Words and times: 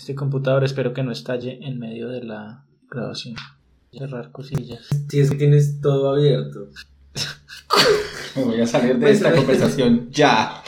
Este 0.00 0.14
computador 0.14 0.64
espero 0.64 0.94
que 0.94 1.02
no 1.02 1.12
estalle 1.12 1.58
en 1.60 1.78
medio 1.78 2.08
de 2.08 2.24
la 2.24 2.64
grabación. 2.90 3.36
Cerrar 3.92 4.32
cosillas. 4.32 4.88
Si 5.10 5.20
es 5.20 5.30
que 5.30 5.36
tienes 5.36 5.82
todo 5.82 6.12
abierto. 6.12 6.68
Me 8.34 8.44
voy 8.44 8.62
a 8.62 8.66
salir 8.66 8.98
de 8.98 9.10
esta 9.10 9.30
conversación 9.30 10.10
ya. 10.10 10.62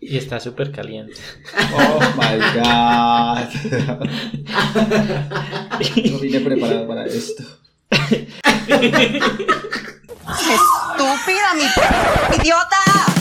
Y 0.00 0.16
está 0.16 0.40
súper 0.40 0.72
caliente. 0.72 1.20
Oh 1.74 2.00
my 2.16 2.38
god. 2.56 3.48
No 6.10 6.18
vine 6.20 6.40
preparado 6.40 6.88
para 6.88 7.04
esto. 7.04 7.44
¡Estúpida, 7.90 8.94
mi 11.54 11.64
idiota! 12.40 13.17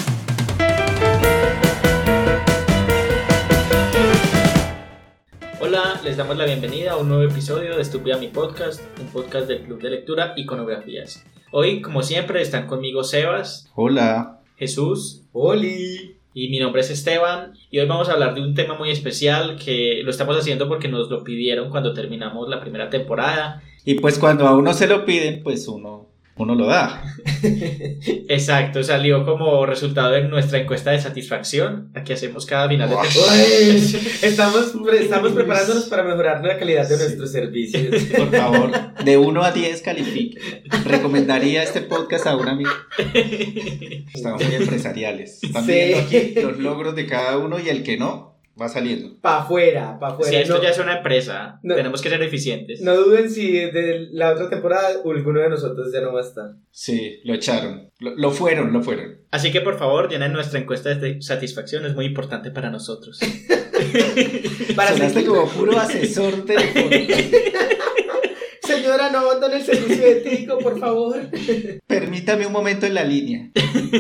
Hola, 5.80 6.02
les 6.04 6.18
damos 6.18 6.36
la 6.36 6.46
bienvenida 6.46 6.94
a 6.94 6.98
un 6.98 7.08
nuevo 7.08 7.22
episodio 7.22 7.76
de 7.76 7.84
Estúpida 7.84 8.18
Mi 8.18 8.30
Podcast, 8.30 8.82
un 9.00 9.06
podcast 9.10 9.48
del 9.48 9.62
Club 9.62 9.80
de 9.80 9.92
Lectura 9.92 10.34
Iconografías. 10.36 11.24
Hoy, 11.52 11.84
como 11.84 12.02
siempre, 12.02 12.42
están 12.42 12.66
conmigo 12.66 13.04
Sebas, 13.04 13.70
Hola. 13.76 14.42
Jesús 14.56 15.26
¡Oli! 15.34 16.16
y 16.34 16.50
mi 16.50 16.58
nombre 16.58 16.82
es 16.82 16.90
Esteban. 16.90 17.54
Y 17.70 17.78
hoy 17.78 17.86
vamos 17.86 18.10
a 18.10 18.14
hablar 18.14 18.34
de 18.34 18.42
un 18.42 18.56
tema 18.56 18.76
muy 18.76 18.90
especial 18.90 19.56
que 19.64 20.02
lo 20.04 20.10
estamos 20.10 20.36
haciendo 20.36 20.68
porque 20.68 20.88
nos 20.88 21.12
lo 21.12 21.24
pidieron 21.24 21.70
cuando 21.70 21.94
terminamos 21.94 22.50
la 22.50 22.60
primera 22.60 22.90
temporada. 22.90 23.62
Y 23.86 24.00
pues 24.00 24.18
cuando 24.18 24.48
a 24.48 24.56
uno 24.56 24.74
se 24.74 24.88
lo 24.88 25.06
piden, 25.06 25.44
pues 25.44 25.68
uno, 25.68 26.07
uno 26.38 26.56
lo 26.56 26.68
da. 26.68 27.04
Exacto, 28.30 28.84
salió 28.84 29.26
como 29.26 29.66
resultado 29.66 30.12
de 30.12 30.24
nuestra 30.28 30.60
encuesta 30.60 30.92
de 30.92 31.02
satisfacción, 31.02 31.90
la 31.94 32.04
que 32.04 32.14
hacemos 32.14 32.46
cada 32.46 32.68
final 32.68 32.90
de 32.90 32.96
temporada. 32.96 33.44
Estamos, 34.22 34.74
estamos 35.00 35.32
preparándonos 35.32 35.86
para 35.86 36.04
mejorar 36.04 36.44
la 36.44 36.58
calidad 36.58 36.88
de 36.88 36.98
nuestros 36.98 37.32
servicios. 37.32 38.04
Por 38.18 38.32
favor, 38.32 38.72
de 39.04 39.18
1 39.18 39.44
a 39.44 39.52
10 39.52 39.82
califique. 39.82 40.40
Recomendaría 40.86 41.64
este 41.64 41.82
podcast 41.82 42.28
a 42.28 42.36
un 42.38 42.48
amigo. 42.48 42.72
Estamos 44.14 44.44
muy 44.46 44.56
empresariales. 44.56 45.44
Están 45.44 45.66
Sí. 45.66 45.72
viendo 45.72 45.98
aquí 46.00 46.34
los 46.42 46.58
logros 46.60 46.96
de 46.96 47.06
cada 47.08 47.38
uno 47.38 47.60
y 47.60 47.70
el 47.70 47.84
que 47.84 47.98
no 47.98 48.37
va 48.60 48.68
saliendo. 48.70 49.20
Pa' 49.22 49.40
afuera, 49.44 49.98
pa' 50.00 50.10
Si 50.10 50.14
afuera. 50.24 50.40
esto 50.40 50.58
no, 50.58 50.64
ya 50.64 50.70
es 50.70 50.80
una 50.80 50.98
empresa, 50.98 51.60
No. 51.64 51.76
tenemos 51.76 52.02
que 52.02 52.10
ser 52.10 52.22
eficientes. 52.24 52.82
no 52.82 52.96
duden 52.96 53.30
si 53.30 53.52
de 53.52 54.08
la 54.12 54.32
otra 54.34 54.50
temporada 54.50 54.90
alguno 55.06 55.40
de 55.40 55.50
nosotros 55.50 55.92
ya 55.94 56.02
no 56.02 56.14
va 56.14 56.22
a 56.22 56.24
estar. 56.24 56.52
Sí, 56.72 57.20
lo 57.24 57.34
echaron. 57.34 57.92
Lo, 58.00 58.16
lo 58.16 58.32
fueron, 58.32 58.74
lo 58.74 58.82
fueron. 58.82 59.18
Así 59.32 59.52
que 59.52 59.62
por 59.62 59.78
favor, 59.78 60.10
llenen 60.10 60.34
nuestra 60.34 60.60
encuesta 60.60 60.94
de 60.96 61.22
satisfacción, 61.22 61.86
es 61.86 61.96
muy 61.96 62.06
importante 62.06 62.52
para 62.52 62.70
nosotros. 62.70 63.20
Para 64.76 64.92
Sonaste 64.94 65.24
como 65.26 65.48
puro 65.50 65.78
asesor 65.78 66.44
telefónico. 66.46 67.14
Señora, 68.62 69.10
no 69.12 69.20
abandone 69.20 69.58
el 69.58 69.64
servicio 69.64 70.06
ético, 70.06 70.58
por 70.58 70.80
favor. 70.80 71.18
Permítame 71.88 72.46
un 72.46 72.52
momento 72.54 72.86
en 72.86 72.94
la 72.96 73.04
línea. 73.04 73.50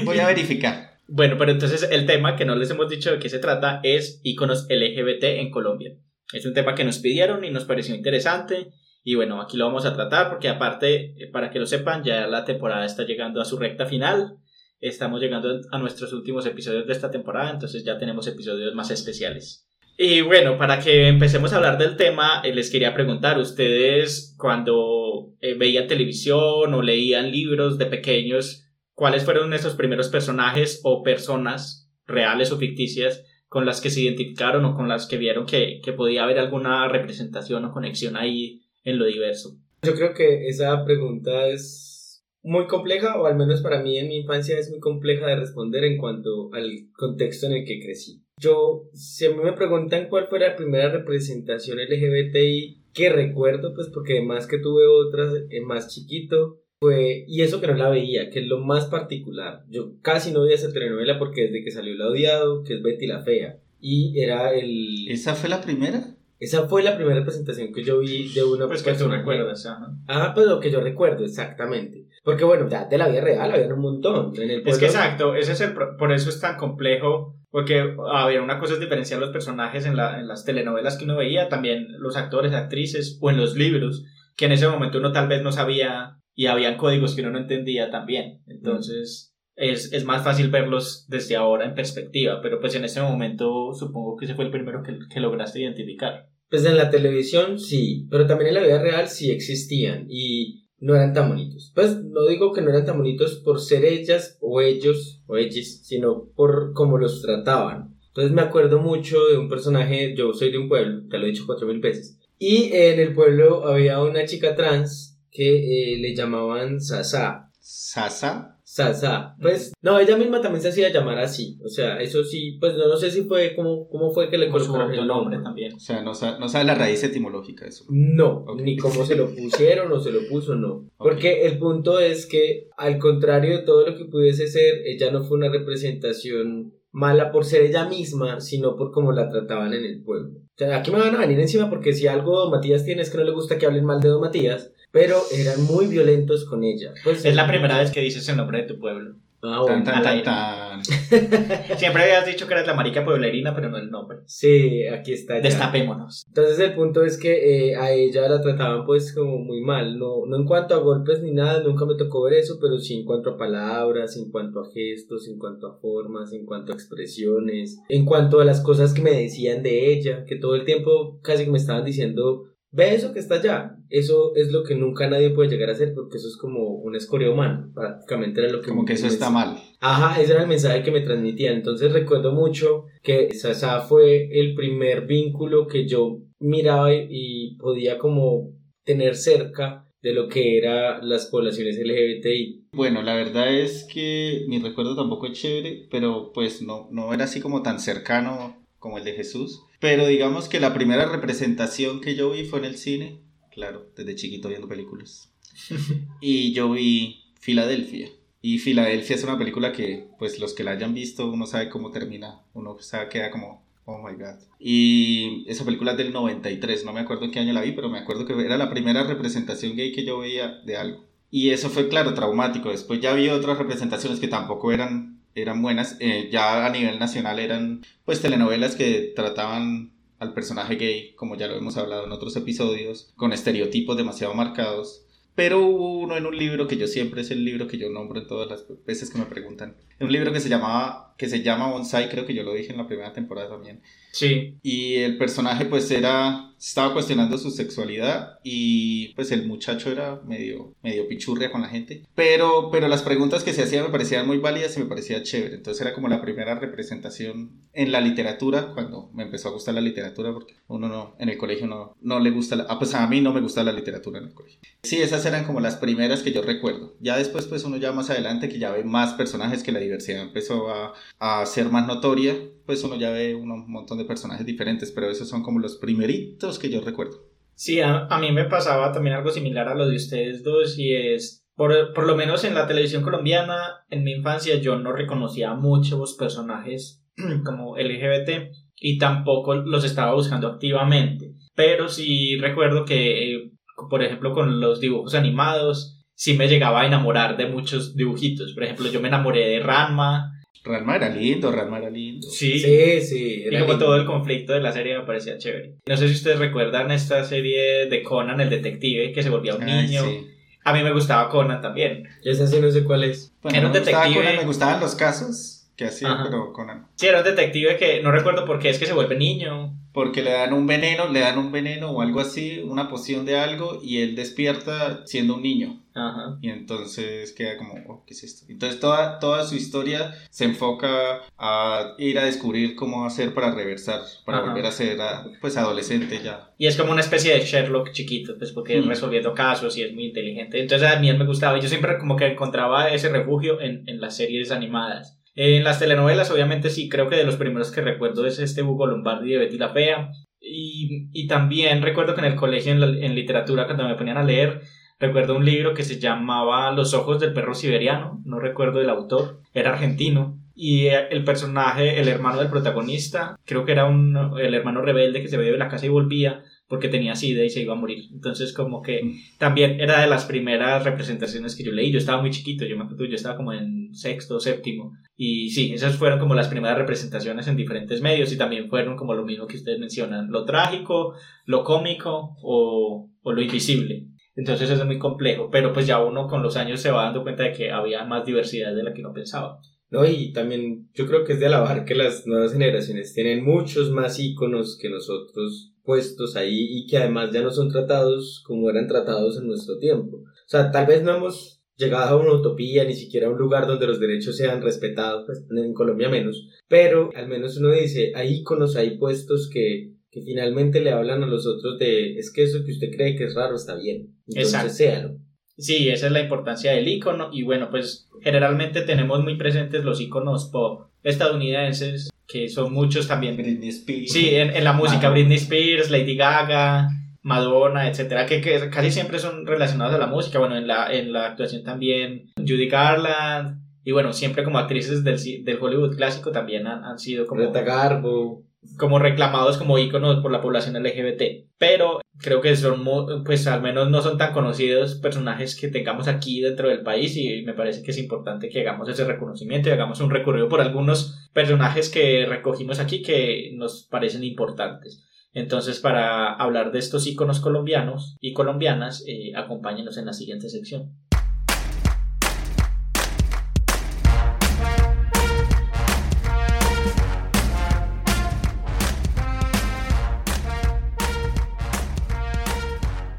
Voy 0.03 0.19
a 0.19 0.27
verificar. 0.27 0.86
Bueno, 1.07 1.37
pero 1.37 1.51
entonces 1.51 1.87
el 1.89 2.05
tema 2.05 2.35
que 2.35 2.45
no 2.45 2.55
les 2.55 2.69
hemos 2.69 2.89
dicho 2.89 3.11
de 3.11 3.19
qué 3.19 3.29
se 3.29 3.39
trata 3.39 3.79
es 3.83 4.19
iconos 4.23 4.67
LGBT 4.69 5.23
en 5.23 5.51
Colombia. 5.51 5.97
Es 6.33 6.45
un 6.45 6.53
tema 6.53 6.75
que 6.75 6.83
nos 6.83 6.99
pidieron 6.99 7.45
y 7.45 7.51
nos 7.51 7.65
pareció 7.65 7.95
interesante. 7.95 8.67
Y 9.03 9.15
bueno, 9.15 9.41
aquí 9.41 9.55
lo 9.55 9.65
vamos 9.65 9.85
a 9.85 9.93
tratar 9.93 10.29
porque 10.29 10.49
aparte, 10.49 11.13
eh, 11.17 11.29
para 11.31 11.49
que 11.49 11.59
lo 11.59 11.65
sepan, 11.65 12.03
ya 12.03 12.27
la 12.27 12.43
temporada 12.43 12.85
está 12.85 13.03
llegando 13.03 13.39
a 13.39 13.45
su 13.45 13.57
recta 13.57 13.85
final. 13.85 14.37
Estamos 14.81 15.21
llegando 15.21 15.61
a 15.71 15.77
nuestros 15.79 16.11
últimos 16.11 16.45
episodios 16.45 16.85
de 16.85 16.93
esta 16.93 17.09
temporada, 17.09 17.49
entonces 17.49 17.83
ya 17.83 17.97
tenemos 17.97 18.27
episodios 18.27 18.75
más 18.75 18.91
especiales. 18.91 19.67
Y 19.97 20.21
bueno, 20.21 20.59
para 20.59 20.79
que 20.79 21.07
empecemos 21.07 21.53
a 21.53 21.55
hablar 21.55 21.79
del 21.79 21.95
tema, 21.95 22.41
eh, 22.43 22.53
les 22.53 22.69
quería 22.69 22.93
preguntar, 22.93 23.39
ustedes 23.39 24.35
cuando 24.37 25.33
eh, 25.41 25.55
veían 25.55 25.87
televisión 25.87 26.73
o 26.73 26.81
leían 26.83 27.31
libros 27.31 27.79
de 27.79 27.87
pequeños, 27.87 28.66
¿cuáles 28.97 29.23
fueron 29.23 29.53
esos 29.53 29.75
primeros 29.75 30.09
personajes 30.09 30.81
o 30.83 31.03
personas 31.03 31.87
reales 32.07 32.51
o 32.51 32.57
ficticias 32.57 33.23
con 33.47 33.63
las 33.63 33.79
que 33.79 33.91
se 33.91 34.01
identificaron 34.01 34.65
o 34.65 34.75
con 34.75 34.89
las 34.89 35.05
que 35.05 35.17
vieron 35.17 35.45
que, 35.45 35.81
que 35.83 35.93
podía 35.93 36.23
haber 36.23 36.39
alguna 36.39 36.87
representación 36.87 37.63
o 37.63 37.71
conexión 37.71 38.17
ahí 38.17 38.63
en 38.83 38.97
lo 38.97 39.05
diverso? 39.05 39.55
Yo 39.83 39.93
creo 39.93 40.15
que 40.15 40.47
esa 40.47 40.83
pregunta 40.83 41.47
es 41.47 42.25
muy 42.41 42.65
compleja, 42.65 43.21
o 43.21 43.27
al 43.27 43.37
menos 43.37 43.61
para 43.61 43.83
mí 43.83 43.99
en 43.99 44.07
mi 44.07 44.17
infancia 44.17 44.57
es 44.57 44.71
muy 44.71 44.79
compleja 44.79 45.27
de 45.27 45.35
responder 45.35 45.83
en 45.83 45.99
cuanto 45.99 46.49
al 46.53 46.67
contexto 46.93 47.45
en 47.45 47.53
el 47.53 47.65
que 47.65 47.79
crecí. 47.79 48.23
Yo, 48.39 48.89
si 48.93 49.27
a 49.27 49.29
mí 49.29 49.43
me 49.43 49.53
preguntan 49.53 50.07
cuál 50.09 50.27
fue 50.27 50.39
la 50.39 50.55
primera 50.55 50.89
representación 50.89 51.77
LGBTI 51.77 52.85
que 52.93 53.09
recuerdo, 53.09 53.75
pues 53.75 53.89
porque 53.93 54.13
además 54.13 54.47
que 54.47 54.57
tuve 54.57 54.87
otras 54.87 55.33
eh, 55.51 55.61
más 55.61 55.93
chiquito, 55.93 56.63
fue, 56.79 57.25
y 57.27 57.41
eso 57.41 57.59
que 57.59 57.67
no 57.67 57.73
la 57.73 57.89
veía, 57.89 58.29
que 58.29 58.39
es 58.39 58.47
lo 58.47 58.59
más 58.59 58.85
particular. 58.85 59.63
Yo 59.69 59.93
casi 60.01 60.31
no 60.31 60.43
veía 60.43 60.55
esa 60.55 60.71
telenovela 60.71 61.17
porque 61.17 61.43
desde 61.43 61.63
que 61.63 61.71
salió 61.71 61.95
La 61.95 62.07
Odiado, 62.07 62.63
que 62.63 62.75
es 62.75 62.81
Betty 62.83 63.07
la 63.07 63.21
Fea, 63.21 63.57
y 63.79 64.19
era 64.19 64.53
el... 64.53 65.07
¿Esa 65.09 65.33
fue 65.35 65.49
la 65.49 65.61
primera? 65.61 66.15
Esa 66.39 66.67
fue 66.67 66.83
la 66.83 66.95
primera 66.95 67.17
representación 67.17 67.73
que 67.73 67.83
yo 67.83 67.99
vi 67.99 68.31
de 68.31 68.43
una 68.43 68.67
Pues 68.67 68.83
que 68.83 68.93
tú 68.93 69.07
recuerdas, 69.07 69.65
ajá. 69.65 69.87
Ah, 70.07 70.33
pues 70.35 70.45
lo 70.45 70.59
que 70.59 70.69
yo 70.69 70.81
recuerdo, 70.81 71.25
exactamente. 71.25 72.05
Porque 72.23 72.43
bueno, 72.43 72.69
ya 72.69 72.85
de 72.85 72.97
la 72.99 73.07
vida 73.07 73.21
real 73.21 73.51
había 73.51 73.73
un 73.73 73.79
montón. 73.81 74.33
En 74.39 74.51
el 74.51 74.67
Es 74.67 74.77
que 74.77 74.85
exacto, 74.85 75.33
ese 75.33 75.53
es 75.53 75.61
el 75.61 75.73
pro- 75.73 75.97
por 75.97 76.11
eso 76.11 76.29
es 76.29 76.39
tan 76.39 76.57
complejo, 76.57 77.35
porque, 77.49 77.95
a 78.11 78.27
ver, 78.27 78.41
una 78.41 78.59
cosa 78.59 78.75
es 78.75 78.79
diferenciar 78.79 79.19
los 79.19 79.31
personajes 79.31 79.87
en, 79.87 79.95
la- 79.97 80.19
en 80.19 80.27
las 80.27 80.45
telenovelas 80.45 80.97
que 80.97 81.05
uno 81.05 81.17
veía, 81.17 81.49
también 81.49 81.87
los 81.97 82.17
actores, 82.17 82.53
actrices, 82.53 83.17
o 83.19 83.31
en 83.31 83.37
los 83.37 83.55
libros, 83.55 84.05
que 84.35 84.45
en 84.45 84.51
ese 84.51 84.67
momento 84.67 84.99
uno 84.99 85.11
tal 85.11 85.27
vez 85.27 85.41
no 85.41 85.51
sabía 85.51 86.19
y 86.37 86.45
habían 86.45 86.77
códigos 86.77 87.15
que 87.15 87.21
uno 87.21 87.31
no 87.31 87.39
entendía 87.39 87.89
también. 87.89 88.43
Entonces, 88.45 89.35
es, 89.55 89.91
es 89.91 90.05
más 90.05 90.23
fácil 90.23 90.49
verlos 90.49 91.07
desde 91.09 91.35
ahora 91.35 91.65
en 91.65 91.73
perspectiva, 91.73 92.39
pero 92.43 92.61
pues 92.61 92.75
en 92.75 92.85
ese 92.85 93.01
momento 93.01 93.73
supongo 93.73 94.15
que 94.15 94.25
ese 94.25 94.35
fue 94.35 94.45
el 94.45 94.51
primero 94.51 94.83
que, 94.83 94.99
que 95.11 95.19
lograste 95.19 95.61
identificar. 95.61 96.29
Pues 96.47 96.63
en 96.63 96.77
la 96.77 96.91
televisión 96.91 97.57
sí, 97.57 98.07
pero 98.11 98.27
también 98.27 98.49
en 98.49 98.53
la 98.53 98.61
vida 98.61 98.79
real 98.81 99.07
sí 99.07 99.31
existían 99.31 100.05
y 100.09 100.67
no 100.77 100.95
eran 100.95 101.11
tan 101.11 101.27
bonitos. 101.27 101.71
Pues 101.73 102.03
no 102.03 102.27
digo 102.27 102.53
que 102.53 102.61
no 102.61 102.69
eran 102.69 102.85
tan 102.85 102.97
bonitos 102.97 103.41
por 103.43 103.59
ser 103.59 103.83
ellas 103.83 104.37
o 104.39 104.61
ellos 104.61 105.23
o 105.25 105.37
ellas, 105.37 105.81
sino 105.83 106.29
por 106.35 106.71
cómo 106.73 106.99
los 106.99 107.23
trataban. 107.23 107.97
Entonces 108.09 108.31
me 108.31 108.43
acuerdo 108.43 108.79
mucho 108.79 109.25
de 109.25 109.39
un 109.39 109.49
personaje, 109.49 110.13
yo 110.15 110.33
soy 110.33 110.51
de 110.51 110.59
un 110.59 110.69
pueblo, 110.69 111.01
te 111.09 111.17
lo 111.17 111.25
he 111.25 111.29
dicho 111.29 111.45
cuatro 111.47 111.65
mil 111.67 111.79
veces, 111.79 112.19
y 112.37 112.69
en 112.73 112.99
el 112.99 113.13
pueblo 113.13 113.67
había 113.67 114.01
una 114.01 114.25
chica 114.25 114.55
trans 114.55 115.16
que 115.31 115.93
eh, 115.93 115.97
le 115.97 116.15
llamaban 116.15 116.79
Sasa. 116.81 117.51
¿Sasa? 117.59 118.53
Sasa, 118.63 119.35
pues 119.41 119.71
no, 119.81 119.97
ella 119.97 120.17
misma 120.17 120.41
también 120.41 120.61
se 120.61 120.67
hacía 120.67 120.91
llamar 120.91 121.17
así, 121.19 121.57
o 121.63 121.69
sea, 121.69 121.99
eso 122.01 122.23
sí, 122.25 122.57
pues 122.59 122.75
no, 122.75 122.87
no 122.87 122.97
sé 122.97 123.09
si 123.09 123.23
fue 123.23 123.55
como, 123.55 123.87
cómo 123.87 124.11
fue 124.11 124.29
que 124.29 124.37
le 124.37 124.49
colocaron 124.49 124.93
el 124.93 125.07
nombre 125.07 125.39
también. 125.41 125.73
O 125.73 125.79
sea, 125.79 126.01
no, 126.03 126.13
sa- 126.13 126.37
no 126.37 126.49
sabe 126.49 126.65
la 126.65 126.75
raíz 126.75 127.01
etimológica 127.03 127.63
de 127.63 127.69
eso. 127.69 127.85
No, 127.89 128.45
ni 128.61 128.75
cómo 128.77 129.05
se 129.05 129.15
lo 129.15 129.33
pusieron 129.33 129.89
o 129.93 129.99
se 130.01 130.11
lo 130.11 130.19
puso, 130.29 130.55
no. 130.55 130.85
Porque 130.97 131.47
el 131.47 131.57
punto 131.59 131.99
es 131.99 132.25
que, 132.25 132.67
al 132.77 132.99
contrario 132.99 133.57
de 133.57 133.63
todo 133.63 133.87
lo 133.89 133.97
que 133.97 134.03
pudiese 134.05 134.47
ser, 134.47 134.81
ella 134.85 135.11
no 135.11 135.23
fue 135.23 135.37
una 135.37 135.49
representación 135.49 136.73
mala 136.91 137.31
por 137.31 137.45
ser 137.45 137.63
ella 137.63 137.87
misma, 137.87 138.41
sino 138.41 138.75
por 138.75 138.91
cómo 138.91 139.11
la 139.11 139.29
trataban 139.29 139.73
en 139.73 139.85
el 139.85 140.03
pueblo. 140.03 140.29
O 140.39 140.57
sea, 140.57 140.77
aquí 140.77 140.91
me 140.91 140.99
van 140.99 141.15
a 141.15 141.19
venir 141.19 141.39
encima 141.39 141.69
porque 141.69 141.93
si 141.93 142.07
algo 142.07 142.37
Don 142.39 142.51
Matías 142.51 142.83
tiene 142.83 143.01
es 143.01 143.09
que 143.09 143.17
no 143.17 143.23
le 143.23 143.31
gusta 143.31 143.57
que 143.57 143.65
hablen 143.65 143.85
mal 143.85 143.99
de 144.01 144.09
Don 144.09 144.21
Matías, 144.21 144.71
pero 144.91 145.21
eran 145.31 145.63
muy 145.63 145.87
violentos 145.87 146.45
con 146.45 146.63
ella. 146.63 146.93
Pues, 147.03 147.25
Es 147.25 147.35
la 147.35 147.47
primera 147.47 147.77
vez 147.79 147.91
que 147.91 148.01
dices 148.01 148.27
el 148.29 148.37
nombre 148.37 148.61
de 148.61 148.67
tu 148.67 148.79
pueblo. 148.79 149.15
Ah, 149.43 149.61
Tan, 149.67 149.83
bueno. 149.83 150.01
tan, 150.01 150.01
tan, 150.03 150.23
tan. 150.23 150.83
Siempre 151.77 152.03
habías 152.03 152.25
dicho 152.25 152.47
que 152.47 152.53
eras 152.55 152.65
la 152.65 152.73
marica 152.73 153.05
pueblerina, 153.05 153.53
pero 153.53 153.69
no 153.69 153.77
el 153.77 153.91
nombre. 153.91 154.17
Sí, 154.25 154.83
aquí 154.87 155.13
está. 155.13 155.35
ya. 155.35 155.41
Destapémonos. 155.41 156.23
Entonces 156.27 156.57
el 156.59 156.73
punto 156.73 157.03
es 157.03 157.19
que 157.19 157.69
eh, 157.69 157.75
a 157.75 157.91
ella 157.91 158.27
la 158.27 158.41
trataban 158.41 158.83
pues 158.87 159.13
como 159.13 159.37
muy 159.37 159.61
mal, 159.61 159.99
no, 159.99 160.25
no 160.25 160.37
en 160.37 160.45
cuanto 160.45 160.73
a 160.73 160.79
golpes 160.79 161.21
ni 161.21 161.31
nada, 161.31 161.61
nunca 161.61 161.85
me 161.85 161.93
tocó 161.95 162.23
ver 162.23 162.33
eso, 162.33 162.57
pero 162.59 162.79
sí 162.79 162.95
en 162.95 163.05
cuanto 163.05 163.29
a 163.29 163.37
palabras, 163.37 164.17
en 164.17 164.31
cuanto 164.31 164.59
a 164.59 164.71
gestos, 164.73 165.27
en 165.27 165.37
cuanto 165.37 165.67
a 165.67 165.77
formas, 165.79 166.33
en 166.33 166.43
cuanto 166.43 166.71
a 166.71 166.75
expresiones, 166.75 167.79
en 167.89 168.05
cuanto 168.05 168.39
a 168.41 168.45
las 168.45 168.61
cosas 168.61 168.91
que 168.93 169.03
me 169.03 169.11
decían 169.11 169.61
de 169.61 169.93
ella, 169.93 170.25
que 170.25 170.35
todo 170.37 170.55
el 170.55 170.65
tiempo 170.65 171.19
casi 171.21 171.45
que 171.45 171.51
me 171.51 171.59
estaban 171.59 171.85
diciendo, 171.85 172.45
ve 172.77 172.93
eso 172.93 173.11
que 173.11 173.19
está 173.19 173.35
allá, 173.35 173.75
eso 173.89 174.35
es 174.35 174.51
lo 174.51 174.63
que 174.63 174.75
nunca 174.75 175.09
nadie 175.09 175.31
puede 175.31 175.49
llegar 175.49 175.69
a 175.69 175.71
hacer 175.73 175.93
porque 175.95 176.17
eso 176.17 176.27
es 176.27 176.37
como 176.37 176.75
una 176.75 176.99
escoria 176.99 177.31
humana, 177.31 177.71
prácticamente 177.73 178.39
era 178.39 178.51
lo 178.51 178.61
que 178.61 178.69
Como 178.69 178.85
que 178.85 178.93
eso 178.93 179.07
está 179.07 179.31
mal. 179.31 179.57
Ajá, 179.79 180.21
ese 180.21 180.33
era 180.33 180.43
el 180.43 180.47
mensaje 180.47 180.83
que 180.83 180.91
me 180.91 181.01
transmitían. 181.01 181.55
Entonces 181.55 181.91
recuerdo 181.91 182.31
mucho 182.33 182.85
que 183.01 183.33
Sasa 183.33 183.81
fue 183.81 184.29
el 184.31 184.53
primer 184.53 185.07
vínculo 185.07 185.65
que 185.67 185.87
yo 185.87 186.19
miraba 186.39 186.93
y, 186.93 187.07
y 187.09 187.57
podía 187.57 187.97
como 187.97 188.51
tener 188.83 189.15
cerca 189.15 189.87
de 190.03 190.13
lo 190.13 190.27
que 190.27 190.59
eran 190.59 191.09
las 191.09 191.25
poblaciones 191.25 191.79
LGBTI. 191.79 192.67
Bueno, 192.73 193.01
la 193.01 193.15
verdad 193.15 193.51
es 193.51 193.87
que 193.91 194.45
mi 194.47 194.59
recuerdo 194.59 194.95
tampoco 194.95 195.25
es 195.25 195.33
chévere, 195.33 195.87
pero 195.89 196.31
pues 196.31 196.61
no, 196.61 196.87
no 196.91 197.11
era 197.11 197.23
así 197.23 197.41
como 197.41 197.63
tan 197.63 197.79
cercano 197.79 198.55
como 198.77 198.99
el 198.99 199.03
de 199.03 199.13
Jesús. 199.13 199.63
Pero 199.79 200.07
digamos 200.07 200.49
que 200.49 200.59
la 200.59 200.73
primera 200.73 201.05
representación 201.05 202.01
que 202.01 202.15
yo 202.15 202.31
vi 202.31 202.45
fue 202.45 202.59
en 202.59 202.65
el 202.65 202.77
cine, 202.77 203.21
claro, 203.51 203.91
desde 203.95 204.15
chiquito 204.15 204.49
viendo 204.49 204.67
películas. 204.67 205.31
y 206.21 206.53
yo 206.53 206.71
vi 206.71 207.23
Filadelfia. 207.39 208.09
Y 208.41 208.59
Filadelfia 208.59 209.15
es 209.15 209.23
una 209.23 209.37
película 209.37 209.71
que, 209.71 210.07
pues 210.19 210.39
los 210.39 210.53
que 210.53 210.63
la 210.63 210.71
hayan 210.71 210.93
visto, 210.93 211.29
uno 211.29 211.47
sabe 211.47 211.69
cómo 211.69 211.91
termina, 211.91 212.41
uno 212.53 212.77
sabe, 212.79 213.09
queda 213.09 213.31
como, 213.31 213.65
oh 213.85 213.97
my 213.97 214.13
god. 214.13 214.39
Y 214.59 215.43
esa 215.47 215.65
película 215.65 215.91
es 215.91 215.97
del 215.97 216.13
93, 216.13 216.85
no 216.85 216.93
me 216.93 216.99
acuerdo 216.99 217.25
en 217.25 217.31
qué 217.31 217.39
año 217.39 217.53
la 217.53 217.61
vi, 217.61 217.71
pero 217.71 217.89
me 217.89 217.99
acuerdo 217.99 218.25
que 218.25 218.33
era 218.33 218.57
la 218.57 218.69
primera 218.69 219.03
representación 219.03 219.75
gay 219.75 219.91
que 219.91 220.05
yo 220.05 220.19
veía 220.19 220.61
de 220.65 220.77
algo. 220.77 221.05
Y 221.29 221.49
eso 221.49 221.69
fue, 221.69 221.89
claro, 221.89 222.13
traumático. 222.13 222.69
Después 222.69 223.01
ya 223.01 223.13
vi 223.13 223.29
otras 223.29 223.57
representaciones 223.57 224.19
que 224.19 224.27
tampoco 224.27 224.71
eran, 224.71 225.16
eran 225.41 225.61
buenas. 225.61 225.97
Eh, 225.99 226.29
ya 226.31 226.65
a 226.65 226.69
nivel 226.69 226.99
nacional 226.99 227.39
eran, 227.39 227.83
pues, 228.05 228.21
telenovelas 228.21 228.75
que 228.75 229.13
trataban 229.15 229.93
al 230.19 230.33
personaje 230.33 230.75
gay, 230.75 231.13
como 231.15 231.35
ya 231.35 231.47
lo 231.47 231.55
hemos 231.55 231.77
hablado 231.77 232.05
en 232.05 232.11
otros 232.11 232.35
episodios, 232.35 233.13
con 233.15 233.33
estereotipos 233.33 233.97
demasiado 233.97 234.33
marcados. 234.33 235.03
Pero 235.35 235.59
hubo 235.59 235.99
uno 235.99 236.17
en 236.17 236.25
un 236.25 236.35
libro 236.35 236.67
que 236.67 236.77
yo 236.77 236.87
siempre 236.87 237.21
es 237.21 237.29
el 237.29 237.45
libro 237.45 237.67
que 237.67 237.77
yo 237.77 237.89
nombro 237.89 238.19
en 238.19 238.27
todas 238.27 238.49
las 238.49 238.65
veces 238.85 239.11
que 239.11 239.19
me 239.19 239.25
preguntan. 239.25 239.75
Un 239.99 240.11
libro 240.11 240.31
que 240.31 240.39
se 240.39 240.49
llamaba, 240.49 241.13
que 241.17 241.27
se 241.27 241.41
llama 241.41 241.71
Bonsai, 241.71 242.09
creo 242.09 242.25
que 242.25 242.33
yo 242.33 242.43
lo 242.43 242.53
dije 242.53 242.71
en 242.71 242.77
la 242.77 242.87
primera 242.87 243.13
temporada 243.13 243.49
también. 243.49 243.81
Sí. 244.11 244.57
Y 244.63 244.95
el 244.95 245.17
personaje 245.17 245.65
pues 245.65 245.89
era, 245.91 246.53
estaba 246.59 246.93
cuestionando 246.93 247.37
su 247.37 247.51
sexualidad 247.51 248.39
y 248.43 249.13
pues 249.13 249.31
el 249.31 249.45
muchacho 249.45 249.91
era 249.91 250.21
medio, 250.25 250.73
medio 250.81 251.07
pichurria 251.07 251.51
con 251.51 251.61
la 251.61 251.69
gente. 251.69 252.03
Pero, 252.15 252.69
pero 252.71 252.87
las 252.87 253.03
preguntas 253.03 253.43
que 253.43 253.53
se 253.53 253.63
hacían 253.63 253.85
me 253.85 253.91
parecían 253.91 254.25
muy 254.25 254.37
válidas 254.37 254.75
y 254.75 254.79
me 254.79 254.87
parecía 254.87 255.21
chévere. 255.21 255.55
Entonces 255.55 255.81
era 255.81 255.93
como 255.93 256.07
la 256.07 256.21
primera 256.21 256.55
representación 256.55 257.61
en 257.73 257.91
la 257.91 258.01
literatura, 258.01 258.71
cuando 258.73 259.11
me 259.13 259.23
empezó 259.23 259.49
a 259.49 259.51
gustar 259.51 259.75
la 259.75 259.81
literatura, 259.81 260.33
porque 260.33 260.55
uno 260.67 260.87
no, 260.87 261.15
en 261.19 261.29
el 261.29 261.37
colegio 261.37 261.67
no, 261.67 261.95
no 262.01 262.19
le 262.19 262.31
gusta, 262.31 262.55
la, 262.55 262.65
ah, 262.69 262.79
pues 262.79 262.95
a 262.95 263.05
mí 263.07 263.21
no 263.21 263.33
me 263.33 263.41
gusta 263.41 263.63
la 263.63 263.71
literatura 263.71 264.19
en 264.19 264.25
el 264.25 264.33
colegio. 264.33 264.59
Sí, 264.81 264.97
esas 264.97 265.25
eran 265.25 265.45
como 265.45 265.59
las 265.59 265.75
primeras 265.75 266.23
que 266.23 266.31
yo 266.31 266.41
recuerdo. 266.41 266.95
Ya 266.99 267.17
después 267.17 267.45
pues 267.45 267.63
uno 267.63 267.77
ya 267.77 267.91
más 267.91 268.09
adelante 268.09 268.49
que 268.49 268.57
ya 268.57 268.71
ve 268.71 268.83
más 268.83 269.13
personajes 269.13 269.61
que 269.61 269.71
la 269.71 269.79
diversidad 269.87 270.21
empezó 270.21 270.69
a, 270.69 270.93
a 271.19 271.45
ser 271.45 271.69
más 271.69 271.87
notoria, 271.87 272.35
pues 272.65 272.83
uno 272.83 272.95
ya 272.95 273.09
ve 273.11 273.35
un 273.35 273.71
montón 273.71 273.97
de 273.97 274.05
personajes 274.05 274.45
diferentes, 274.45 274.91
pero 274.91 275.09
esos 275.09 275.27
son 275.27 275.41
como 275.41 275.59
los 275.59 275.77
primeritos 275.77 276.59
que 276.59 276.69
yo 276.69 276.81
recuerdo. 276.81 277.27
Sí, 277.55 277.81
a, 277.81 278.05
a 278.05 278.19
mí 278.19 278.31
me 278.31 278.45
pasaba 278.45 278.91
también 278.91 279.15
algo 279.15 279.31
similar 279.31 279.67
a 279.67 279.75
lo 279.75 279.87
de 279.87 279.95
ustedes 279.95 280.43
dos 280.43 280.77
y 280.77 280.93
es, 280.93 281.43
por, 281.55 281.93
por, 281.93 282.05
lo 282.05 282.15
menos 282.15 282.43
en 282.43 282.53
la 282.53 282.67
televisión 282.67 283.01
colombiana, 283.01 283.85
en 283.89 284.03
mi 284.03 284.11
infancia 284.11 284.61
yo 284.61 284.77
no 284.77 284.91
reconocía 284.91 285.55
muchos 285.55 286.13
personajes 286.13 287.03
como 287.43 287.75
LGBT 287.75 288.53
y 288.75 288.99
tampoco 288.99 289.55
los 289.55 289.83
estaba 289.83 290.13
buscando 290.13 290.47
activamente, 290.47 291.33
pero 291.55 291.89
sí 291.89 292.37
recuerdo 292.37 292.85
que, 292.85 293.33
eh, 293.33 293.51
por 293.89 294.03
ejemplo, 294.03 294.33
con 294.33 294.59
los 294.59 294.79
dibujos 294.79 295.15
animados, 295.15 295.96
sí 296.17 296.33
me 296.33 296.47
llegaba 296.47 296.81
a 296.81 296.87
enamorar 296.87 297.37
de 297.37 297.45
muchos 297.45 297.95
dibujitos. 297.95 298.53
Por 298.53 298.63
ejemplo, 298.63 298.89
yo 298.91 298.99
me 298.99 299.07
enamoré 299.07 299.47
de 299.47 299.59
Ranma. 299.59 300.33
Ranma 300.63 300.95
era 300.95 301.09
lindo, 301.09 301.51
Ranma 301.51 301.77
era 301.77 301.91
lindo. 301.91 302.27
Sí, 302.27 302.59
sí. 302.59 303.01
sí 303.01 303.45
y 303.49 303.59
como 303.59 303.77
todo 303.77 303.95
el 303.95 304.05
conflicto 304.05 304.51
de 304.53 304.59
la 304.59 304.73
serie 304.73 304.97
me 304.97 305.05
parecía 305.05 305.37
chévere. 305.37 305.75
No 305.85 305.95
sé 305.95 306.07
si 306.07 306.15
ustedes 306.15 306.39
recuerdan 306.39 306.91
esta 306.91 307.23
serie 307.23 307.85
de 307.85 308.03
Conan, 308.03 308.41
el 308.41 308.49
detective, 308.49 309.13
que 309.13 309.21
se 309.23 309.29
volvía 309.29 309.55
un 309.55 309.63
Ay, 309.63 309.87
niño. 309.87 310.03
sí. 310.03 310.27
A 310.65 310.73
mí 310.73 310.83
me 310.83 310.91
gustaba 310.91 311.29
Conan 311.29 311.61
también. 311.61 312.09
Esa 312.25 312.47
sí 312.47 312.59
no 312.59 312.69
sé 312.71 312.83
cuál 312.83 313.03
es. 313.05 313.31
Bueno, 313.41 313.57
Era 313.59 313.67
un 313.67 313.73
me 313.73 313.79
gustaba 313.79 314.03
detective. 314.03 314.25
Conan, 314.25 314.41
me 314.41 314.47
gustaban 314.47 314.79
los 314.81 314.95
casos 314.95 315.56
que 315.77 315.85
hacía, 315.85 316.11
Ajá. 316.11 316.23
pero 316.25 316.51
Conan. 316.51 316.87
Sí, 316.95 317.07
era 317.07 317.19
un 317.19 317.23
detective 317.23 317.77
que 317.77 318.01
no 318.01 318.11
recuerdo 318.11 318.43
por 318.45 318.59
qué 318.59 318.69
es 318.69 318.79
que 318.79 318.85
se 318.87 318.93
vuelve 318.93 319.15
niño. 319.15 319.73
Porque 319.93 320.21
le 320.21 320.31
dan 320.31 320.53
un 320.53 320.67
veneno, 320.67 321.07
le 321.07 321.21
dan 321.21 321.37
un 321.39 321.51
veneno 321.51 321.89
o 321.91 322.01
algo 322.01 322.19
así, 322.19 322.59
una 322.59 322.87
poción 322.89 323.25
de 323.25 323.37
algo, 323.37 323.79
y 323.81 324.01
él 324.01 324.15
despierta 324.15 325.05
siendo 325.07 325.35
un 325.35 325.41
niño. 325.41 325.81
Ajá. 325.95 326.37
Y 326.41 326.49
entonces 326.49 327.31
queda 327.31 327.57
como, 327.57 327.73
oh, 327.87 328.03
¿qué 328.05 328.13
es 328.13 328.23
esto? 328.23 328.45
Entonces 328.49 328.79
toda, 328.79 329.17
toda 329.17 329.43
su 329.43 329.55
historia 329.55 330.13
se 330.29 330.45
enfoca 330.45 331.21
a 331.39 331.95
ir 331.97 332.19
a 332.19 332.25
descubrir 332.25 332.75
cómo 332.75 333.05
hacer 333.05 333.33
para 333.33 333.55
reversar, 333.55 334.01
para 334.25 334.39
Ajá. 334.39 334.47
volver 334.49 334.65
a 334.67 334.71
ser 334.71 335.01
ah, 335.01 335.25
pues 335.41 335.57
adolescente 335.57 336.21
ya. 336.23 336.51
Y 336.59 336.67
es 336.67 336.77
como 336.77 336.91
una 336.91 337.01
especie 337.01 337.33
de 337.33 337.41
Sherlock 337.41 337.91
chiquito, 337.91 338.35
pues 338.37 338.51
porque 338.51 338.79
Mm. 338.79 338.87
resolviendo 338.89 339.33
casos 339.33 339.75
y 339.77 339.81
es 339.83 339.93
muy 339.93 340.05
inteligente. 340.05 340.61
Entonces 340.61 340.87
a 340.87 340.99
mí 340.99 341.09
él 341.09 341.17
me 341.17 341.25
gustaba. 341.25 341.59
Yo 341.59 341.67
siempre 341.67 341.97
como 341.97 342.15
que 342.15 342.27
encontraba 342.27 342.89
ese 342.89 343.09
refugio 343.09 343.59
en, 343.61 343.83
en 343.89 343.99
las 343.99 344.15
series 344.15 344.51
animadas. 344.51 345.16
En 345.37 345.63
las 345.63 345.77
telenovelas, 345.79 346.31
obviamente 346.31 346.69
sí, 346.71 346.89
creo 346.89 347.07
que 347.07 347.15
de 347.15 347.23
los 347.23 347.35
primeros 347.37 347.71
que 347.71 347.81
recuerdo 347.81 348.25
es 348.25 348.39
este 348.39 348.63
Hugo 348.63 348.87
Lombardi 348.87 349.31
de 349.31 349.37
Betty 349.37 349.57
la 349.59 349.69
Fea. 349.69 350.09
Y, 350.41 351.09
y 351.13 351.27
también 351.27 351.81
recuerdo 351.83 352.15
que 352.15 352.21
en 352.21 352.27
el 352.31 352.35
colegio, 352.35 352.71
en, 352.71 352.81
la- 352.81 352.87
en 353.05 353.13
literatura, 353.15 353.65
cuando 353.65 353.87
me 353.87 353.95
ponían 353.95 354.17
a 354.17 354.23
leer, 354.23 354.61
recuerdo 354.99 355.35
un 355.37 355.45
libro 355.45 355.73
que 355.75 355.83
se 355.83 355.99
llamaba 355.99 356.71
Los 356.71 356.93
ojos 356.95 357.19
del 357.19 357.33
perro 357.33 357.53
siberiano, 357.53 358.19
no 358.25 358.39
recuerdo 358.39 358.81
el 358.81 358.89
autor, 358.89 359.41
era 359.53 359.71
argentino. 359.73 360.39
Y 360.55 360.87
eh, 360.87 361.07
el 361.11 361.23
personaje, 361.23 361.99
el 362.01 362.07
hermano 362.07 362.39
del 362.39 362.49
protagonista, 362.49 363.35
creo 363.45 363.63
que 363.63 363.73
era 363.73 363.85
un, 363.85 364.17
el 364.39 364.55
hermano 364.55 364.81
rebelde 364.81 365.21
que 365.21 365.27
se 365.27 365.37
veía 365.37 365.51
de 365.51 365.57
la 365.59 365.69
casa 365.69 365.85
y 365.85 365.89
volvía 365.89 366.41
porque 366.67 366.89
tenía 366.89 367.15
sida 367.15 367.43
y 367.43 367.49
se 367.49 367.61
iba 367.61 367.73
a 367.73 367.77
morir. 367.77 368.05
Entonces 368.11 368.53
como 368.53 368.81
que 368.81 369.01
también 369.37 369.79
era 369.79 370.01
de 370.01 370.07
las 370.07 370.25
primeras 370.25 370.83
representaciones 370.83 371.55
que 371.55 371.63
yo 371.63 371.71
leí. 371.71 371.91
Yo 371.91 371.97
estaba 371.97 372.21
muy 372.21 372.31
chiquito, 372.31 372.65
yo 372.65 372.77
me 372.77 372.83
acuerdo, 372.83 373.05
yo 373.05 373.15
estaba 373.15 373.37
como 373.37 373.53
en 373.53 373.93
sexto, 373.93 374.39
séptimo. 374.39 374.93
Y 375.15 375.49
sí, 375.49 375.71
esas 375.73 375.95
fueron 375.95 376.19
como 376.19 376.35
las 376.35 376.49
primeras 376.49 376.77
representaciones 376.77 377.47
en 377.47 377.55
diferentes 377.55 378.01
medios 378.01 378.31
y 378.31 378.37
también 378.37 378.69
fueron 378.69 378.97
como 378.97 379.13
lo 379.13 379.25
mismo 379.25 379.47
que 379.47 379.57
ustedes 379.57 379.79
mencionan, 379.79 380.29
lo 380.29 380.45
trágico, 380.45 381.15
lo 381.45 381.63
cómico 381.63 382.35
o, 382.41 383.09
o 383.21 383.31
lo 383.31 383.41
invisible. 383.41 384.07
Entonces 384.35 384.69
eso 384.69 384.81
es 384.81 384.87
muy 384.87 384.99
complejo, 384.99 385.49
pero 385.51 385.73
pues 385.73 385.87
ya 385.87 386.03
uno 386.03 386.27
con 386.27 386.43
los 386.43 386.57
años 386.57 386.79
se 386.79 386.91
va 386.91 387.05
dando 387.05 387.23
cuenta 387.23 387.43
de 387.43 387.53
que 387.53 387.71
había 387.71 388.03
más 388.05 388.23
diversidad 388.23 388.75
de 388.75 388.83
la 388.83 388.93
que 388.93 389.01
uno 389.01 389.11
pensaba. 389.11 389.59
No, 389.89 390.05
y 390.05 390.33
también 390.33 390.89
yo 390.93 391.07
creo 391.07 391.23
que 391.23 391.33
es 391.33 391.39
de 391.39 391.45
alabar 391.45 391.85
que 391.85 391.95
las 391.95 392.27
nuevas 392.27 392.51
generaciones 392.51 393.13
tienen 393.13 393.43
muchos 393.43 393.89
más 393.89 394.19
íconos 394.19 394.77
que 394.79 394.89
nosotros 394.89 395.73
puestos 395.87 396.35
ahí 396.35 396.67
y 396.69 396.85
que 396.85 396.97
además 396.97 397.31
ya 397.31 397.41
no 397.41 397.49
son 397.49 397.71
tratados 397.71 398.43
como 398.45 398.69
eran 398.69 398.87
tratados 398.87 399.37
en 399.37 399.47
nuestro 399.47 399.77
tiempo. 399.77 400.17
O 400.17 400.49
sea, 400.49 400.69
tal 400.69 400.85
vez 400.85 401.01
no 401.01 401.15
hemos 401.15 401.63
llegado 401.77 402.17
a 402.17 402.21
una 402.21 402.33
utopía, 402.33 402.83
ni 402.83 402.93
siquiera 402.93 403.27
a 403.27 403.29
un 403.29 403.37
lugar 403.37 403.67
donde 403.67 403.87
los 403.87 403.97
derechos 403.97 404.35
sean 404.35 404.61
respetados, 404.61 405.23
pues, 405.25 405.45
en 405.49 405.73
Colombia 405.73 406.09
menos, 406.09 406.49
pero 406.67 407.09
al 407.15 407.29
menos 407.29 407.55
uno 407.57 407.71
dice, 407.71 408.11
hay 408.15 408.39
íconos, 408.39 408.75
hay 408.75 408.97
puestos 408.97 409.49
que, 409.49 409.93
que 410.11 410.21
finalmente 410.23 410.81
le 410.81 410.91
hablan 410.91 411.23
a 411.23 411.27
los 411.27 411.47
otros 411.47 411.79
de, 411.79 412.17
es 412.17 412.33
que 412.33 412.43
eso 412.43 412.65
que 412.65 412.73
usted 412.73 412.91
cree 412.91 413.15
que 413.15 413.23
es 413.23 413.35
raro 413.35 413.55
está 413.55 413.75
bien, 413.75 414.13
entonces 414.27 414.53
Exacto. 414.53 414.73
séalo. 414.73 415.17
Sí, 415.57 415.89
esa 415.89 416.07
es 416.07 416.11
la 416.11 416.21
importancia 416.21 416.73
del 416.73 416.87
icono 416.87 417.29
y 417.31 417.43
bueno, 417.43 417.69
pues 417.71 418.09
generalmente 418.21 418.81
tenemos 418.81 419.23
muy 419.23 419.37
presentes 419.37 419.85
los 419.85 420.01
iconos 420.01 420.49
pop 420.51 420.89
estadounidenses, 421.01 422.09
que 422.27 422.49
son 422.49 422.73
muchos 422.73 423.07
también. 423.07 423.37
Britney 423.37 423.69
Spears. 423.69 424.11
Sí, 424.11 424.35
en, 424.35 424.55
en 424.55 424.63
la 424.63 424.73
música. 424.73 425.09
Britney 425.09 425.37
Spears, 425.37 425.89
Lady 425.89 426.15
Gaga, 426.15 426.89
Madonna, 427.21 427.87
etcétera, 427.87 428.25
que, 428.25 428.41
que 428.41 428.69
casi 428.69 428.91
siempre 428.91 429.19
son 429.19 429.45
relacionados 429.45 429.95
a 429.95 429.97
la 429.97 430.07
música. 430.07 430.39
Bueno, 430.39 430.57
en 430.57 430.67
la, 430.67 430.91
en 430.93 431.13
la 431.13 431.27
actuación 431.27 431.63
también 431.63 432.31
Judy 432.37 432.67
Garland. 432.67 433.65
Y 433.83 433.93
bueno, 433.93 434.11
siempre 434.11 434.43
como 434.43 434.57
actrices 434.57 435.05
del, 435.05 435.17
del 435.45 435.57
Hollywood 435.61 435.95
clásico 435.95 436.31
también 436.31 436.67
han, 436.67 436.83
han 436.83 436.99
sido 436.99 437.25
como, 437.25 437.41
Greta 437.41 437.61
Garbo, 437.61 438.43
como 438.77 438.99
reclamados 438.99 439.57
como 439.57 439.77
íconos 439.77 440.21
por 440.21 440.31
la 440.31 440.41
población 440.41 440.81
LGBT. 440.81 441.47
Pero 441.57 442.01
creo 442.19 442.41
que 442.41 442.55
son, 442.55 442.83
pues 443.23 443.47
al 443.47 443.61
menos 443.61 443.89
no 443.89 444.01
son 444.01 444.17
tan 444.17 444.33
conocidos 444.33 444.95
personajes 444.95 445.55
que 445.59 445.67
tengamos 445.67 446.07
aquí 446.07 446.41
dentro 446.41 446.69
del 446.69 446.83
país 446.83 447.15
y 447.15 447.43
me 447.43 447.53
parece 447.53 447.83
que 447.83 447.91
es 447.91 447.97
importante 447.97 448.49
que 448.49 448.61
hagamos 448.61 448.89
ese 448.89 449.05
reconocimiento 449.05 449.69
y 449.69 449.71
hagamos 449.71 449.99
un 450.01 450.09
recorrido 450.09 450.49
por 450.49 450.61
algunos 450.61 451.29
personajes 451.33 451.89
que 451.89 452.25
recogimos 452.25 452.79
aquí 452.79 453.01
que 453.01 453.51
nos 453.55 453.83
parecen 453.83 454.23
importantes. 454.23 455.03
Entonces, 455.33 455.79
para 455.79 456.33
hablar 456.33 456.71
de 456.71 456.79
estos 456.79 457.05
íconos 457.05 457.39
colombianos 457.39 458.17
y 458.19 458.33
colombianas, 458.33 459.03
eh, 459.07 459.33
acompáñenos 459.35 459.97
en 459.97 460.07
la 460.07 460.13
siguiente 460.13 460.49
sección. 460.49 460.93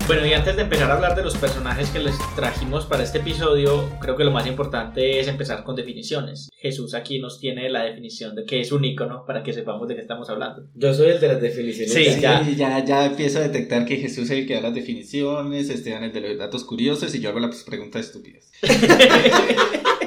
Bueno, 0.09 0.27
y 0.27 0.33
antes 0.33 0.57
de 0.57 0.63
empezar 0.63 0.91
a 0.91 0.95
hablar 0.95 1.15
de 1.15 1.23
los 1.23 1.37
personajes 1.37 1.91
que 1.91 1.99
les 1.99 2.17
trajimos 2.35 2.87
para 2.87 3.03
este 3.03 3.19
episodio, 3.19 3.91
creo 4.01 4.17
que 4.17 4.25
lo 4.25 4.31
más 4.31 4.47
importante 4.47 5.21
es 5.21 5.29
empezar 5.29 5.65
con 5.65 5.77
definiciones. 5.77 6.49
Jesús 6.57 6.95
aquí 6.95 7.19
nos 7.19 7.39
tiene 7.39 7.69
la 7.69 7.83
definición 7.83 8.35
de 8.35 8.47
qué 8.47 8.61
es 8.61 8.73
un 8.73 8.87
ícono 8.87 9.27
para 9.27 9.43
que 9.43 9.53
sepamos 9.53 9.87
de 9.87 9.97
qué 9.97 10.01
estamos 10.01 10.31
hablando. 10.31 10.63
yo 10.75 10.95
soy 10.95 11.09
el 11.11 11.21
de 11.21 11.29
las 11.29 11.43
definiciones. 11.43 11.93
Sí, 11.93 12.05
Sí, 12.07 12.21
ya. 12.23 12.43
ya. 12.43 12.83
ya, 12.83 13.05
empiezo 13.05 13.39
a 13.41 13.43
detectar 13.43 13.85
que 13.85 13.97
Jesús 13.99 14.31
es 14.31 14.39
el 14.39 14.47
que 14.47 14.55
da 14.55 14.63
las 14.63 14.75
definiciones, 14.75 15.69
Esteban 15.69 16.05
el 16.05 16.13
de 16.15 16.23
los 16.23 16.39
datos 16.39 16.65
curiosos 16.65 17.15
y 17.15 17.21
yo 17.21 17.29
hago 17.29 17.41
las 17.41 17.63
preguntas 17.65 18.07
estúpidas. 18.07 18.51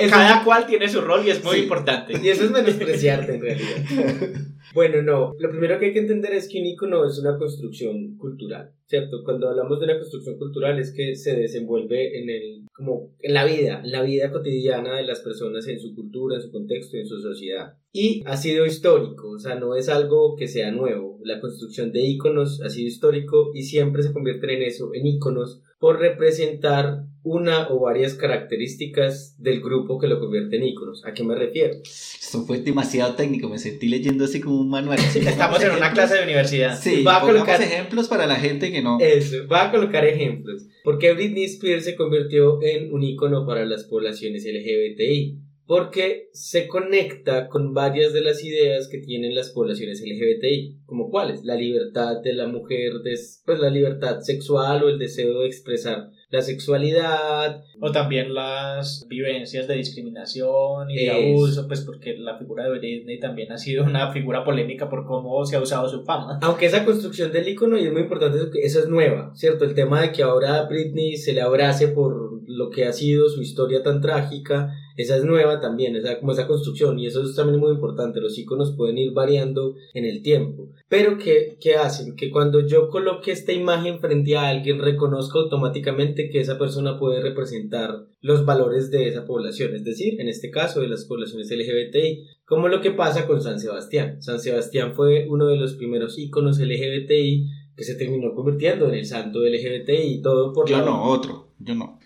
Eso- 0.00 0.10
Cada 0.10 0.44
cual 0.44 0.66
tiene 0.66 0.88
su 0.88 1.00
rol 1.00 1.26
y 1.26 1.30
es 1.30 1.42
muy 1.44 1.56
Sí. 1.56 1.62
importante. 1.62 2.14
Y 2.22 2.28
eso 2.28 2.44
es 2.44 2.50
menospreciarte 2.50 3.34
en 3.34 3.40
realidad. 3.40 3.68
Bueno, 4.74 5.00
no. 5.00 5.32
Lo 5.38 5.50
primero 5.50 5.78
que 5.78 5.86
hay 5.86 5.92
que 5.94 5.98
entender 6.00 6.34
es 6.34 6.46
que 6.46 6.60
un 6.60 6.66
icono 6.66 7.06
es 7.08 7.18
una 7.18 7.38
construcción 7.38 8.18
cultural, 8.18 8.72
¿cierto? 8.86 9.24
Cuando 9.24 9.48
hablamos 9.48 9.78
de 9.80 9.86
una 9.86 9.98
construcción 9.98 10.36
cultural 10.36 10.78
es 10.78 10.92
que 10.92 11.16
se 11.16 11.34
desenvuelve 11.36 12.20
en 12.20 12.28
el, 12.28 12.66
como 12.74 13.14
en 13.20 13.32
la 13.32 13.46
vida, 13.46 13.80
en 13.82 13.90
la 13.90 14.02
vida 14.02 14.30
cotidiana 14.30 14.96
de 14.98 15.04
las 15.04 15.20
personas, 15.20 15.66
en 15.68 15.80
su 15.80 15.94
cultura, 15.94 16.36
en 16.36 16.42
su 16.42 16.52
contexto, 16.52 16.98
en 16.98 17.06
su 17.06 17.18
sociedad. 17.18 17.74
Y 17.92 18.22
ha 18.26 18.36
sido 18.36 18.66
histórico, 18.66 19.30
o 19.30 19.38
sea, 19.38 19.54
no 19.54 19.74
es 19.74 19.88
algo 19.88 20.36
que 20.36 20.46
sea 20.46 20.70
nuevo. 20.70 21.18
La 21.24 21.40
construcción 21.40 21.90
de 21.92 22.02
iconos 22.06 22.60
ha 22.62 22.68
sido 22.68 22.86
histórico 22.86 23.50
y 23.54 23.62
siempre 23.62 24.02
se 24.02 24.12
convierten 24.12 24.50
en 24.50 24.62
eso, 24.62 24.90
en 24.94 25.06
iconos, 25.06 25.62
por 25.78 25.98
representar 25.98 27.04
una 27.22 27.68
o 27.68 27.80
varias 27.80 28.14
características 28.14 29.36
del 29.38 29.60
grupo 29.60 29.98
que 29.98 30.06
lo 30.06 30.20
convierte 30.20 30.56
en 30.56 30.64
iconos. 30.64 31.04
¿A 31.06 31.12
qué 31.14 31.24
me 31.24 31.34
refiero? 31.34 31.74
Esto 31.82 32.42
fue 32.44 32.58
demasiado 32.58 33.14
técnico, 33.14 33.48
me 33.48 33.58
sentí 33.58 33.88
leyendo 33.88 34.24
así 34.24 34.40
como 34.40 34.60
un 34.60 34.68
manual. 34.70 34.98
Estamos 35.14 35.62
en 35.62 35.72
una 35.72 35.92
clase 35.92 36.16
de 36.18 36.24
universidad. 36.24 36.78
Sí, 36.80 37.02
Va 37.02 37.18
a 37.18 37.20
colocar- 37.22 37.60
ejemplos 37.62 38.08
para 38.08 38.26
la 38.26 38.36
gente 38.36 38.70
que 38.70 38.82
no... 38.82 38.98
Eso, 39.00 39.46
va 39.50 39.68
a 39.68 39.70
colocar 39.70 40.04
ejemplos. 40.06 40.66
Porque 40.84 41.12
Britney 41.14 41.44
Spears 41.44 41.84
se 41.84 41.96
convirtió 41.96 42.62
en 42.62 42.92
un 42.92 43.02
icono 43.02 43.46
para 43.46 43.64
las 43.64 43.84
poblaciones 43.84 44.44
LGBTI. 44.44 45.38
Porque 45.68 46.30
se 46.32 46.66
conecta 46.66 47.46
con 47.48 47.74
varias 47.74 48.14
de 48.14 48.22
las 48.22 48.42
ideas 48.42 48.88
que 48.88 48.98
tienen 48.98 49.34
las 49.34 49.50
poblaciones 49.50 50.00
LGBTI. 50.00 50.78
¿Como 50.86 51.10
cuáles? 51.10 51.44
La 51.44 51.56
libertad 51.56 52.22
de 52.24 52.32
la 52.32 52.46
mujer, 52.46 52.92
pues 53.02 53.58
la 53.60 53.68
libertad 53.68 54.20
sexual 54.20 54.82
o 54.82 54.88
el 54.88 54.98
deseo 54.98 55.40
de 55.40 55.46
expresar 55.46 56.08
la 56.30 56.40
sexualidad. 56.40 57.62
O 57.80 57.92
también 57.92 58.34
las 58.34 59.06
vivencias 59.08 59.68
de 59.68 59.74
discriminación 59.74 60.90
y 60.90 61.04
de 61.04 61.10
abuso, 61.10 61.68
pues 61.68 61.82
porque 61.82 62.16
la 62.16 62.38
figura 62.38 62.64
de 62.64 62.78
Britney 62.78 63.20
también 63.20 63.52
ha 63.52 63.58
sido 63.58 63.84
una 63.84 64.10
figura 64.10 64.44
polémica 64.44 64.88
por 64.88 65.06
cómo 65.06 65.44
se 65.44 65.56
ha 65.56 65.60
usado 65.60 65.86
su 65.88 66.02
fama. 66.04 66.38
Aunque 66.42 66.66
esa 66.66 66.84
construcción 66.86 67.30
del 67.30 67.46
icono, 67.46 67.78
y 67.78 67.84
es 67.84 67.92
muy 67.92 68.02
importante, 68.02 68.38
eso 68.62 68.80
es 68.80 68.88
nueva, 68.88 69.32
¿cierto? 69.34 69.64
El 69.64 69.74
tema 69.74 70.00
de 70.00 70.12
que 70.12 70.22
ahora 70.22 70.60
a 70.60 70.66
Britney 70.66 71.16
se 71.16 71.34
le 71.34 71.42
abrace 71.42 71.88
por 71.88 72.27
lo 72.48 72.70
que 72.70 72.86
ha 72.86 72.92
sido 72.92 73.28
su 73.28 73.42
historia 73.42 73.82
tan 73.82 74.00
trágica, 74.00 74.74
esa 74.96 75.16
es 75.16 75.24
nueva 75.24 75.60
también, 75.60 75.94
esa, 75.94 76.18
como 76.18 76.32
esa 76.32 76.46
construcción, 76.46 76.98
y 76.98 77.06
eso 77.06 77.22
es 77.22 77.36
también 77.36 77.60
muy 77.60 77.70
importante, 77.70 78.20
los 78.20 78.36
iconos 78.38 78.74
pueden 78.74 78.98
ir 78.98 79.12
variando 79.12 79.74
en 79.94 80.04
el 80.06 80.22
tiempo. 80.22 80.70
Pero 80.88 81.18
¿qué, 81.18 81.56
qué 81.60 81.76
hacen? 81.76 82.16
Que 82.16 82.30
cuando 82.30 82.66
yo 82.66 82.88
coloque 82.88 83.30
esta 83.30 83.52
imagen 83.52 84.00
frente 84.00 84.36
a 84.36 84.48
alguien, 84.48 84.80
reconozca 84.80 85.38
automáticamente 85.38 86.30
que 86.30 86.40
esa 86.40 86.58
persona 86.58 86.98
puede 86.98 87.20
representar 87.20 88.06
los 88.22 88.44
valores 88.44 88.90
de 88.90 89.06
esa 89.08 89.24
población, 89.26 89.74
es 89.76 89.84
decir, 89.84 90.20
en 90.20 90.28
este 90.28 90.50
caso 90.50 90.80
de 90.80 90.88
las 90.88 91.04
poblaciones 91.04 91.50
LGBTI, 91.50 92.24
como 92.46 92.68
lo 92.68 92.80
que 92.80 92.90
pasa 92.92 93.26
con 93.26 93.42
San 93.42 93.60
Sebastián. 93.60 94.22
San 94.22 94.40
Sebastián 94.40 94.94
fue 94.94 95.26
uno 95.28 95.46
de 95.48 95.58
los 95.58 95.74
primeros 95.74 96.18
íconos 96.18 96.58
LGBTI 96.58 97.46
que 97.76 97.84
se 97.84 97.94
terminó 97.94 98.34
convirtiendo 98.34 98.88
en 98.88 98.94
el 98.94 99.04
santo 99.06 99.40
LGBTI 99.46 100.14
y 100.14 100.22
todo 100.22 100.52
por 100.52 100.68
Yo 100.68 100.78
la- 100.78 100.84
no, 100.86 101.04
otro. 101.10 101.47
Yo 101.60 101.74
no. 101.74 101.98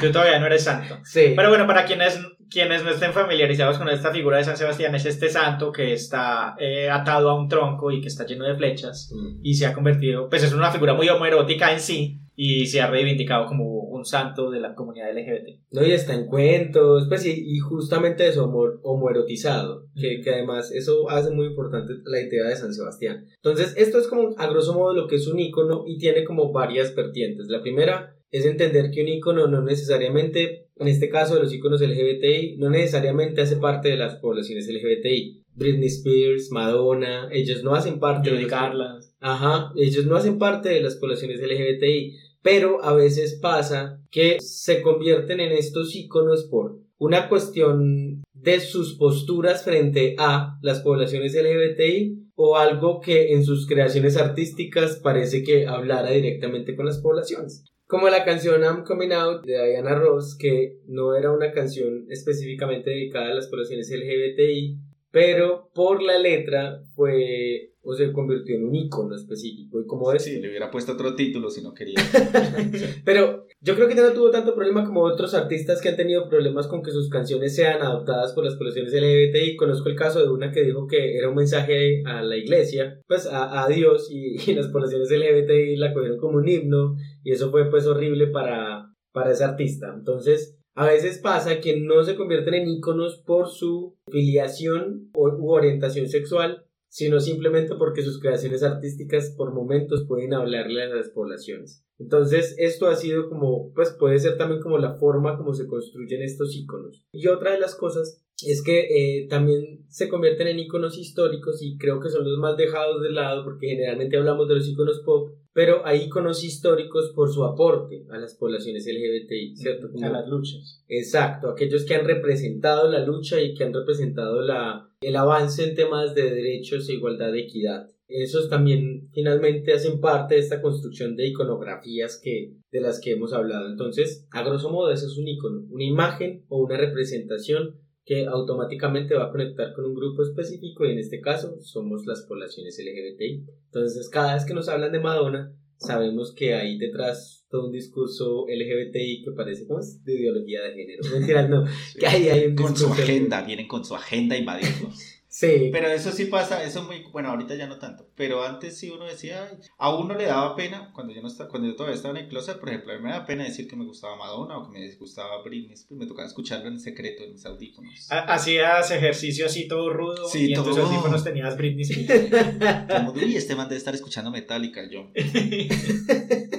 Tú 0.00 0.10
todavía 0.10 0.38
no 0.40 0.46
eres 0.46 0.64
santo. 0.64 0.96
Sí. 1.04 1.32
Pero 1.36 1.48
bueno, 1.50 1.66
para 1.66 1.84
quienes, 1.84 2.18
quienes 2.50 2.82
no 2.82 2.90
estén 2.90 3.12
familiarizados 3.12 3.78
con 3.78 3.88
esta 3.88 4.10
figura 4.10 4.38
de 4.38 4.44
San 4.44 4.56
Sebastián, 4.56 4.94
es 4.94 5.04
este 5.06 5.28
santo 5.28 5.70
que 5.70 5.92
está 5.92 6.54
eh, 6.58 6.88
atado 6.90 7.30
a 7.30 7.38
un 7.38 7.48
tronco 7.48 7.90
y 7.90 8.00
que 8.00 8.08
está 8.08 8.26
lleno 8.26 8.46
de 8.46 8.56
flechas 8.56 9.10
Mm. 9.14 9.40
y 9.42 9.54
se 9.54 9.66
ha 9.66 9.72
convertido, 9.74 10.28
pues 10.28 10.42
es 10.42 10.52
una 10.52 10.70
figura 10.70 10.94
muy 10.94 11.08
homoerótica 11.08 11.72
en 11.72 11.80
sí 11.80 12.18
y 12.34 12.66
se 12.66 12.80
ha 12.80 12.86
reivindicado 12.90 13.44
como 13.46 13.64
un 13.66 14.04
santo 14.06 14.50
de 14.50 14.58
la 14.60 14.74
comunidad 14.74 15.10
LGBT. 15.12 15.60
No, 15.70 15.84
y 15.84 15.92
está 15.92 16.14
en 16.14 16.26
cuentos, 16.26 17.04
pues 17.08 17.26
y, 17.26 17.30
y 17.54 17.58
justamente 17.58 18.26
eso, 18.26 18.46
homo- 18.46 18.80
homoerotizado, 18.82 19.84
que, 19.94 20.20
que 20.22 20.30
además 20.30 20.72
eso 20.72 21.08
hace 21.10 21.30
muy 21.30 21.46
importante 21.46 21.92
la 22.06 22.20
idea 22.20 22.48
de 22.48 22.56
San 22.56 22.72
Sebastián. 22.72 23.26
Entonces, 23.36 23.74
esto 23.76 23.98
es 23.98 24.08
como 24.08 24.30
a 24.38 24.46
grosso 24.48 24.72
modo 24.72 24.94
lo 24.94 25.06
que 25.06 25.16
es 25.16 25.26
un 25.28 25.38
icono 25.38 25.84
y 25.86 25.98
tiene 25.98 26.24
como 26.24 26.50
varias 26.52 26.94
vertientes. 26.96 27.46
La 27.48 27.60
primera 27.60 28.16
es 28.32 28.46
entender 28.46 28.90
que 28.90 29.02
un 29.02 29.08
icono 29.08 29.46
no 29.46 29.62
necesariamente, 29.62 30.66
en 30.76 30.88
este 30.88 31.10
caso 31.10 31.34
de 31.34 31.42
los 31.42 31.52
iconos 31.52 31.82
LGBTI, 31.82 32.56
no 32.56 32.70
necesariamente 32.70 33.42
hace 33.42 33.56
parte 33.56 33.90
de 33.90 33.98
las 33.98 34.16
poblaciones 34.16 34.66
LGBTI. 34.66 35.42
Britney 35.54 35.88
Spears, 35.88 36.50
Madonna, 36.50 37.28
ellos 37.30 37.62
no 37.62 37.74
hacen 37.74 38.00
parte 38.00 38.30
de 38.30 38.46
Garland. 38.46 39.04
Ajá, 39.20 39.70
ellos 39.76 40.06
no 40.06 40.16
hacen 40.16 40.38
parte 40.38 40.70
de 40.70 40.80
las 40.80 40.96
poblaciones 40.96 41.40
LGBTI, 41.40 42.16
pero 42.40 42.82
a 42.82 42.94
veces 42.94 43.38
pasa 43.40 44.00
que 44.10 44.38
se 44.40 44.80
convierten 44.80 45.40
en 45.40 45.52
estos 45.52 45.94
iconos 45.94 46.44
por 46.44 46.78
una 46.96 47.28
cuestión 47.28 48.22
de 48.32 48.60
sus 48.60 48.94
posturas 48.94 49.62
frente 49.62 50.16
a 50.18 50.58
las 50.62 50.80
poblaciones 50.80 51.34
LGBTI 51.34 52.30
o 52.34 52.56
algo 52.56 53.00
que 53.00 53.34
en 53.34 53.44
sus 53.44 53.66
creaciones 53.66 54.16
artísticas 54.16 54.96
parece 54.96 55.44
que 55.44 55.66
hablara 55.66 56.10
directamente 56.10 56.74
con 56.74 56.86
las 56.86 56.98
poblaciones. 56.98 57.64
Como 57.92 58.08
la 58.08 58.24
canción 58.24 58.62
I'm 58.62 58.84
Coming 58.84 59.12
Out 59.12 59.44
de 59.44 59.52
Diana 59.52 59.94
Ross, 59.94 60.34
que 60.34 60.78
no 60.86 61.14
era 61.14 61.30
una 61.30 61.52
canción 61.52 62.06
específicamente 62.08 62.88
dedicada 62.88 63.26
a 63.26 63.34
las 63.34 63.48
poblaciones 63.48 63.90
LGBTI, 63.90 64.78
pero 65.12 65.70
por 65.74 66.02
la 66.02 66.18
letra 66.18 66.82
fue 66.96 67.72
o 67.84 67.94
se 67.94 68.12
convirtió 68.12 68.56
en 68.56 68.64
un 68.64 68.74
icono 68.74 69.14
específico 69.14 69.80
y 69.80 69.86
como 69.86 70.12
es 70.12 70.22
Sí, 70.22 70.40
le 70.40 70.48
hubiera 70.48 70.70
puesto 70.70 70.92
otro 70.92 71.14
título 71.16 71.50
si 71.50 71.62
no 71.62 71.74
quería. 71.74 71.96
pero 73.04 73.46
yo 73.60 73.74
creo 73.74 73.88
que 73.88 73.96
ya 73.96 74.02
no 74.02 74.12
tuvo 74.12 74.30
tanto 74.30 74.54
problema 74.54 74.84
como 74.84 75.02
otros 75.02 75.34
artistas 75.34 75.80
que 75.80 75.88
han 75.88 75.96
tenido 75.96 76.28
problemas 76.28 76.68
con 76.68 76.82
que 76.82 76.92
sus 76.92 77.10
canciones 77.10 77.56
sean 77.56 77.82
adoptadas 77.82 78.32
por 78.32 78.44
las 78.44 78.54
poblaciones 78.54 78.92
LGBTI. 78.92 79.56
Conozco 79.56 79.88
el 79.88 79.96
caso 79.96 80.20
de 80.20 80.30
una 80.30 80.52
que 80.52 80.62
dijo 80.62 80.86
que 80.86 81.16
era 81.16 81.28
un 81.28 81.34
mensaje 81.34 82.02
a 82.06 82.22
la 82.22 82.36
iglesia, 82.36 83.00
pues 83.08 83.26
a, 83.26 83.64
a 83.64 83.68
Dios, 83.68 84.08
y, 84.10 84.36
y 84.50 84.54
las 84.54 84.68
poblaciones 84.68 85.10
LGBTI 85.10 85.76
la 85.76 85.92
cogieron 85.92 86.18
como 86.18 86.38
un 86.38 86.48
himno, 86.48 86.96
y 87.24 87.32
eso 87.32 87.50
fue 87.50 87.68
pues 87.68 87.86
horrible 87.86 88.28
para, 88.28 88.92
para 89.12 89.32
ese 89.32 89.44
artista. 89.44 89.92
Entonces, 89.92 90.56
a 90.74 90.86
veces 90.86 91.18
pasa 91.18 91.60
que 91.60 91.80
no 91.80 92.02
se 92.02 92.16
convierten 92.16 92.54
en 92.54 92.68
íconos 92.68 93.22
por 93.26 93.48
su 93.48 93.96
filiación 94.10 95.10
u 95.14 95.50
orientación 95.50 96.08
sexual, 96.08 96.64
sino 96.88 97.20
simplemente 97.20 97.74
porque 97.76 98.02
sus 98.02 98.20
creaciones 98.20 98.62
artísticas 98.62 99.34
por 99.36 99.54
momentos 99.54 100.04
pueden 100.06 100.34
hablarle 100.34 100.82
a 100.82 100.94
las 100.94 101.08
poblaciones. 101.08 101.84
Entonces, 101.98 102.54
esto 102.58 102.88
ha 102.88 102.96
sido 102.96 103.28
como, 103.28 103.72
pues 103.74 103.90
puede 103.98 104.18
ser 104.18 104.36
también 104.36 104.60
como 104.60 104.78
la 104.78 104.94
forma 104.94 105.36
como 105.36 105.54
se 105.54 105.66
construyen 105.66 106.22
estos 106.22 106.54
iconos. 106.56 107.06
Y 107.12 107.28
otra 107.28 107.52
de 107.52 107.60
las 107.60 107.76
cosas 107.76 108.22
es 108.46 108.62
que 108.62 108.80
eh, 109.20 109.28
también 109.28 109.84
se 109.88 110.08
convierten 110.08 110.48
en 110.48 110.58
iconos 110.58 110.98
históricos 110.98 111.62
y 111.62 111.78
creo 111.78 112.00
que 112.00 112.10
son 112.10 112.24
los 112.24 112.38
más 112.38 112.56
dejados 112.56 113.02
de 113.02 113.10
lado 113.10 113.44
porque 113.44 113.68
generalmente 113.68 114.16
hablamos 114.16 114.48
de 114.48 114.56
los 114.56 114.68
iconos 114.68 115.00
pop, 115.04 115.30
pero 115.54 115.84
hay 115.86 116.02
iconos 116.04 116.42
históricos 116.44 117.12
por 117.14 117.30
su 117.32 117.44
aporte 117.44 118.06
a 118.10 118.18
las 118.18 118.34
poblaciones 118.34 118.86
LGBTI, 118.86 119.56
¿cierto? 119.56 119.90
Como- 119.90 120.06
A 120.06 120.10
las 120.10 120.28
luchas. 120.28 120.82
Exacto, 120.88 121.50
aquellos 121.50 121.84
que 121.84 121.94
han 121.94 122.06
representado 122.06 122.90
la 122.90 123.04
lucha 123.04 123.40
y 123.40 123.54
que 123.54 123.64
han 123.64 123.74
representado 123.74 124.40
la, 124.42 124.88
el 125.00 125.16
avance 125.16 125.64
en 125.64 125.74
temas 125.74 126.14
de 126.14 126.30
derechos 126.30 126.88
e 126.88 126.94
igualdad 126.94 127.32
de 127.32 127.40
equidad. 127.40 127.88
Esos 128.08 128.50
también 128.50 129.08
finalmente 129.14 129.72
hacen 129.72 129.98
parte 130.00 130.34
de 130.34 130.40
esta 130.40 130.60
construcción 130.60 131.16
de 131.16 131.28
iconografías 131.28 132.20
que, 132.22 132.56
de 132.70 132.80
las 132.80 133.00
que 133.00 133.12
hemos 133.12 133.32
hablado. 133.32 133.70
Entonces, 133.70 134.26
a 134.32 134.42
grosso 134.42 134.68
modo, 134.70 134.92
eso 134.92 135.06
es 135.06 135.16
un 135.16 135.28
icono, 135.28 135.66
una 135.70 135.84
imagen 135.84 136.44
o 136.48 136.58
una 136.62 136.76
representación 136.76 137.80
que 138.04 138.26
automáticamente 138.26 139.14
va 139.14 139.26
a 139.26 139.30
conectar 139.30 139.72
con 139.74 139.84
un 139.84 139.94
grupo 139.94 140.22
específico 140.22 140.84
y 140.84 140.92
en 140.92 140.98
este 140.98 141.20
caso 141.20 141.60
somos 141.60 142.04
las 142.06 142.22
poblaciones 142.28 142.78
LGBTI. 142.78 143.44
Entonces, 143.66 144.08
cada 144.10 144.34
vez 144.34 144.44
que 144.44 144.54
nos 144.54 144.68
hablan 144.68 144.92
de 144.92 145.00
Madonna, 145.00 145.54
sabemos 145.76 146.34
que 146.34 146.54
hay 146.54 146.78
detrás 146.78 147.46
todo 147.48 147.66
un 147.66 147.72
discurso 147.72 148.46
LGBTI 148.48 149.22
que 149.24 149.32
parece 149.36 149.66
como 149.66 149.80
es 149.80 150.02
de 150.04 150.14
ideología 150.14 150.62
de 150.62 150.72
género. 150.74 151.02
Mentiras, 151.12 151.48
no. 151.50 151.64
Que 151.98 152.06
ahí 152.06 152.28
hay 152.28 152.46
un 152.46 152.56
Con 152.56 152.68
su 152.76 152.86
discurso. 152.86 153.02
agenda, 153.02 153.42
vienen 153.44 153.68
con 153.68 153.84
su 153.84 153.94
agenda 153.94 154.34
a 154.34 154.38
invadirnos. 154.38 155.21
Sí. 155.34 155.70
Pero 155.72 155.88
eso 155.88 156.12
sí 156.12 156.26
pasa, 156.26 156.62
eso 156.62 156.80
es 156.80 156.86
muy, 156.86 157.04
bueno, 157.10 157.30
ahorita 157.30 157.54
ya 157.54 157.66
no 157.66 157.78
tanto, 157.78 158.06
pero 158.14 158.44
antes 158.44 158.76
sí 158.78 158.90
uno 158.90 159.06
decía, 159.06 159.50
a 159.78 159.94
uno 159.94 160.14
le 160.14 160.26
daba 160.26 160.54
pena, 160.54 160.90
cuando 160.94 161.14
yo, 161.14 161.22
no 161.22 161.28
estaba, 161.28 161.48
cuando 161.48 161.68
yo 161.68 161.74
todavía 161.74 161.96
estaba 161.96 162.18
en 162.18 162.24
el 162.24 162.28
closet, 162.28 162.60
por 162.60 162.68
ejemplo, 162.68 162.92
a 162.92 162.96
mí 162.98 163.02
me 163.02 163.12
da 163.12 163.24
pena 163.24 163.44
decir 163.44 163.66
que 163.66 163.74
me 163.74 163.86
gustaba 163.86 164.14
Madonna 164.16 164.58
o 164.58 164.64
que 164.66 164.78
me 164.78 164.84
disgustaba 164.84 165.42
Britney, 165.42 165.74
me 165.88 166.04
tocaba 166.06 166.28
escucharlo 166.28 166.68
en 166.68 166.78
secreto 166.78 167.24
en 167.24 167.32
mis 167.32 167.46
audífonos. 167.46 168.12
Ha- 168.12 168.34
Hacías 168.34 168.90
ejercicio 168.90 169.46
así 169.46 169.66
todo 169.66 169.88
rudo 169.90 170.28
Sí, 170.28 170.50
y 170.50 170.52
en 170.52 170.62
tus 170.62 170.76
todo. 170.76 170.86
audífonos 170.86 171.24
tenías 171.24 171.56
Britney. 171.56 171.86
Como, 172.94 173.12
uy, 173.12 173.34
este 173.34 173.56
man 173.56 173.68
debe 173.70 173.78
estar 173.78 173.94
escuchando 173.94 174.30
Metallica, 174.30 174.82
yo. 174.90 175.08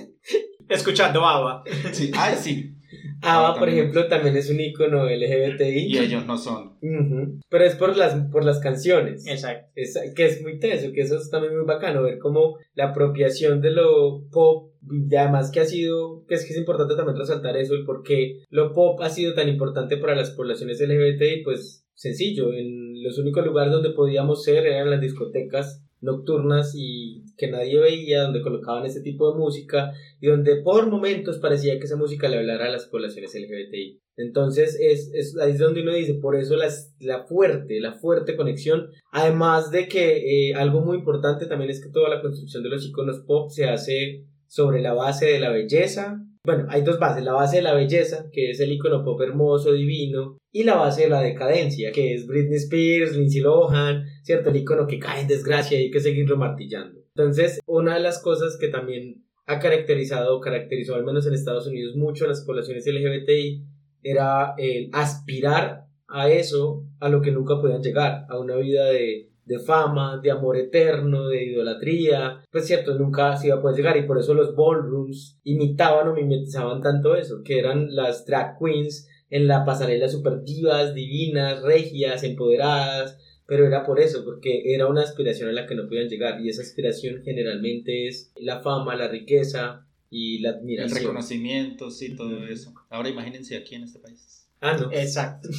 Escuchando 0.69 1.25
ABBA. 1.25 1.63
Sí, 1.91 2.11
ay, 2.17 2.35
sí. 2.41 2.75
Ava, 3.23 3.53
por 3.53 3.61
también. 3.67 3.79
ejemplo, 3.79 4.07
también 4.07 4.35
es 4.37 4.49
un 4.49 4.59
icono 4.59 5.09
LGBTI. 5.09 5.87
Y 5.87 5.97
ellos 5.97 6.25
no 6.25 6.37
son. 6.37 6.77
Ujú. 6.81 7.39
Pero 7.49 7.63
es 7.65 7.75
por 7.75 7.95
las, 7.97 8.15
por 8.31 8.43
las 8.45 8.59
canciones. 8.59 9.25
Exacto. 9.27 9.69
Es- 9.75 9.99
que 10.15 10.25
es 10.25 10.41
muy 10.41 10.59
teso, 10.59 10.91
que 10.91 11.01
eso 11.01 11.17
es 11.17 11.29
también 11.29 11.55
muy 11.55 11.65
bacano, 11.65 12.03
ver 12.03 12.19
cómo 12.19 12.57
la 12.75 12.89
apropiación 12.89 13.61
de 13.61 13.71
lo 13.71 14.23
pop, 14.31 14.71
y 14.89 15.15
además 15.15 15.51
que 15.51 15.59
ha 15.61 15.65
sido, 15.65 16.25
que 16.27 16.35
es 16.35 16.45
que 16.45 16.53
es 16.53 16.57
importante 16.59 16.95
también 16.95 17.17
resaltar 17.17 17.55
eso, 17.57 17.73
el 17.75 17.85
por 17.85 18.03
qué 18.03 18.41
lo 18.49 18.73
pop 18.73 18.99
ha 19.01 19.09
sido 19.09 19.33
tan 19.33 19.47
importante 19.49 19.97
para 19.97 20.15
las 20.15 20.31
poblaciones 20.31 20.81
LGBTI, 20.81 21.43
pues 21.43 21.85
sencillo, 21.95 22.51
en 22.53 23.01
los 23.03 23.17
únicos 23.17 23.45
lugares 23.45 23.71
donde 23.71 23.91
podíamos 23.91 24.43
ser 24.43 24.65
eran 24.65 24.89
las 24.89 24.99
discotecas 25.01 25.83
nocturnas 26.03 26.73
y 26.75 27.23
que 27.37 27.49
nadie 27.49 27.79
veía, 27.79 28.23
donde 28.23 28.41
colocaban 28.41 28.85
ese 28.85 29.01
tipo 29.01 29.31
de 29.31 29.39
música 29.39 29.93
y 30.19 30.27
donde 30.27 30.57
por 30.57 30.89
momentos 30.89 31.39
parecía 31.39 31.79
que 31.79 31.85
esa 31.85 31.95
música 31.95 32.27
le 32.27 32.37
hablara 32.37 32.65
a 32.65 32.71
las 32.71 32.85
poblaciones 32.85 33.33
LGBTI. 33.33 34.01
Entonces 34.15 34.77
es, 34.79 35.11
es 35.13 35.37
ahí 35.39 35.51
es 35.51 35.59
donde 35.59 35.81
uno 35.81 35.93
dice, 35.93 36.13
por 36.15 36.35
eso 36.35 36.55
las, 36.55 36.93
la 36.99 37.23
fuerte, 37.23 37.79
la 37.79 37.93
fuerte 37.93 38.35
conexión, 38.35 38.89
además 39.11 39.71
de 39.71 39.87
que 39.87 40.49
eh, 40.49 40.53
algo 40.53 40.81
muy 40.81 40.97
importante 40.97 41.47
también 41.47 41.71
es 41.71 41.83
que 41.83 41.89
toda 41.89 42.09
la 42.09 42.21
construcción 42.21 42.61
de 42.61 42.69
los 42.69 42.85
iconos 42.85 43.21
pop 43.21 43.49
se 43.49 43.65
hace 43.65 44.25
sobre 44.47 44.81
la 44.81 44.93
base 44.93 45.25
de 45.25 45.39
la 45.39 45.49
belleza, 45.49 46.23
bueno, 46.45 46.65
hay 46.69 46.81
dos 46.81 46.99
bases, 46.99 47.23
la 47.23 47.33
base 47.33 47.57
de 47.57 47.61
la 47.61 47.73
belleza, 47.73 48.29
que 48.31 48.51
es 48.51 48.59
el 48.59 48.71
icono 48.73 49.03
pop 49.03 49.21
hermoso, 49.21 49.71
divino, 49.71 50.37
y 50.51 50.63
la 50.63 50.75
base 50.75 51.03
de 51.03 51.09
la 51.09 51.21
decadencia, 51.21 51.91
que 51.93 52.13
es 52.13 52.27
Britney 52.27 52.57
Spears, 52.57 53.15
Lindsay 53.15 53.41
Lohan, 53.41 54.03
¿cierto? 54.23 54.49
El 54.49 54.57
icono 54.57 54.85
que 54.85 54.99
cae 54.99 55.21
en 55.21 55.27
desgracia 55.27 55.79
y 55.79 55.85
hay 55.85 55.91
que 55.91 56.01
seguirlo 56.01 56.35
martillando. 56.35 56.99
Entonces, 57.15 57.61
una 57.65 57.95
de 57.95 58.01
las 58.01 58.21
cosas 58.21 58.57
que 58.59 58.67
también 58.67 59.23
ha 59.45 59.59
caracterizado, 59.59 60.39
caracterizó 60.41 60.95
al 60.95 61.05
menos 61.05 61.25
en 61.25 61.33
Estados 61.33 61.67
Unidos 61.67 61.95
mucho 61.95 62.25
a 62.25 62.29
las 62.29 62.43
poblaciones 62.43 62.85
LGBTI, 62.85 63.63
era 64.03 64.53
el 64.57 64.89
aspirar 64.91 65.85
a 66.09 66.29
eso, 66.29 66.85
a 66.99 67.07
lo 67.07 67.21
que 67.21 67.31
nunca 67.31 67.59
podían 67.61 67.81
llegar, 67.81 68.25
a 68.27 68.37
una 68.37 68.57
vida 68.57 68.85
de 68.85 69.32
de 69.45 69.59
fama, 69.59 70.19
de 70.21 70.31
amor 70.31 70.57
eterno, 70.57 71.27
de 71.27 71.43
idolatría, 71.43 72.41
pues 72.51 72.67
cierto, 72.67 72.95
nunca 72.95 73.35
se 73.37 73.47
iba 73.47 73.57
a 73.57 73.61
poder 73.61 73.77
llegar 73.77 73.97
y 73.97 74.07
por 74.07 74.17
eso 74.17 74.33
los 74.33 74.55
ballrooms 74.55 75.39
imitaban 75.43 76.07
o 76.07 76.13
mimetizaban 76.13 76.81
tanto 76.81 77.15
eso, 77.15 77.43
que 77.43 77.59
eran 77.59 77.95
las 77.95 78.25
drag 78.25 78.57
queens 78.57 79.07
en 79.29 79.47
la 79.47 79.65
pasarela 79.65 80.07
super 80.07 80.43
divas, 80.43 80.93
divinas, 80.93 81.61
regias, 81.63 82.23
empoderadas, 82.23 83.17
pero 83.45 83.65
era 83.65 83.85
por 83.85 83.99
eso, 83.99 84.23
porque 84.23 84.73
era 84.73 84.87
una 84.87 85.01
aspiración 85.01 85.49
a 85.49 85.53
la 85.53 85.65
que 85.65 85.75
no 85.75 85.87
podían 85.87 86.07
llegar 86.07 86.39
y 86.39 86.49
esa 86.49 86.61
aspiración 86.61 87.21
generalmente 87.23 88.07
es 88.07 88.31
la 88.37 88.61
fama, 88.61 88.95
la 88.95 89.07
riqueza 89.07 89.85
y 90.09 90.39
la 90.39 90.51
admiración. 90.51 90.97
El 90.97 91.03
reconocimiento, 91.03 91.89
sí, 91.89 92.15
todo 92.15 92.45
eso. 92.45 92.73
Ahora 92.89 93.09
imagínense 93.09 93.57
aquí 93.57 93.75
en 93.75 93.83
este 93.83 93.99
país. 93.99 94.42
Ah, 94.63 94.77
no. 94.79 94.89
Exacto. 94.93 95.49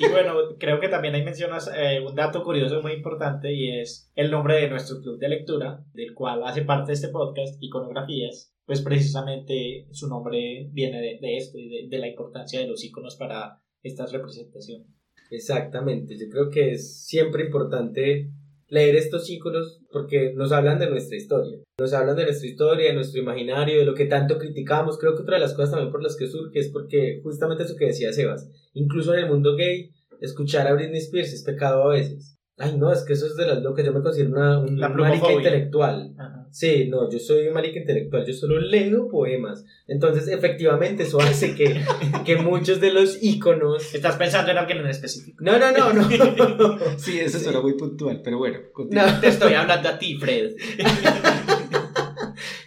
Y 0.00 0.08
bueno, 0.10 0.56
creo 0.58 0.80
que 0.80 0.88
también 0.88 1.14
ahí 1.14 1.22
mencionas 1.22 1.70
eh, 1.76 2.00
un 2.00 2.14
dato 2.14 2.42
curioso 2.42 2.80
muy 2.80 2.92
importante 2.92 3.52
y 3.52 3.78
es 3.78 4.10
el 4.14 4.30
nombre 4.30 4.56
de 4.56 4.70
nuestro 4.70 5.02
club 5.02 5.18
de 5.18 5.28
lectura, 5.28 5.84
del 5.92 6.14
cual 6.14 6.42
hace 6.44 6.62
parte 6.62 6.94
este 6.94 7.08
podcast, 7.08 7.62
Iconografías. 7.62 8.54
Pues 8.64 8.80
precisamente 8.80 9.86
su 9.90 10.08
nombre 10.08 10.70
viene 10.72 11.18
de, 11.20 11.36
esto 11.36 11.58
y 11.58 11.68
de, 11.68 11.88
de 11.90 11.98
la 11.98 12.08
importancia 12.08 12.58
de 12.58 12.66
los 12.66 12.82
iconos 12.82 13.16
para 13.16 13.60
estas 13.82 14.12
representaciones. 14.12 14.88
Exactamente, 15.30 16.16
yo 16.18 16.30
creo 16.30 16.48
que 16.48 16.72
es 16.72 17.04
siempre 17.04 17.44
importante 17.44 18.30
leer 18.68 18.96
estos 18.96 19.28
íconos 19.28 19.82
porque 19.92 20.32
nos 20.34 20.52
hablan 20.52 20.78
de 20.78 20.88
nuestra 20.88 21.18
historia. 21.18 21.58
Nos 21.76 21.92
hablan 21.92 22.14
de 22.14 22.22
nuestra 22.22 22.48
historia, 22.48 22.86
de 22.86 22.94
nuestro 22.94 23.20
imaginario, 23.20 23.80
de 23.80 23.84
lo 23.84 23.94
que 23.94 24.04
tanto 24.04 24.38
criticamos. 24.38 24.96
Creo 24.96 25.16
que 25.16 25.22
otra 25.22 25.34
de 25.34 25.40
las 25.40 25.54
cosas 25.54 25.72
también 25.72 25.90
por 25.90 26.04
las 26.04 26.14
que 26.14 26.28
surge 26.28 26.60
es 26.60 26.68
porque 26.68 27.20
justamente 27.24 27.64
eso 27.64 27.74
que 27.74 27.86
decía 27.86 28.12
Sebas, 28.12 28.48
incluso 28.74 29.12
en 29.12 29.24
el 29.24 29.28
mundo 29.28 29.56
gay, 29.56 29.90
escuchar 30.20 30.68
a 30.68 30.74
Britney 30.74 31.00
Spears 31.00 31.32
es 31.32 31.42
pecado 31.42 31.82
a 31.82 31.94
veces. 31.94 32.38
Ay, 32.56 32.76
no, 32.78 32.92
es 32.92 33.02
que 33.02 33.14
eso 33.14 33.26
es 33.26 33.34
de 33.34 33.46
las 33.46 33.60
locas. 33.60 33.84
Yo 33.84 33.92
me 33.92 34.02
considero 34.02 34.30
una, 34.30 34.60
un 34.60 34.76
marica 34.76 35.32
intelectual. 35.32 36.14
Sí, 36.52 36.86
no, 36.88 37.10
yo 37.10 37.18
soy 37.18 37.48
un 37.48 37.54
marica 37.54 37.80
intelectual. 37.80 38.24
Yo 38.24 38.32
solo 38.32 38.60
leo 38.60 39.08
poemas. 39.08 39.64
Entonces, 39.88 40.28
efectivamente, 40.28 41.02
eso 41.02 41.20
hace 41.20 41.56
que, 41.56 41.82
que 42.24 42.36
muchos 42.36 42.80
de 42.80 42.92
los 42.92 43.20
íconos. 43.20 43.92
¿Estás 43.96 44.14
pensando 44.14 44.52
en 44.52 44.58
alguien 44.58 44.78
en 44.78 44.86
específico? 44.86 45.42
No, 45.42 45.58
no, 45.58 45.72
no, 45.72 45.92
no. 45.92 46.78
sí, 46.98 47.18
eso 47.18 47.40
suena 47.40 47.60
muy 47.60 47.76
puntual, 47.76 48.20
pero 48.22 48.38
bueno. 48.38 48.60
No, 48.90 49.20
te 49.20 49.26
estoy 49.26 49.54
hablando 49.54 49.88
a 49.88 49.98
ti, 49.98 50.16
Fred. 50.16 50.54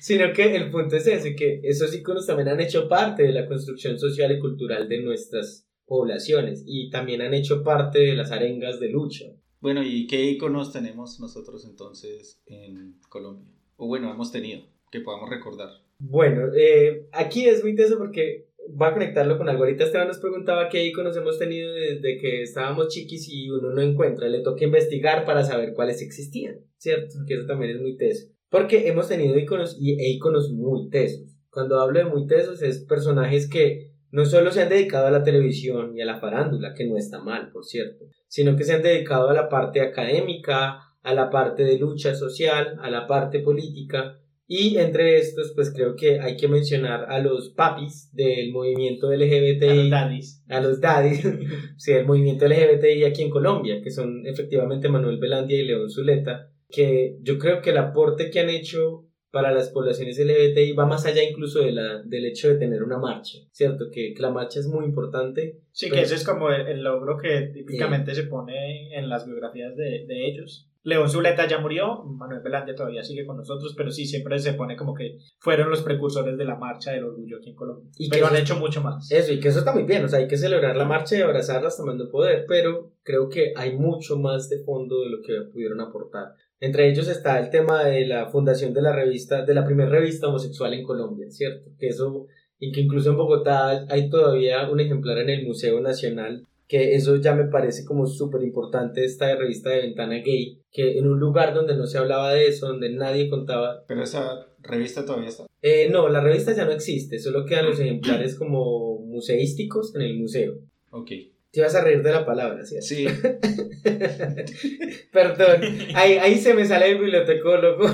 Sino 0.07 0.31
que 0.31 0.55
el 0.55 0.71
punto 0.71 0.95
es 0.95 1.05
ese, 1.05 1.35
que 1.35 1.59
esos 1.63 1.93
íconos 1.93 2.25
también 2.25 2.48
han 2.48 2.61
hecho 2.61 2.87
parte 2.87 3.24
de 3.24 3.33
la 3.33 3.46
construcción 3.46 4.00
social 4.00 4.31
y 4.31 4.39
cultural 4.39 4.87
de 4.87 5.01
nuestras 5.01 5.67
poblaciones 5.85 6.63
y 6.65 6.89
también 6.89 7.22
han 7.22 7.33
hecho 7.33 7.61
parte 7.61 8.00
de 8.00 8.15
las 8.15 8.31
arengas 8.31 8.79
de 8.79 8.87
lucha. 8.87 9.25
Bueno, 9.59 9.83
¿y 9.83 10.07
qué 10.07 10.24
iconos 10.24 10.72
tenemos 10.72 11.20
nosotros 11.20 11.65
entonces 11.65 12.41
en 12.46 13.01
Colombia? 13.09 13.51
O 13.75 13.87
bueno, 13.87 14.09
hemos 14.09 14.31
tenido, 14.31 14.61
que 14.89 15.01
podamos 15.01 15.29
recordar. 15.29 15.72
Bueno, 16.00 16.53
eh, 16.55 17.09
aquí 17.11 17.46
es 17.46 17.61
muy 17.61 17.72
interesante 17.72 18.00
porque 18.00 18.48
va 18.81 18.87
a 18.87 18.93
conectarlo 18.93 19.37
con 19.37 19.50
algo. 19.50 19.65
Ahorita 19.65 19.83
Esteban 19.83 20.07
nos 20.07 20.20
preguntaba 20.20 20.70
qué 20.70 20.85
iconos 20.85 21.17
hemos 21.17 21.37
tenido 21.37 21.74
desde 21.74 22.17
que 22.17 22.43
estábamos 22.43 22.87
chiquis 22.87 23.27
y 23.27 23.50
uno 23.50 23.72
no 23.72 23.81
encuentra. 23.81 24.29
Le 24.29 24.39
toca 24.39 24.63
investigar 24.63 25.25
para 25.25 25.43
saber 25.43 25.74
cuáles 25.74 26.01
existían, 26.01 26.61
¿cierto? 26.77 27.17
Que 27.27 27.33
eso 27.33 27.46
también 27.46 27.75
es 27.75 27.81
muy 27.81 27.98
teso. 27.98 28.36
Porque 28.50 28.88
hemos 28.88 29.07
tenido 29.07 29.38
iconos 29.38 29.77
y 29.79 29.94
e 30.00 30.10
iconos 30.12 30.51
muy 30.51 30.90
tesos. 30.90 31.38
Cuando 31.50 31.79
hablo 31.79 32.00
de 32.00 32.05
muy 32.05 32.27
tesos 32.27 32.62
es 32.62 32.86
personajes 32.86 33.50
que 33.50 33.92
no 34.12 34.25
solo 34.25 34.51
se 34.51 34.62
han 34.62 34.70
dedicado 34.70 35.07
a 35.07 35.12
la 35.12 35.24
televisión 35.24 35.96
y 35.96 36.01
a 36.01 36.05
la 36.05 36.20
farándula, 36.20 36.74
que 36.74 36.86
no 36.86 36.98
está 36.98 37.22
mal, 37.22 37.51
por 37.51 37.66
cierto, 37.66 38.05
sino 38.27 38.55
que 38.55 38.64
se 38.64 38.74
han 38.74 38.81
dedicado 38.81 39.29
a 39.29 39.33
la 39.33 39.50
parte 39.50 39.81
académica, 39.81 40.79
a 41.01 41.14
la 41.14 41.29
parte 41.29 41.64
de 41.64 41.77
lucha 41.77 42.16
social, 42.16 42.77
a 42.81 42.90
la 42.90 43.05
parte 43.05 43.40
política, 43.40 44.20
y 44.50 44.77
entre 44.77 45.18
estos, 45.18 45.51
pues 45.53 45.74
creo 45.74 45.98
que 45.98 46.22
hay 46.22 46.38
que 46.38 46.48
mencionar 46.48 47.12
a 47.12 47.20
los 47.20 47.50
papis 47.50 48.10
del 48.14 48.53
movimiento 48.53 49.12
LGBTI. 49.12 49.68
A 49.68 49.75
los 49.75 49.90
daddies. 49.90 50.44
A 50.48 50.62
los 50.62 50.79
daddies, 50.79 51.22
sí, 51.77 51.92
del 51.92 52.05
movimiento 52.05 52.48
LGBTI 52.48 53.03
aquí 53.03 53.24
en 53.24 53.29
Colombia, 53.29 53.81
que 53.83 53.92
son 53.92 54.25
efectivamente 54.25 54.88
Manuel 54.88 55.20
Belandia 55.20 55.57
y 55.57 55.66
León 55.66 55.90
Zuleta, 55.90 56.50
que 56.70 57.18
yo 57.22 57.38
creo 57.38 57.62
que 57.62 57.72
el 57.72 57.77
aporte 57.77 58.30
que 58.30 58.40
han 58.40 58.50
hecho 58.50 59.06
para 59.32 59.51
las 59.51 59.70
poblaciones 59.70 60.18
LGBTI 60.18 60.72
va 60.74 60.86
más 60.86 61.06
allá 61.06 61.24
incluso 61.24 61.60
de 61.60 61.72
la, 61.72 62.01
del 62.03 62.25
hecho 62.25 62.50
de 62.50 62.56
tener 62.56 62.82
una 62.82 62.98
marcha, 62.98 63.38
¿cierto? 63.51 63.86
Que, 63.92 64.14
la 64.18 64.32
marcha 64.32 64.60
es 64.60 64.68
muy 64.68 64.86
importante. 64.86 65.60
Sí, 65.72 65.90
que 65.90 66.01
ese 66.01 66.16
es 66.16 66.25
como 66.25 66.50
el, 66.50 66.82
logro 66.82 67.18
que 67.18 67.51
típicamente 67.53 68.16
se 68.16 68.24
pone 68.24 68.98
en 68.98 69.10
las 69.10 69.25
biografías 69.25 69.75
de, 69.75 70.06
de 70.08 70.27
ellos. 70.27 70.70
León 70.88 71.10
Zuleta 71.10 71.46
ya 71.46 71.60
murió, 71.60 72.01
Manuel 72.06 72.42
Belandia 72.42 72.74
todavía 72.74 73.03
sigue 73.03 73.25
con 73.25 73.36
nosotros, 73.36 73.74
pero 73.75 73.92
sí 73.92 74.06
siempre 74.06 74.40
se 74.40 74.53
pone 74.53 74.77
como 74.77 74.94
que 74.94 75.18
fueron 75.38 75.70
los 75.70 75.82
precursores 75.82 76.38
de 76.38 76.46
la 76.46 76.56
marcha 76.56 76.94
del 76.94 77.03
orgullo 77.03 77.40
aquí 77.40 77.50
en 77.50 77.56
Colombia. 77.58 77.92
Y 77.98 78.10
pero 78.10 78.27
han 78.27 78.38
hecho 78.38 78.56
mucho 78.56 78.82
más. 78.82 79.12
Eso, 79.12 79.34
y 79.34 79.42
que 79.42 79.50
eso 79.50 79.60
está 79.60 79.74
muy 79.74 79.84
bien, 79.84 80.06
o 80.06 80.08
sea, 80.08 80.20
hay 80.20 80.30
que 80.30 80.38
celebrar 80.38 80.77
la 80.77 80.86
marcha 80.86 81.18
y 81.18 81.22
abrazarlas 81.22 81.75
tomando 81.75 82.10
poder, 82.10 82.46
pero 82.48 82.94
creo 83.03 83.27
que 83.27 83.51
hay 83.58 83.75
mucho 83.75 84.18
más 84.18 84.48
de 84.48 84.64
fondo 84.64 85.01
de 85.01 85.10
lo 85.10 85.22
que 85.22 85.51
pudieron 85.51 85.82
aportar. 85.82 86.36
Entre 86.59 86.89
ellos 86.89 87.07
está 87.07 87.39
el 87.39 87.50
tema 87.50 87.83
de 87.83 88.05
la 88.07 88.27
fundación 88.27 88.74
de 88.74 88.81
la 88.81 88.93
revista, 88.93 89.46
de 89.46 89.53
la 89.53 89.65
primera 89.65 89.89
revista 89.89 90.27
homosexual 90.27 90.74
en 90.74 90.83
Colombia, 90.83 91.29
¿cierto? 91.29 91.70
Que 91.77 91.87
eso, 91.87 92.25
y 92.59 92.72
que 92.72 92.81
incluso 92.81 93.11
en 93.11 93.17
Bogotá 93.17 93.85
hay 93.89 94.09
todavía 94.09 94.70
un 94.70 94.79
ejemplar 94.79 95.20
en 95.20 95.29
el 95.29 95.46
Museo 95.46 95.79
Nacional, 95.81 96.46
que 96.67 96.96
eso 96.96 97.15
ya 97.17 97.33
me 97.33 97.46
parece 97.46 97.85
como 97.85 98.07
súper 98.07 98.43
importante 98.43 99.05
esta 99.05 99.33
revista 99.35 99.70
de 99.70 99.81
Ventana 99.81 100.15
Gay, 100.15 100.59
que 100.72 100.98
en 100.98 101.07
un 101.07 101.20
lugar 101.20 101.53
donde 101.53 101.75
no 101.77 101.85
se 101.85 101.98
hablaba 101.98 102.33
de 102.33 102.48
eso, 102.48 102.67
donde 102.67 102.89
nadie 102.89 103.29
contaba. 103.29 103.85
Pero 103.87 104.03
esa 104.03 104.48
revista 104.59 105.05
todavía 105.05 105.29
está. 105.29 105.46
Eh, 105.61 105.89
no, 105.89 106.09
la 106.09 106.22
revista 106.22 106.53
ya 106.53 106.65
no 106.65 106.72
existe, 106.72 107.20
solo 107.20 107.46
quedan 107.46 107.67
los 107.67 107.79
ejemplares 107.79 108.35
como 108.35 109.00
museísticos 109.00 109.96
en 109.96 110.01
el 110.01 110.17
museo. 110.17 110.55
Ok. 110.91 111.11
Te 111.51 111.62
ibas 111.62 111.75
a 111.75 111.83
reír 111.83 112.03
de 112.03 112.12
la 112.12 112.25
palabra, 112.25 112.66
¿cierto? 112.66 112.88
Sí. 112.88 113.07
Perdón, 115.12 115.62
ahí, 115.96 116.14
ahí 116.14 116.38
se 116.38 116.53
me 116.53 116.66
sale 116.66 116.92
el 116.92 117.00
bibliotecólogo. 117.00 117.86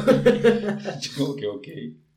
Yo, 1.01 1.35
que 1.35 1.47
ok. 1.47 1.67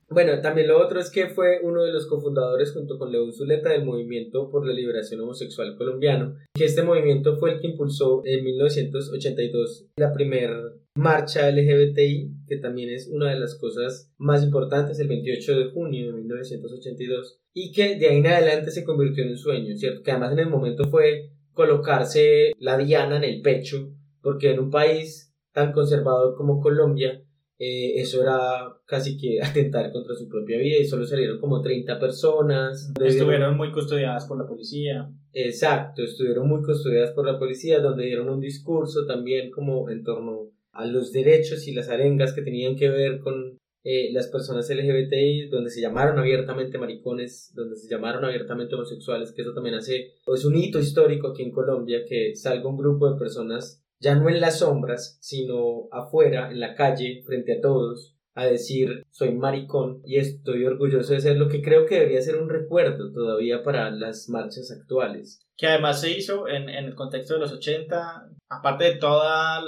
Bueno, 0.09 0.40
también 0.40 0.68
lo 0.68 0.81
otro 0.81 1.01
es 1.01 1.11
que 1.11 1.29
fue 1.29 1.59
uno 1.62 1.83
de 1.83 1.92
los 1.92 2.07
cofundadores 2.07 2.72
junto 2.72 2.96
con 2.96 3.11
León 3.11 3.33
Zuleta 3.33 3.70
del 3.70 3.85
movimiento 3.85 4.51
por 4.51 4.64
la 4.64 4.72
liberación 4.72 5.20
homosexual 5.20 5.77
colombiano, 5.77 6.37
que 6.55 6.64
este 6.64 6.83
movimiento 6.83 7.37
fue 7.37 7.53
el 7.53 7.61
que 7.61 7.66
impulsó 7.66 8.22
en 8.25 8.44
1982 8.44 9.88
la 9.96 10.12
primera 10.12 10.62
marcha 10.96 11.50
LGBTI, 11.50 12.30
que 12.46 12.56
también 12.56 12.90
es 12.90 13.09
una 13.09 13.30
de 13.30 13.38
las 13.38 13.54
cosas 13.56 14.12
más 14.18 14.42
importantes, 14.42 14.98
el 14.98 15.09
28 15.09 15.59
de 15.59 15.70
junio 15.70 16.06
de 16.06 16.12
1982, 16.12 17.40
y 17.52 17.72
que 17.72 17.96
de 17.96 18.09
ahí 18.09 18.18
en 18.18 18.26
adelante 18.26 18.70
se 18.70 18.85
convirtió 18.85 19.24
en 19.24 19.30
un 19.30 19.38
sueño, 19.38 19.76
¿cierto? 19.76 20.02
Que 20.02 20.11
además 20.11 20.32
en 20.32 20.40
el 20.40 20.50
momento 20.50 20.85
fue 20.88 21.30
colocarse 21.52 22.52
la 22.59 22.76
diana 22.76 23.16
en 23.16 23.24
el 23.24 23.40
pecho, 23.42 23.92
porque 24.20 24.50
en 24.50 24.61
un 24.61 24.70
país 24.70 25.35
tan 25.52 25.72
conservador 25.72 26.37
como 26.37 26.61
Colombia, 26.61 27.22
eh, 27.59 27.94
eso 27.96 28.22
era 28.22 28.76
casi 28.85 29.16
que 29.16 29.40
atentar 29.42 29.90
contra 29.90 30.14
su 30.14 30.28
propia 30.28 30.59
vida 30.59 30.78
y 30.78 30.85
solo 30.85 31.06
salieron 31.06 31.40
como 31.40 31.62
30 31.62 31.98
personas. 31.98 32.92
Estuvieron 33.02 33.56
muy 33.56 33.72
custodiadas 33.72 34.26
por 34.26 34.38
la 34.38 34.46
policía. 34.46 35.11
Exacto, 35.32 36.02
estuvieron 36.02 36.48
muy 36.48 36.62
custodiadas 36.62 37.12
por 37.12 37.26
la 37.26 37.38
policía, 37.38 37.80
donde 37.80 38.04
dieron 38.04 38.28
un 38.28 38.40
discurso 38.40 39.06
también 39.06 39.50
como 39.50 39.88
en 39.90 40.02
torno 40.02 40.50
a 40.76 40.86
los 40.86 41.12
derechos 41.12 41.66
y 41.66 41.72
las 41.72 41.88
arengas 41.88 42.32
que 42.32 42.42
tenían 42.42 42.76
que 42.76 42.88
ver 42.88 43.18
con 43.20 43.58
eh, 43.84 44.10
las 44.12 44.26
personas 44.28 44.68
LGBTI, 44.68 45.48
donde 45.48 45.70
se 45.70 45.80
llamaron 45.80 46.18
abiertamente 46.18 46.76
maricones, 46.76 47.52
donde 47.54 47.76
se 47.76 47.88
llamaron 47.88 48.24
abiertamente 48.24 48.74
homosexuales, 48.74 49.32
que 49.32 49.42
eso 49.42 49.54
también 49.54 49.76
hace, 49.76 50.14
es 50.26 50.44
un 50.44 50.56
hito 50.56 50.80
histórico 50.80 51.28
aquí 51.28 51.44
en 51.44 51.52
Colombia, 51.52 52.00
que 52.08 52.34
salga 52.34 52.68
un 52.68 52.76
grupo 52.76 53.10
de 53.10 53.18
personas 53.18 53.84
ya 54.00 54.14
no 54.14 54.28
en 54.28 54.40
las 54.40 54.58
sombras, 54.58 55.18
sino 55.20 55.88
afuera, 55.92 56.50
en 56.50 56.60
la 56.60 56.74
calle, 56.74 57.22
frente 57.24 57.56
a 57.56 57.60
todos, 57.60 58.15
a 58.37 58.44
decir 58.44 59.03
soy 59.11 59.35
maricón 59.35 60.03
y 60.05 60.18
estoy 60.18 60.64
orgulloso 60.64 61.14
de 61.14 61.20
ser 61.20 61.38
lo 61.38 61.49
que 61.49 61.62
creo 61.62 61.87
que 61.87 61.96
debería 61.96 62.20
ser 62.20 62.37
un 62.37 62.51
recuerdo 62.51 63.11
todavía 63.11 63.62
para 63.62 63.90
las 63.90 64.29
marchas 64.29 64.70
actuales. 64.70 65.40
Que 65.57 65.66
además 65.66 66.03
se 66.03 66.16
hizo 66.16 66.46
en, 66.46 66.68
en 66.68 66.85
el 66.85 66.94
contexto 66.94 67.35
de 67.35 67.40
los 67.40 67.53
80, 67.53 68.29
aparte 68.51 68.85
de 68.85 68.96
todo 68.96 69.25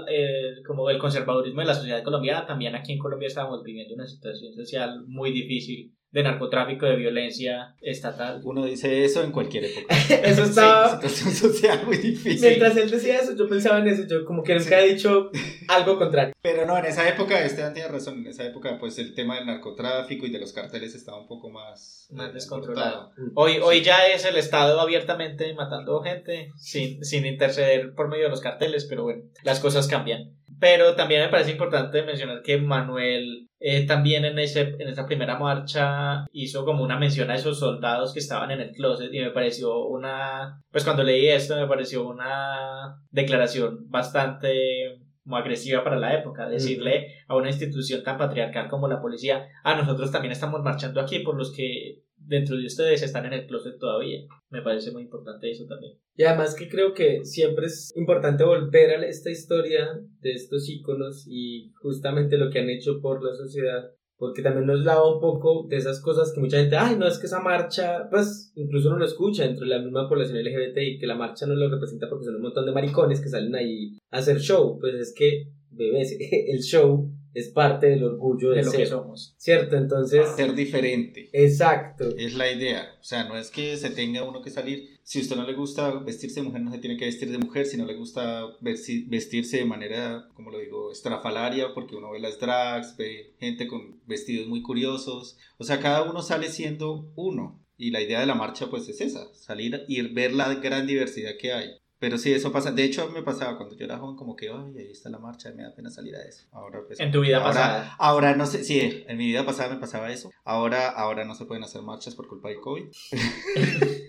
el, 0.07 0.63
como 0.67 0.91
el 0.91 0.99
conservadurismo 0.99 1.63
de 1.63 1.67
la 1.67 1.75
sociedad 1.75 2.05
colombiana, 2.05 2.47
también 2.47 2.75
aquí 2.75 2.93
en 2.93 2.99
Colombia 2.99 3.29
estábamos 3.29 3.63
viviendo 3.65 3.95
una 3.95 4.07
situación 4.07 4.53
social 4.53 5.03
muy 5.07 5.33
difícil 5.33 5.95
de 6.11 6.23
narcotráfico, 6.23 6.87
de 6.87 6.97
violencia 6.97 7.75
estatal. 7.83 8.41
Uno 8.45 8.65
dice 8.65 9.05
eso 9.05 9.23
en 9.23 9.31
cualquier 9.31 9.67
época. 9.67 9.95
eso 10.25 10.45
estaba... 10.45 10.89
Sí, 10.89 11.09
situación 11.09 11.53
social 11.53 11.83
muy 11.85 11.99
difícil. 11.99 12.41
Mientras 12.41 12.77
él 12.77 12.91
decía 12.91 13.19
eso, 13.19 13.37
yo 13.37 13.49
pensaba 13.49 13.81
en 13.81 13.89
eso, 13.89 14.05
yo 14.09 14.25
como 14.25 14.43
que 14.43 14.55
nunca 14.55 14.81
he 14.81 14.95
dicho 14.95 15.31
algo 15.69 15.99
contrario. 15.99 16.35
Pero 16.41 16.65
no, 16.65 16.79
en 16.79 16.87
esa 16.87 17.07
época, 17.09 17.45
Esteban 17.45 17.75
tiene 17.75 17.89
razón, 17.89 18.19
en 18.21 18.29
esa 18.29 18.45
época 18.45 18.79
pues 18.79 18.99
el 18.99 19.15
tema 19.15 19.37
del 19.37 19.47
narcotráfico 19.47 20.27
y 20.27 20.31
de 20.31 20.39
los 20.39 20.53
carteles 20.53 20.95
estaba 20.95 21.21
un 21.21 21.29
poco 21.29 21.51
más... 21.51 22.09
Más 22.11 22.33
descontrolado. 22.33 23.13
Hoy, 23.35 23.59
hoy 23.63 23.83
ya 23.83 24.07
es 24.07 24.25
el 24.25 24.37
Estado 24.37 24.81
abiertamente 24.81 25.53
matando 25.53 26.01
gente 26.01 26.53
sin, 26.57 27.05
sin 27.05 27.27
interceder 27.27 27.95
por 27.95 28.09
medio 28.09 28.25
de 28.25 28.31
los 28.31 28.41
carteles, 28.41 28.87
pero 28.87 29.03
bueno, 29.03 29.25
las 29.43 29.61
cosas 29.61 29.89
cambian. 29.89 30.38
Pero 30.61 30.95
también 30.95 31.23
me 31.23 31.29
parece 31.29 31.53
importante 31.53 32.03
mencionar 32.03 32.43
que 32.43 32.59
Manuel 32.59 33.49
eh, 33.61 33.87
también 33.87 34.25
en, 34.25 34.39
ese, 34.39 34.77
en 34.79 34.89
esa 34.89 35.07
primera 35.07 35.39
marcha 35.39 36.27
hizo 36.33 36.65
como 36.65 36.85
una 36.85 36.99
mención 36.99 37.31
a 37.31 37.35
esos 37.35 37.59
soldados 37.59 38.13
que 38.13 38.21
estaban 38.21 38.51
en 38.51 38.61
el 38.61 38.71
closet 38.73 39.13
y 39.13 39.21
me 39.21 39.31
pareció 39.31 39.87
una, 39.87 40.61
pues 40.71 40.85
cuando 40.85 41.03
leí 41.03 41.29
esto 41.29 41.57
me 41.57 41.67
pareció 41.67 42.07
una 42.07 43.01
declaración 43.11 43.89
bastante 43.89 45.01
muy 45.25 45.41
agresiva 45.41 45.85
para 45.85 45.99
la 45.99 46.15
época, 46.15 46.49
decirle 46.49 47.09
a 47.27 47.37
una 47.37 47.51
institución 47.51 48.03
tan 48.03 48.17
patriarcal 48.17 48.69
como 48.69 48.89
la 48.89 49.01
policía, 49.01 49.47
a 49.63 49.75
nosotros 49.75 50.11
también 50.11 50.33
estamos 50.33 50.63
marchando 50.63 51.01
aquí 51.01 51.19
por 51.19 51.37
los 51.37 51.53
que 51.53 52.03
dentro 52.29 52.57
de 52.57 52.67
ustedes 52.67 53.03
están 53.03 53.27
en 53.27 53.33
el 53.33 53.47
closet 53.47 53.79
todavía. 53.79 54.21
Me 54.51 54.63
parece 54.63 54.93
muy 54.93 55.03
importante 55.03 55.51
eso 55.51 55.65
también. 55.67 55.99
Y 56.15 56.25
además 56.25 56.55
que 56.55 56.69
creo 56.69 56.93
que 56.93 57.25
siempre 57.25 57.67
es 57.67 57.91
importante 57.97 58.45
volver 58.45 58.91
a 58.91 59.07
esta 59.07 59.31
historia 59.31 60.01
de 60.21 60.33
estos 60.33 60.69
íconos 60.69 61.27
y 61.27 61.73
justamente 61.81 62.37
lo 62.37 62.51
que 62.51 62.61
han 62.61 62.69
hecho 62.69 63.01
por 63.01 63.25
la 63.25 63.35
sociedad, 63.35 63.93
porque 64.17 64.43
también 64.43 64.67
nos 64.67 64.85
lava 64.85 65.15
un 65.15 65.21
poco 65.21 65.67
de 65.69 65.77
esas 65.77 66.01
cosas 66.03 66.33
que 66.33 66.41
mucha 66.41 66.59
gente, 66.59 66.77
ay, 66.77 66.97
no 66.97 67.07
es 67.07 67.19
que 67.19 67.27
esa 67.27 67.41
marcha, 67.41 68.09
pues 68.11 68.53
incluso 68.57 68.89
uno 68.89 68.99
lo 68.99 69.07
escucha 69.07 69.45
dentro 69.45 69.65
de 69.65 69.71
la 69.71 69.83
misma 69.83 70.09
población 70.09 70.39
LGBT 70.39 70.79
y 70.79 70.99
que 70.99 71.07
la 71.07 71.15
marcha 71.15 71.47
no 71.47 71.55
lo 71.55 71.71
representa 71.71 72.09
porque 72.09 72.27
son 72.27 72.37
un 72.37 72.43
montón 72.43 72.67
de 72.67 72.73
maricones 72.73 73.21
que 73.21 73.29
salen 73.29 73.55
ahí 73.55 73.97
a 74.11 74.19
hacer 74.19 74.39
show, 74.39 74.79
pues 74.79 74.95
es 74.95 75.15
que, 75.17 75.53
bebés, 75.71 76.17
el 76.49 76.61
show 76.61 77.11
es 77.39 77.49
parte 77.49 77.87
del 77.89 78.05
orgullo 78.05 78.51
de, 78.51 78.63
lo 78.63 78.71
ser, 78.71 78.81
que 78.81 78.87
somos. 78.87 79.35
¿Cierto? 79.39 79.77
Entonces... 79.77 80.29
Ser 80.37 80.55
diferente. 80.55 81.31
Exacto. 81.33 82.09
Es 82.17 82.35
la 82.35 82.51
idea. 82.51 82.97
O 83.01 83.05
sea, 83.05 83.25
no 83.25 83.37
es 83.37 83.51
que 83.51 83.77
se 83.77 83.91
tenga 83.91 84.25
uno 84.25 84.43
que 84.43 84.51
salir. 84.51 84.99
Si 85.03 85.19
a 85.19 85.23
usted 85.23 85.37
no 85.37 85.47
le 85.47 85.55
gusta 85.55 85.91
vestirse 86.01 86.41
de 86.41 86.47
mujer, 86.47 86.61
no 86.63 86.73
se 86.73 86.79
tiene 86.79 86.97
que 86.97 87.07
vestir 87.07 87.31
de 87.31 87.39
mujer. 87.39 87.67
Si 87.67 87.77
no 87.77 87.87
le 87.87 87.95
gusta 87.95 88.45
vestirse 88.61 89.59
de 89.59 89.65
manera, 89.65 90.29
como 90.35 90.51
lo 90.51 90.59
digo, 90.59 90.93
estrafalaria, 90.93 91.75
porque 91.75 91.97
uno 91.97 92.11
ve 92.11 92.21
las 92.21 92.39
drags, 92.39 92.97
ve 92.97 93.35
gente 93.39 93.67
con 93.67 94.01
vestidos 94.07 94.49
muy 94.49 94.63
curiosos. 94.63 95.39
O 95.59 95.65
sea, 95.65 95.81
cada 95.81 96.03
uno 96.11 96.23
sale 96.23 96.49
siendo 96.49 97.13
uno. 97.17 97.65
Y 97.77 97.93
la 97.93 98.03
idea 98.03 98.21
de 98.21 98.27
la 98.27 98.35
marcha, 98.35 98.69
pues, 98.69 98.89
es 98.89 99.01
esa. 99.01 99.33
Salir 99.35 99.85
y 99.87 100.03
ver 100.03 100.33
la 100.33 100.55
gran 100.57 100.87
diversidad 100.87 101.37
que 101.39 101.53
hay. 101.53 101.71
Pero 101.99 102.17
sí, 102.17 102.33
eso 102.33 102.53
pasa. 102.53 102.71
De 102.71 102.85
hecho, 102.85 103.09
me 103.11 103.23
pasaba 103.23 103.57
cuando 103.57 103.75
yo 103.75 103.85
era 103.85 103.99
joven, 103.99 104.17
como 104.17 104.37
que, 104.37 104.49
ay, 104.49 104.79
ahí 104.79 104.91
está 104.93 105.11
la 105.11 105.19
marcha, 105.19 105.51
me 105.53 105.65
da 105.65 105.75
pena 105.75 105.91
salir 105.91 106.15
a 106.15 106.23
eso. 106.23 106.47
Ahora, 106.53 106.83
pues. 106.87 107.01
En 107.01 107.11
tu 107.11 107.21
vida 107.21 107.39
ahora, 107.39 107.49
pasada. 107.49 107.97
Ahora 107.99 108.37
no 108.37 108.47
sé, 108.47 108.63
sí, 108.65 109.05
en 109.07 109.17
mi 109.17 109.27
vida 109.27 109.45
pasada 109.45 109.75
me 109.75 109.81
pasaba 109.81 110.11
eso. 110.11 110.31
Ahora, 110.45 110.89
ahora 110.89 111.25
no 111.25 111.35
se 111.35 111.45
pueden 111.45 111.65
hacer 111.65 111.83
marchas 111.83 112.15
por 112.15 112.29
culpa 112.29 112.49
del 112.49 112.61
COVID. 112.61 112.85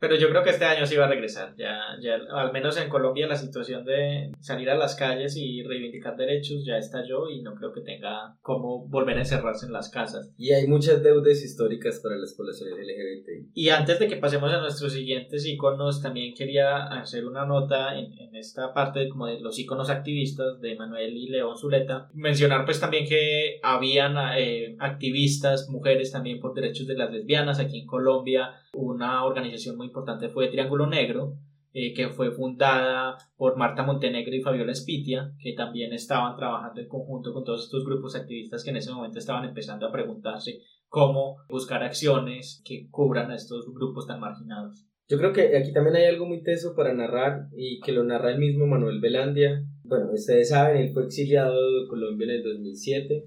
Pero 0.00 0.16
yo 0.16 0.28
creo 0.30 0.42
que 0.42 0.50
este 0.50 0.64
año 0.64 0.86
sí 0.86 0.96
va 0.96 1.06
a 1.06 1.08
regresar. 1.08 1.54
Ya, 1.56 1.80
ya, 2.00 2.18
al 2.32 2.52
menos 2.52 2.76
en 2.78 2.88
Colombia 2.88 3.26
la 3.26 3.36
situación 3.36 3.84
de 3.84 4.32
salir 4.40 4.70
a 4.70 4.76
las 4.76 4.94
calles 4.94 5.36
y 5.36 5.62
reivindicar 5.62 6.16
derechos 6.16 6.64
ya 6.64 6.78
estalló 6.78 7.28
y 7.28 7.42
no 7.42 7.54
creo 7.54 7.72
que 7.72 7.80
tenga 7.80 8.36
cómo 8.40 8.86
volver 8.88 9.16
a 9.16 9.20
encerrarse 9.20 9.66
en 9.66 9.72
las 9.72 9.90
casas. 9.90 10.32
Y 10.36 10.52
hay 10.52 10.66
muchas 10.66 11.02
deudas 11.02 11.42
históricas 11.42 12.00
para 12.02 12.16
las 12.16 12.34
poblaciones 12.34 12.74
LGBT. 12.78 13.50
Y 13.54 13.70
antes 13.70 13.98
de 13.98 14.06
que 14.06 14.16
pasemos 14.16 14.52
a 14.52 14.60
nuestros 14.60 14.92
siguientes 14.92 15.46
iconos, 15.46 16.00
también 16.00 16.34
quería 16.34 16.84
hacer 16.84 17.26
una 17.26 17.44
nota 17.44 17.98
en, 17.98 18.16
en 18.18 18.36
esta 18.36 18.72
parte 18.72 19.08
como 19.08 19.26
de 19.26 19.40
los 19.40 19.58
iconos 19.58 19.90
activistas 19.90 20.60
de 20.60 20.76
Manuel 20.76 21.16
y 21.16 21.28
León 21.28 21.56
Zuleta. 21.56 22.08
Mencionar 22.14 22.64
pues 22.64 22.78
también 22.78 23.06
que 23.06 23.58
habían 23.62 24.16
eh, 24.36 24.76
activistas, 24.78 25.68
mujeres 25.68 26.12
también 26.12 26.38
por 26.40 26.54
derechos 26.54 26.86
de 26.86 26.94
las 26.94 27.10
lesbianas 27.10 27.58
aquí 27.58 27.80
en 27.80 27.86
Colombia 27.86 28.54
una 28.78 29.24
organización 29.24 29.76
muy 29.76 29.87
importante 29.88 30.28
fue 30.28 30.48
Triángulo 30.48 30.86
Negro, 30.86 31.36
eh, 31.74 31.92
que 31.92 32.08
fue 32.08 32.30
fundada 32.30 33.18
por 33.36 33.56
Marta 33.56 33.82
Montenegro 33.82 34.34
y 34.34 34.40
Fabiola 34.40 34.74
Spitia, 34.74 35.32
que 35.38 35.52
también 35.52 35.92
estaban 35.92 36.34
trabajando 36.36 36.80
en 36.80 36.88
conjunto 36.88 37.34
con 37.34 37.44
todos 37.44 37.64
estos 37.64 37.84
grupos 37.84 38.16
activistas 38.16 38.64
que 38.64 38.70
en 38.70 38.76
ese 38.76 38.90
momento 38.90 39.18
estaban 39.18 39.44
empezando 39.44 39.86
a 39.86 39.92
preguntarse 39.92 40.62
cómo 40.88 41.36
buscar 41.48 41.82
acciones 41.82 42.62
que 42.64 42.88
cubran 42.90 43.30
a 43.30 43.34
estos 43.34 43.72
grupos 43.74 44.06
tan 44.06 44.18
marginados. 44.18 44.86
Yo 45.08 45.18
creo 45.18 45.32
que 45.32 45.56
aquí 45.56 45.72
también 45.72 45.96
hay 45.96 46.04
algo 46.04 46.26
muy 46.26 46.42
teso 46.42 46.74
para 46.74 46.92
narrar 46.92 47.48
y 47.56 47.80
que 47.80 47.92
lo 47.92 48.04
narra 48.04 48.30
el 48.30 48.38
mismo 48.38 48.66
Manuel 48.66 49.00
Velandia. 49.00 49.64
Bueno, 49.84 50.10
ustedes 50.12 50.50
saben, 50.50 50.78
él 50.78 50.92
fue 50.92 51.04
exiliado 51.04 51.54
de 51.54 51.88
Colombia 51.88 52.24
en 52.24 52.30
el 52.30 52.42
2007. 52.42 53.24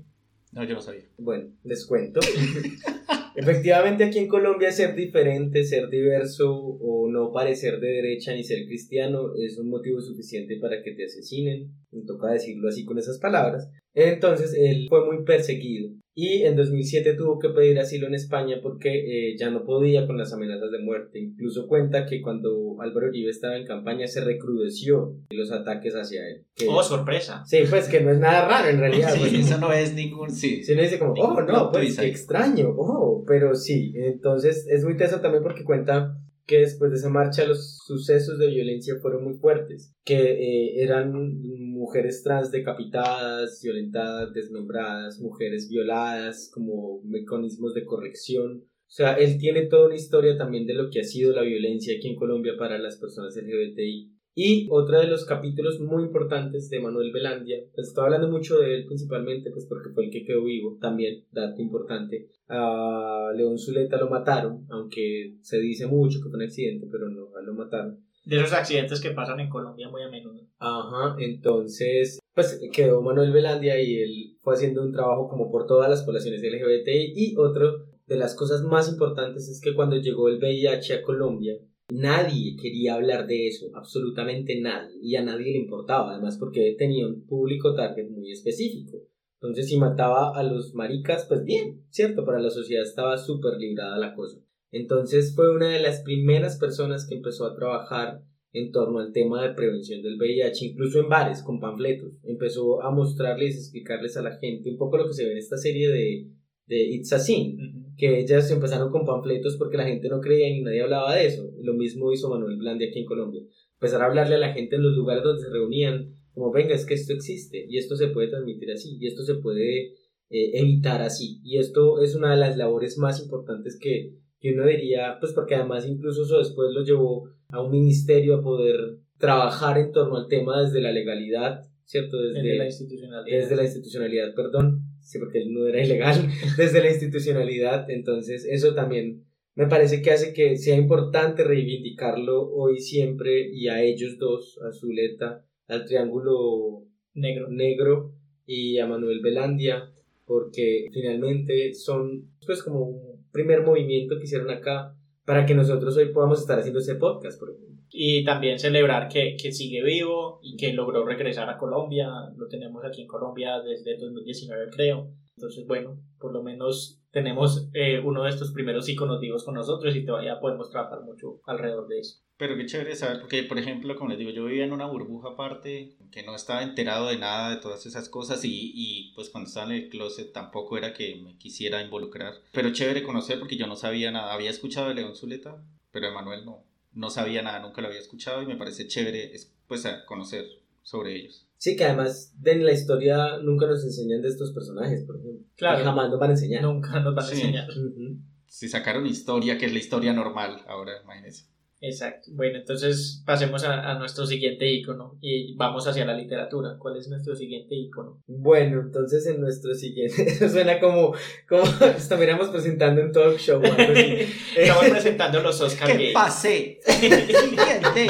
No, 0.51 0.63
yo 0.63 0.75
no 0.75 0.81
sabía. 0.81 1.05
Bueno, 1.17 1.49
les 1.63 1.85
cuento. 1.85 2.19
Efectivamente 3.35 4.03
aquí 4.03 4.19
en 4.19 4.27
Colombia 4.27 4.71
ser 4.71 4.95
diferente, 4.95 5.63
ser 5.63 5.89
diverso 5.89 6.53
o 6.53 7.09
no 7.09 7.31
parecer 7.31 7.79
de 7.79 7.87
derecha 7.87 8.33
ni 8.33 8.43
ser 8.43 8.65
cristiano 8.65 9.33
es 9.35 9.57
un 9.57 9.69
motivo 9.69 10.01
suficiente 10.01 10.57
para 10.59 10.81
que 10.83 10.91
te 10.91 11.05
asesinen, 11.05 11.71
me 11.91 12.03
toca 12.05 12.31
decirlo 12.31 12.67
así 12.67 12.83
con 12.83 12.97
esas 12.97 13.19
palabras. 13.19 13.69
Entonces 13.93 14.53
él 14.57 14.87
fue 14.89 15.05
muy 15.05 15.23
perseguido 15.23 15.91
y 16.13 16.43
en 16.43 16.57
2007 16.57 17.13
tuvo 17.13 17.39
que 17.39 17.49
pedir 17.49 17.79
asilo 17.79 18.07
en 18.07 18.15
España 18.15 18.57
porque 18.61 18.89
eh, 18.89 19.37
ya 19.37 19.49
no 19.49 19.63
podía 19.63 20.05
con 20.05 20.17
las 20.17 20.33
amenazas 20.33 20.71
de 20.71 20.79
muerte. 20.79 21.19
Incluso 21.19 21.67
cuenta 21.67 22.05
que 22.05 22.21
cuando 22.21 22.75
Álvaro 22.81 23.07
Uribe 23.07 23.29
estaba 23.29 23.55
en 23.55 23.65
campaña 23.65 24.07
se 24.07 24.21
recrudeció 24.21 25.15
los 25.29 25.51
ataques 25.51 25.93
hacia 25.93 26.27
él. 26.27 26.45
oh, 26.67 26.83
sorpresa. 26.83 27.43
Sí, 27.45 27.59
pues 27.69 27.87
que 27.87 28.01
no 28.01 28.11
es 28.11 28.19
nada 28.19 28.47
raro 28.47 28.69
en 28.69 28.79
realidad. 28.79 29.13
Sí, 29.13 29.19
pues, 29.19 29.33
eso 29.33 29.57
no 29.57 29.71
es 29.71 29.93
ningún... 29.93 30.29
Sí. 30.29 30.63
Se 30.63 30.75
le 30.75 30.83
dice 30.83 30.99
como, 30.99 31.13
oh, 31.13 31.41
no, 31.41 31.71
pues 31.71 31.97
qué 31.97 32.07
extraño, 32.07 32.73
oh, 32.77 33.23
pero 33.25 33.55
sí. 33.55 33.93
Entonces 33.95 34.67
es 34.69 34.83
muy 34.83 34.97
teso 34.97 35.21
también 35.21 35.43
porque 35.43 35.63
cuenta 35.63 36.17
que 36.45 36.59
después 36.59 36.91
de 36.91 36.97
esa 36.97 37.09
marcha 37.09 37.45
los 37.45 37.77
sucesos 37.85 38.37
de 38.37 38.47
violencia 38.47 38.95
fueron 39.01 39.23
muy 39.23 39.35
fuertes, 39.35 39.93
que 40.03 40.15
eh, 40.15 40.83
eran 40.83 41.13
mujeres 41.13 42.23
trans 42.23 42.51
decapitadas, 42.51 43.61
violentadas, 43.63 44.33
desmembradas, 44.33 45.19
mujeres 45.19 45.69
violadas 45.69 46.49
como 46.53 47.01
mecanismos 47.03 47.73
de 47.73 47.85
corrección. 47.85 48.63
O 48.63 48.93
sea, 48.93 49.13
él 49.13 49.37
tiene 49.37 49.67
toda 49.67 49.87
una 49.87 49.95
historia 49.95 50.37
también 50.37 50.65
de 50.65 50.73
lo 50.73 50.89
que 50.89 50.99
ha 50.99 51.03
sido 51.03 51.33
la 51.33 51.43
violencia 51.43 51.95
aquí 51.95 52.09
en 52.09 52.15
Colombia 52.15 52.53
para 52.57 52.77
las 52.77 52.97
personas 52.97 53.35
LGBTI. 53.37 54.11
Y 54.33 54.67
otro 54.71 54.99
de 54.99 55.07
los 55.07 55.25
capítulos 55.25 55.79
muy 55.81 56.03
importantes 56.03 56.69
de 56.69 56.79
Manuel 56.79 57.11
Velandia, 57.11 57.57
pues 57.75 57.89
estoy 57.89 58.05
hablando 58.05 58.29
mucho 58.29 58.59
de 58.59 58.75
él 58.75 58.85
principalmente, 58.85 59.51
pues 59.51 59.65
porque 59.65 59.89
fue 59.89 60.05
el 60.05 60.11
que 60.11 60.23
quedó 60.23 60.45
vivo, 60.45 60.77
también, 60.79 61.25
dato 61.31 61.61
importante. 61.61 62.29
A 62.47 63.31
León 63.35 63.59
Zuleta 63.59 63.97
lo 63.97 64.09
mataron, 64.09 64.65
aunque 64.69 65.35
se 65.41 65.59
dice 65.59 65.85
mucho 65.85 66.19
que 66.21 66.29
fue 66.29 66.37
un 66.37 66.45
accidente, 66.45 66.87
pero 66.89 67.09
no, 67.09 67.29
lo 67.41 67.53
mataron. 67.53 67.99
De 68.23 68.37
esos 68.37 68.53
accidentes 68.53 69.01
que 69.01 69.11
pasan 69.11 69.39
en 69.39 69.49
Colombia 69.49 69.89
muy 69.89 70.03
a 70.03 70.09
menudo. 70.09 70.47
Ajá, 70.59 71.15
entonces, 71.19 72.19
pues 72.33 72.61
quedó 72.71 73.01
Manuel 73.01 73.31
Velandia 73.31 73.81
y 73.81 73.95
él 73.95 74.37
fue 74.41 74.53
haciendo 74.53 74.83
un 74.83 74.91
trabajo 74.93 75.27
como 75.27 75.51
por 75.51 75.65
todas 75.65 75.89
las 75.89 76.03
poblaciones 76.03 76.41
LGBTI. 76.41 77.13
Y 77.15 77.35
otro 77.37 77.85
de 78.05 78.15
las 78.17 78.35
cosas 78.35 78.61
más 78.61 78.89
importantes 78.89 79.49
es 79.49 79.59
que 79.59 79.73
cuando 79.73 79.97
llegó 79.97 80.29
el 80.29 80.37
VIH 80.37 80.93
a 80.93 81.01
Colombia, 81.01 81.57
Nadie 81.93 82.55
quería 82.55 82.93
hablar 82.93 83.27
de 83.27 83.49
eso, 83.49 83.69
absolutamente 83.73 84.61
nadie, 84.61 84.97
y 85.01 85.17
a 85.17 85.23
nadie 85.23 85.51
le 85.51 85.57
importaba, 85.57 86.13
además 86.13 86.37
porque 86.37 86.73
tenía 86.77 87.05
un 87.05 87.25
público 87.25 87.75
target 87.75 88.09
muy 88.09 88.31
específico. 88.31 88.97
Entonces, 89.41 89.67
si 89.67 89.77
mataba 89.77 90.31
a 90.33 90.41
los 90.41 90.73
maricas, 90.73 91.25
pues 91.27 91.43
bien, 91.43 91.83
cierto, 91.89 92.23
para 92.23 92.39
la 92.39 92.49
sociedad 92.49 92.83
estaba 92.83 93.17
súper 93.17 93.57
librada 93.57 93.97
la 93.97 94.15
cosa. 94.15 94.39
Entonces, 94.71 95.35
fue 95.35 95.53
una 95.53 95.67
de 95.67 95.81
las 95.81 95.99
primeras 95.99 96.57
personas 96.57 97.05
que 97.05 97.15
empezó 97.15 97.45
a 97.45 97.55
trabajar 97.55 98.23
en 98.53 98.71
torno 98.71 98.99
al 98.99 99.11
tema 99.11 99.45
de 99.45 99.53
prevención 99.53 100.01
del 100.01 100.17
VIH, 100.17 100.67
incluso 100.67 101.01
en 101.01 101.09
bares, 101.09 101.43
con 101.43 101.59
panfletos. 101.59 102.21
Empezó 102.23 102.81
a 102.83 102.91
mostrarles, 102.91 103.57
explicarles 103.57 104.15
a 104.15 104.21
la 104.21 104.37
gente 104.37 104.71
un 104.71 104.77
poco 104.77 104.95
lo 104.95 105.07
que 105.07 105.13
se 105.13 105.25
ve 105.25 105.33
en 105.33 105.39
esta 105.39 105.57
serie 105.57 105.89
de, 105.89 106.27
de 106.71 106.83
It's 106.95 107.11
a 107.11 107.19
Sin 107.19 107.93
que 107.97 108.19
ellas 108.19 108.49
empezaron 108.49 108.91
con 108.91 109.05
panfletos 109.05 109.57
porque 109.57 109.77
la 109.77 109.85
gente 109.85 110.09
no 110.09 110.21
creía 110.21 110.49
y 110.49 110.61
nadie 110.61 110.81
hablaba 110.81 111.13
de 111.13 111.27
eso. 111.27 111.51
Lo 111.61 111.73
mismo 111.73 112.11
hizo 112.11 112.29
Manuel 112.29 112.57
Blandi 112.57 112.85
aquí 112.85 112.99
en 112.99 113.05
Colombia. 113.05 113.43
Empezar 113.73 114.01
a 114.01 114.05
hablarle 114.05 114.35
a 114.35 114.39
la 114.39 114.53
gente 114.53 114.77
en 114.77 114.83
los 114.83 114.95
lugares 114.95 115.23
donde 115.23 115.43
se 115.43 115.49
reunían 115.49 116.15
como 116.33 116.51
venga, 116.51 116.73
es 116.73 116.85
que 116.85 116.93
esto 116.93 117.13
existe 117.13 117.65
y 117.67 117.77
esto 117.77 117.95
se 117.95 118.07
puede 118.07 118.29
transmitir 118.29 118.71
así 118.71 118.97
y 118.99 119.07
esto 119.07 119.23
se 119.23 119.35
puede 119.35 119.91
eh, 120.29 120.51
evitar 120.53 121.01
así. 121.01 121.41
Y 121.43 121.57
esto 121.57 122.01
es 122.01 122.15
una 122.15 122.31
de 122.31 122.37
las 122.37 122.57
labores 122.57 122.97
más 122.97 123.21
importantes 123.21 123.77
que, 123.79 124.15
que 124.39 124.53
uno 124.53 124.65
diría, 124.65 125.17
pues 125.19 125.33
porque 125.33 125.55
además 125.55 125.85
incluso 125.85 126.23
eso 126.23 126.39
después 126.39 126.71
lo 126.71 126.83
llevó 126.83 127.29
a 127.49 127.61
un 127.61 127.71
ministerio 127.71 128.37
a 128.37 128.41
poder 128.41 128.97
trabajar 129.17 129.77
en 129.77 129.91
torno 129.91 130.17
al 130.17 130.27
tema 130.27 130.63
desde 130.63 130.81
la 130.81 130.91
legalidad, 130.93 131.61
¿cierto? 131.83 132.17
Desde, 132.17 132.55
la 132.57 132.65
institucionalidad. 132.65 133.39
Desde 133.39 133.55
la 133.57 133.63
institucionalidad, 133.63 134.33
perdón, 134.33 134.90
sí, 135.01 135.19
porque 135.19 135.45
no 135.47 135.67
era 135.67 135.83
ilegal, 135.83 136.29
desde 136.57 136.81
la 136.81 136.89
institucionalidad, 136.89 137.89
entonces 137.89 138.45
eso 138.45 138.73
también 138.73 139.25
me 139.55 139.67
parece 139.67 140.01
que 140.01 140.11
hace 140.11 140.33
que 140.33 140.57
sea 140.57 140.77
importante 140.77 141.43
reivindicarlo 141.43 142.49
hoy 142.51 142.79
siempre 142.79 143.49
y 143.51 143.67
a 143.67 143.83
ellos 143.83 144.17
dos, 144.17 144.59
a 144.61 144.71
Zuleta, 144.71 145.45
al 145.67 145.85
Triángulo 145.85 146.85
Negro, 147.13 147.49
negro 147.49 148.13
y 148.45 148.79
a 148.79 148.87
Manuel 148.87 149.19
Belandia, 149.19 149.91
porque 150.25 150.87
finalmente 150.93 151.73
son 151.73 152.29
pues 152.45 152.63
como 152.63 152.83
un 152.83 153.25
primer 153.31 153.63
movimiento 153.63 154.17
que 154.17 154.23
hicieron 154.23 154.49
acá 154.49 154.95
para 155.25 155.45
que 155.45 155.55
nosotros 155.55 155.97
hoy 155.97 156.11
podamos 156.13 156.41
estar 156.41 156.59
haciendo 156.59 156.79
ese 156.79 156.95
podcast, 156.95 157.39
por 157.39 157.51
ejemplo. 157.51 157.71
Y 157.89 158.23
también 158.23 158.57
celebrar 158.57 159.09
que, 159.09 159.35
que 159.41 159.51
sigue 159.51 159.83
vivo 159.83 160.39
y 160.41 160.55
que 160.55 160.73
logró 160.73 161.05
regresar 161.05 161.49
a 161.49 161.57
Colombia. 161.57 162.09
Lo 162.37 162.47
tenemos 162.47 162.83
aquí 162.85 163.01
en 163.01 163.07
Colombia 163.07 163.59
desde 163.59 163.95
el 163.95 163.99
2019, 163.99 164.69
creo. 164.71 165.11
Entonces, 165.35 165.65
bueno, 165.67 165.99
por 166.19 166.31
lo 166.33 166.41
menos 166.41 167.00
tenemos 167.11 167.69
eh, 167.73 167.99
uno 168.03 168.23
de 168.23 168.29
estos 168.29 168.51
primeros 168.51 168.87
iconos 168.89 169.19
vivos 169.19 169.43
con 169.43 169.55
nosotros 169.55 169.95
y 169.95 170.05
todavía 170.05 170.39
podemos 170.39 170.69
trabajar 170.69 171.01
mucho 171.01 171.41
alrededor 171.45 171.87
de 171.87 171.99
eso. 171.99 172.21
Pero 172.37 172.55
qué 172.55 172.65
chévere 172.65 172.95
saber, 172.95 173.19
porque 173.19 173.43
por 173.43 173.59
ejemplo, 173.59 173.95
como 173.95 174.09
les 174.09 174.17
digo, 174.17 174.31
yo 174.31 174.45
vivía 174.45 174.63
en 174.63 174.73
una 174.73 174.87
burbuja 174.87 175.29
aparte, 175.29 175.95
que 176.11 176.23
no 176.23 176.35
estaba 176.35 176.63
enterado 176.63 177.09
de 177.09 177.17
nada 177.17 177.51
de 177.51 177.61
todas 177.61 177.85
esas 177.85 178.09
cosas 178.09 178.43
y, 178.45 178.71
y 178.73 179.13
pues 179.13 179.29
cuando 179.29 179.47
estaba 179.47 179.67
en 179.67 179.83
el 179.83 179.89
closet 179.89 180.31
tampoco 180.31 180.77
era 180.77 180.93
que 180.93 181.15
me 181.17 181.37
quisiera 181.37 181.83
involucrar. 181.83 182.33
Pero 182.51 182.71
chévere 182.71 183.03
conocer 183.03 183.39
porque 183.39 183.57
yo 183.57 183.67
no 183.67 183.75
sabía 183.75 184.11
nada, 184.11 184.33
había 184.33 184.49
escuchado 184.49 184.87
de 184.87 184.95
León 184.95 185.15
Zuleta, 185.15 185.63
pero 185.91 186.07
de 186.07 186.45
no, 186.45 186.63
no 186.93 187.09
sabía 187.09 187.41
nada, 187.41 187.59
nunca 187.59 187.81
lo 187.81 187.89
había 187.89 187.99
escuchado 187.99 188.41
y 188.41 188.47
me 188.47 188.55
parece 188.55 188.87
chévere 188.87 189.31
pues 189.67 189.85
conocer 190.07 190.60
sobre 190.83 191.15
ellos. 191.15 191.47
Sí, 191.57 191.75
que 191.75 191.83
además 191.85 192.33
de 192.41 192.55
la 192.55 192.71
historia 192.71 193.37
nunca 193.37 193.67
nos 193.67 193.83
enseñan 193.83 194.21
de 194.21 194.29
estos 194.29 194.51
personajes, 194.51 195.03
por 195.05 195.17
ejemplo. 195.17 195.45
Claro. 195.55 195.81
Y 195.81 195.83
jamás 195.83 196.09
nos 196.09 196.19
van 196.19 196.29
a 196.31 196.33
enseñar. 196.33 196.63
Nunca 196.63 196.99
nos 196.99 197.13
van 197.13 197.23
a 197.25 197.27
Sí. 197.27 197.35
enseñar. 197.35 197.69
Ujú. 197.69 198.17
Si 198.47 198.67
sacaron 198.67 199.05
historia, 199.05 199.57
que 199.57 199.67
es 199.67 199.71
la 199.73 199.77
historia 199.79 200.11
normal, 200.13 200.61
ahora 200.67 200.93
imagínense. 201.03 201.45
Exacto. 201.83 202.29
Bueno, 202.33 202.59
entonces 202.59 203.23
pasemos 203.25 203.63
a, 203.63 203.89
a 203.91 203.97
nuestro 203.97 204.27
siguiente 204.27 204.71
icono 204.71 205.17
y 205.19 205.55
vamos 205.55 205.87
hacia 205.87 206.05
la 206.05 206.13
literatura. 206.15 206.77
¿Cuál 206.77 206.97
es 206.97 207.07
nuestro 207.09 207.35
siguiente 207.35 207.73
icono? 207.75 208.21
Bueno, 208.27 208.81
entonces 208.81 209.25
en 209.25 209.41
nuestro 209.41 209.73
siguiente, 209.73 210.47
suena 210.49 210.79
como, 210.79 211.13
como 211.49 211.63
estuviéramos 211.97 212.49
presentando 212.49 213.01
un 213.01 213.11
talk 213.11 213.37
show. 213.37 213.61
Estamos 214.55 214.89
presentando 214.89 215.41
los 215.41 215.59
Oscar 215.61 215.97
¡Que 215.97 216.11
pase! 216.13 216.79
Siguiente. 216.85 218.07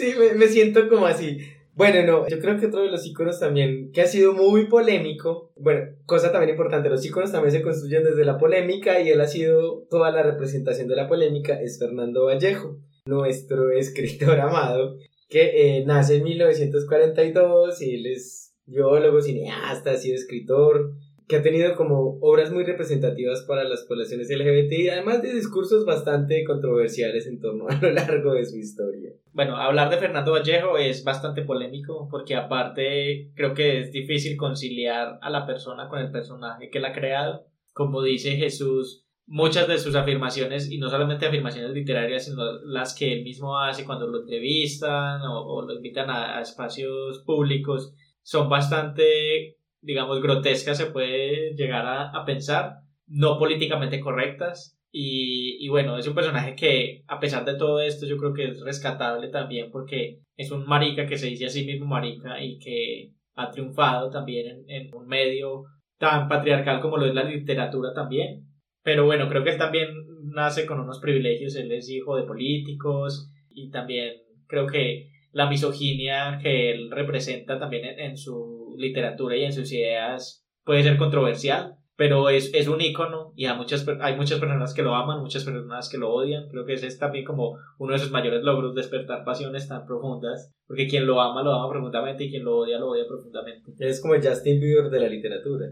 Sí, 0.00 0.14
me, 0.18 0.32
me 0.32 0.48
siento 0.48 0.88
como 0.88 1.04
así. 1.04 1.36
Bueno, 1.74 2.02
no, 2.06 2.26
yo 2.26 2.38
creo 2.38 2.58
que 2.58 2.66
otro 2.66 2.80
de 2.82 2.90
los 2.90 3.06
iconos 3.06 3.38
también, 3.38 3.92
que 3.92 4.00
ha 4.00 4.06
sido 4.06 4.32
muy 4.32 4.66
polémico, 4.66 5.52
bueno, 5.56 5.94
cosa 6.06 6.32
también 6.32 6.52
importante, 6.52 6.88
los 6.88 7.04
iconos 7.04 7.32
también 7.32 7.52
se 7.52 7.60
construyen 7.60 8.04
desde 8.04 8.24
la 8.24 8.38
polémica 8.38 8.98
y 8.98 9.10
él 9.10 9.20
ha 9.20 9.26
sido 9.26 9.86
toda 9.90 10.10
la 10.10 10.22
representación 10.22 10.88
de 10.88 10.96
la 10.96 11.06
polémica, 11.06 11.60
es 11.60 11.78
Fernando 11.78 12.24
Vallejo, 12.24 12.78
nuestro 13.04 13.70
escritor 13.78 14.40
amado, 14.40 14.96
que 15.28 15.78
eh, 15.78 15.84
nace 15.84 16.16
en 16.16 16.24
1942 16.24 17.82
y 17.82 17.94
él 17.96 18.06
es 18.06 18.54
biólogo, 18.64 19.20
cineasta, 19.20 19.90
ha 19.90 19.96
sido 19.96 20.14
escritor, 20.14 20.94
que 21.30 21.36
ha 21.36 21.42
tenido 21.42 21.76
como 21.76 22.18
obras 22.20 22.50
muy 22.50 22.64
representativas 22.64 23.42
para 23.42 23.62
las 23.62 23.84
poblaciones 23.84 24.28
LGBT 24.28 24.72
y 24.72 24.88
además 24.88 25.22
de 25.22 25.32
discursos 25.32 25.84
bastante 25.84 26.42
controversiales 26.44 27.28
en 27.28 27.40
torno 27.40 27.66
a 27.70 27.76
lo 27.80 27.92
largo 27.92 28.34
de 28.34 28.44
su 28.44 28.56
historia. 28.56 29.12
Bueno, 29.32 29.56
hablar 29.56 29.90
de 29.90 29.98
Fernando 29.98 30.32
Vallejo 30.32 30.76
es 30.76 31.04
bastante 31.04 31.42
polémico 31.42 32.08
porque 32.10 32.34
aparte 32.34 33.30
creo 33.36 33.54
que 33.54 33.78
es 33.78 33.92
difícil 33.92 34.36
conciliar 34.36 35.20
a 35.22 35.30
la 35.30 35.46
persona 35.46 35.88
con 35.88 36.00
el 36.00 36.10
personaje 36.10 36.68
que 36.68 36.80
la 36.80 36.88
ha 36.88 36.92
creado. 36.92 37.46
Como 37.72 38.02
dice 38.02 38.32
Jesús, 38.32 39.06
muchas 39.26 39.68
de 39.68 39.78
sus 39.78 39.94
afirmaciones, 39.94 40.68
y 40.68 40.78
no 40.78 40.90
solamente 40.90 41.26
afirmaciones 41.26 41.70
literarias, 41.70 42.24
sino 42.24 42.42
las 42.64 42.96
que 42.96 43.12
él 43.12 43.22
mismo 43.22 43.56
hace 43.56 43.84
cuando 43.84 44.08
lo 44.08 44.22
entrevistan 44.22 45.22
o, 45.22 45.46
o 45.46 45.62
lo 45.62 45.74
invitan 45.74 46.10
a, 46.10 46.38
a 46.38 46.42
espacios 46.42 47.20
públicos, 47.20 47.94
son 48.22 48.48
bastante, 48.48 49.58
digamos, 49.82 50.22
grotescas, 50.22 50.78
se 50.78 50.86
puede 50.86 51.54
llegar 51.54 51.86
a, 51.86 52.10
a 52.10 52.24
pensar, 52.24 52.80
no 53.06 53.38
políticamente 53.38 54.00
correctas. 54.00 54.76
Y, 54.92 55.64
y 55.64 55.68
bueno, 55.68 55.96
es 55.98 56.06
un 56.08 56.14
personaje 56.14 56.54
que, 56.56 57.04
a 57.06 57.20
pesar 57.20 57.44
de 57.44 57.56
todo 57.56 57.80
esto, 57.80 58.06
yo 58.06 58.16
creo 58.16 58.34
que 58.34 58.48
es 58.48 58.60
rescatable 58.64 59.28
también 59.28 59.70
porque 59.70 60.20
es 60.36 60.50
un 60.50 60.66
marica 60.66 61.06
que 61.06 61.18
se 61.18 61.26
dice 61.26 61.46
a 61.46 61.50
sí 61.50 61.64
mismo 61.64 61.86
marica 61.86 62.42
y 62.42 62.58
que 62.58 63.12
ha 63.34 63.50
triunfado 63.50 64.10
también 64.10 64.64
en, 64.68 64.94
un 64.94 65.06
medio 65.06 65.64
tan 65.98 66.28
patriarcal 66.28 66.80
como 66.80 66.96
lo 66.96 67.06
es 67.06 67.14
la 67.14 67.24
literatura 67.24 67.92
también. 67.92 68.46
Pero 68.82 69.04
bueno, 69.04 69.28
creo 69.28 69.44
que 69.44 69.50
él 69.50 69.58
también 69.58 69.88
nace 70.24 70.66
con 70.66 70.80
unos 70.80 70.98
privilegios, 70.98 71.54
él 71.56 71.70
es 71.72 71.90
hijo 71.90 72.16
de 72.16 72.24
políticos 72.24 73.30
y 73.50 73.70
también 73.70 74.14
creo 74.46 74.66
que 74.66 75.10
la 75.32 75.48
misoginia 75.48 76.38
que 76.42 76.72
él 76.72 76.90
representa 76.90 77.58
también 77.58 77.84
en, 77.84 78.00
en 78.00 78.16
su 78.16 78.49
literatura 78.76 79.36
y 79.36 79.44
en 79.44 79.52
sus 79.52 79.72
ideas 79.72 80.46
puede 80.64 80.82
ser 80.82 80.96
controversial, 80.96 81.76
pero 81.96 82.30
es, 82.30 82.50
es 82.54 82.66
un 82.66 82.80
ícono 82.80 83.32
y 83.36 83.44
a 83.44 83.54
muchas, 83.54 83.86
hay 84.00 84.16
muchas 84.16 84.40
personas 84.40 84.72
que 84.72 84.82
lo 84.82 84.94
aman, 84.94 85.20
muchas 85.20 85.44
personas 85.44 85.88
que 85.90 85.98
lo 85.98 86.10
odian. 86.10 86.48
Creo 86.48 86.64
que 86.64 86.72
ese 86.72 86.86
es 86.86 86.98
también 86.98 87.24
como 87.26 87.58
uno 87.78 87.92
de 87.92 87.98
sus 87.98 88.10
mayores 88.10 88.42
logros, 88.42 88.74
despertar 88.74 89.22
pasiones 89.24 89.68
tan 89.68 89.84
profundas, 89.84 90.54
porque 90.66 90.88
quien 90.88 91.06
lo 91.06 91.20
ama 91.20 91.42
lo 91.42 91.52
ama 91.52 91.68
profundamente 91.68 92.24
y 92.24 92.30
quien 92.30 92.44
lo 92.44 92.56
odia 92.56 92.78
lo 92.78 92.88
odia 92.88 93.04
profundamente. 93.06 93.72
Es 93.78 94.00
como 94.00 94.14
el 94.14 94.26
Justin 94.26 94.60
Bieber 94.60 94.88
de 94.88 95.00
la 95.00 95.08
literatura. 95.08 95.66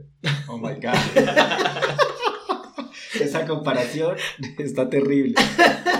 Oh 0.48 0.58
my 0.58 0.74
god. 0.74 0.92
Esa 3.20 3.46
comparación 3.46 4.16
está 4.58 4.88
terrible. 4.88 5.34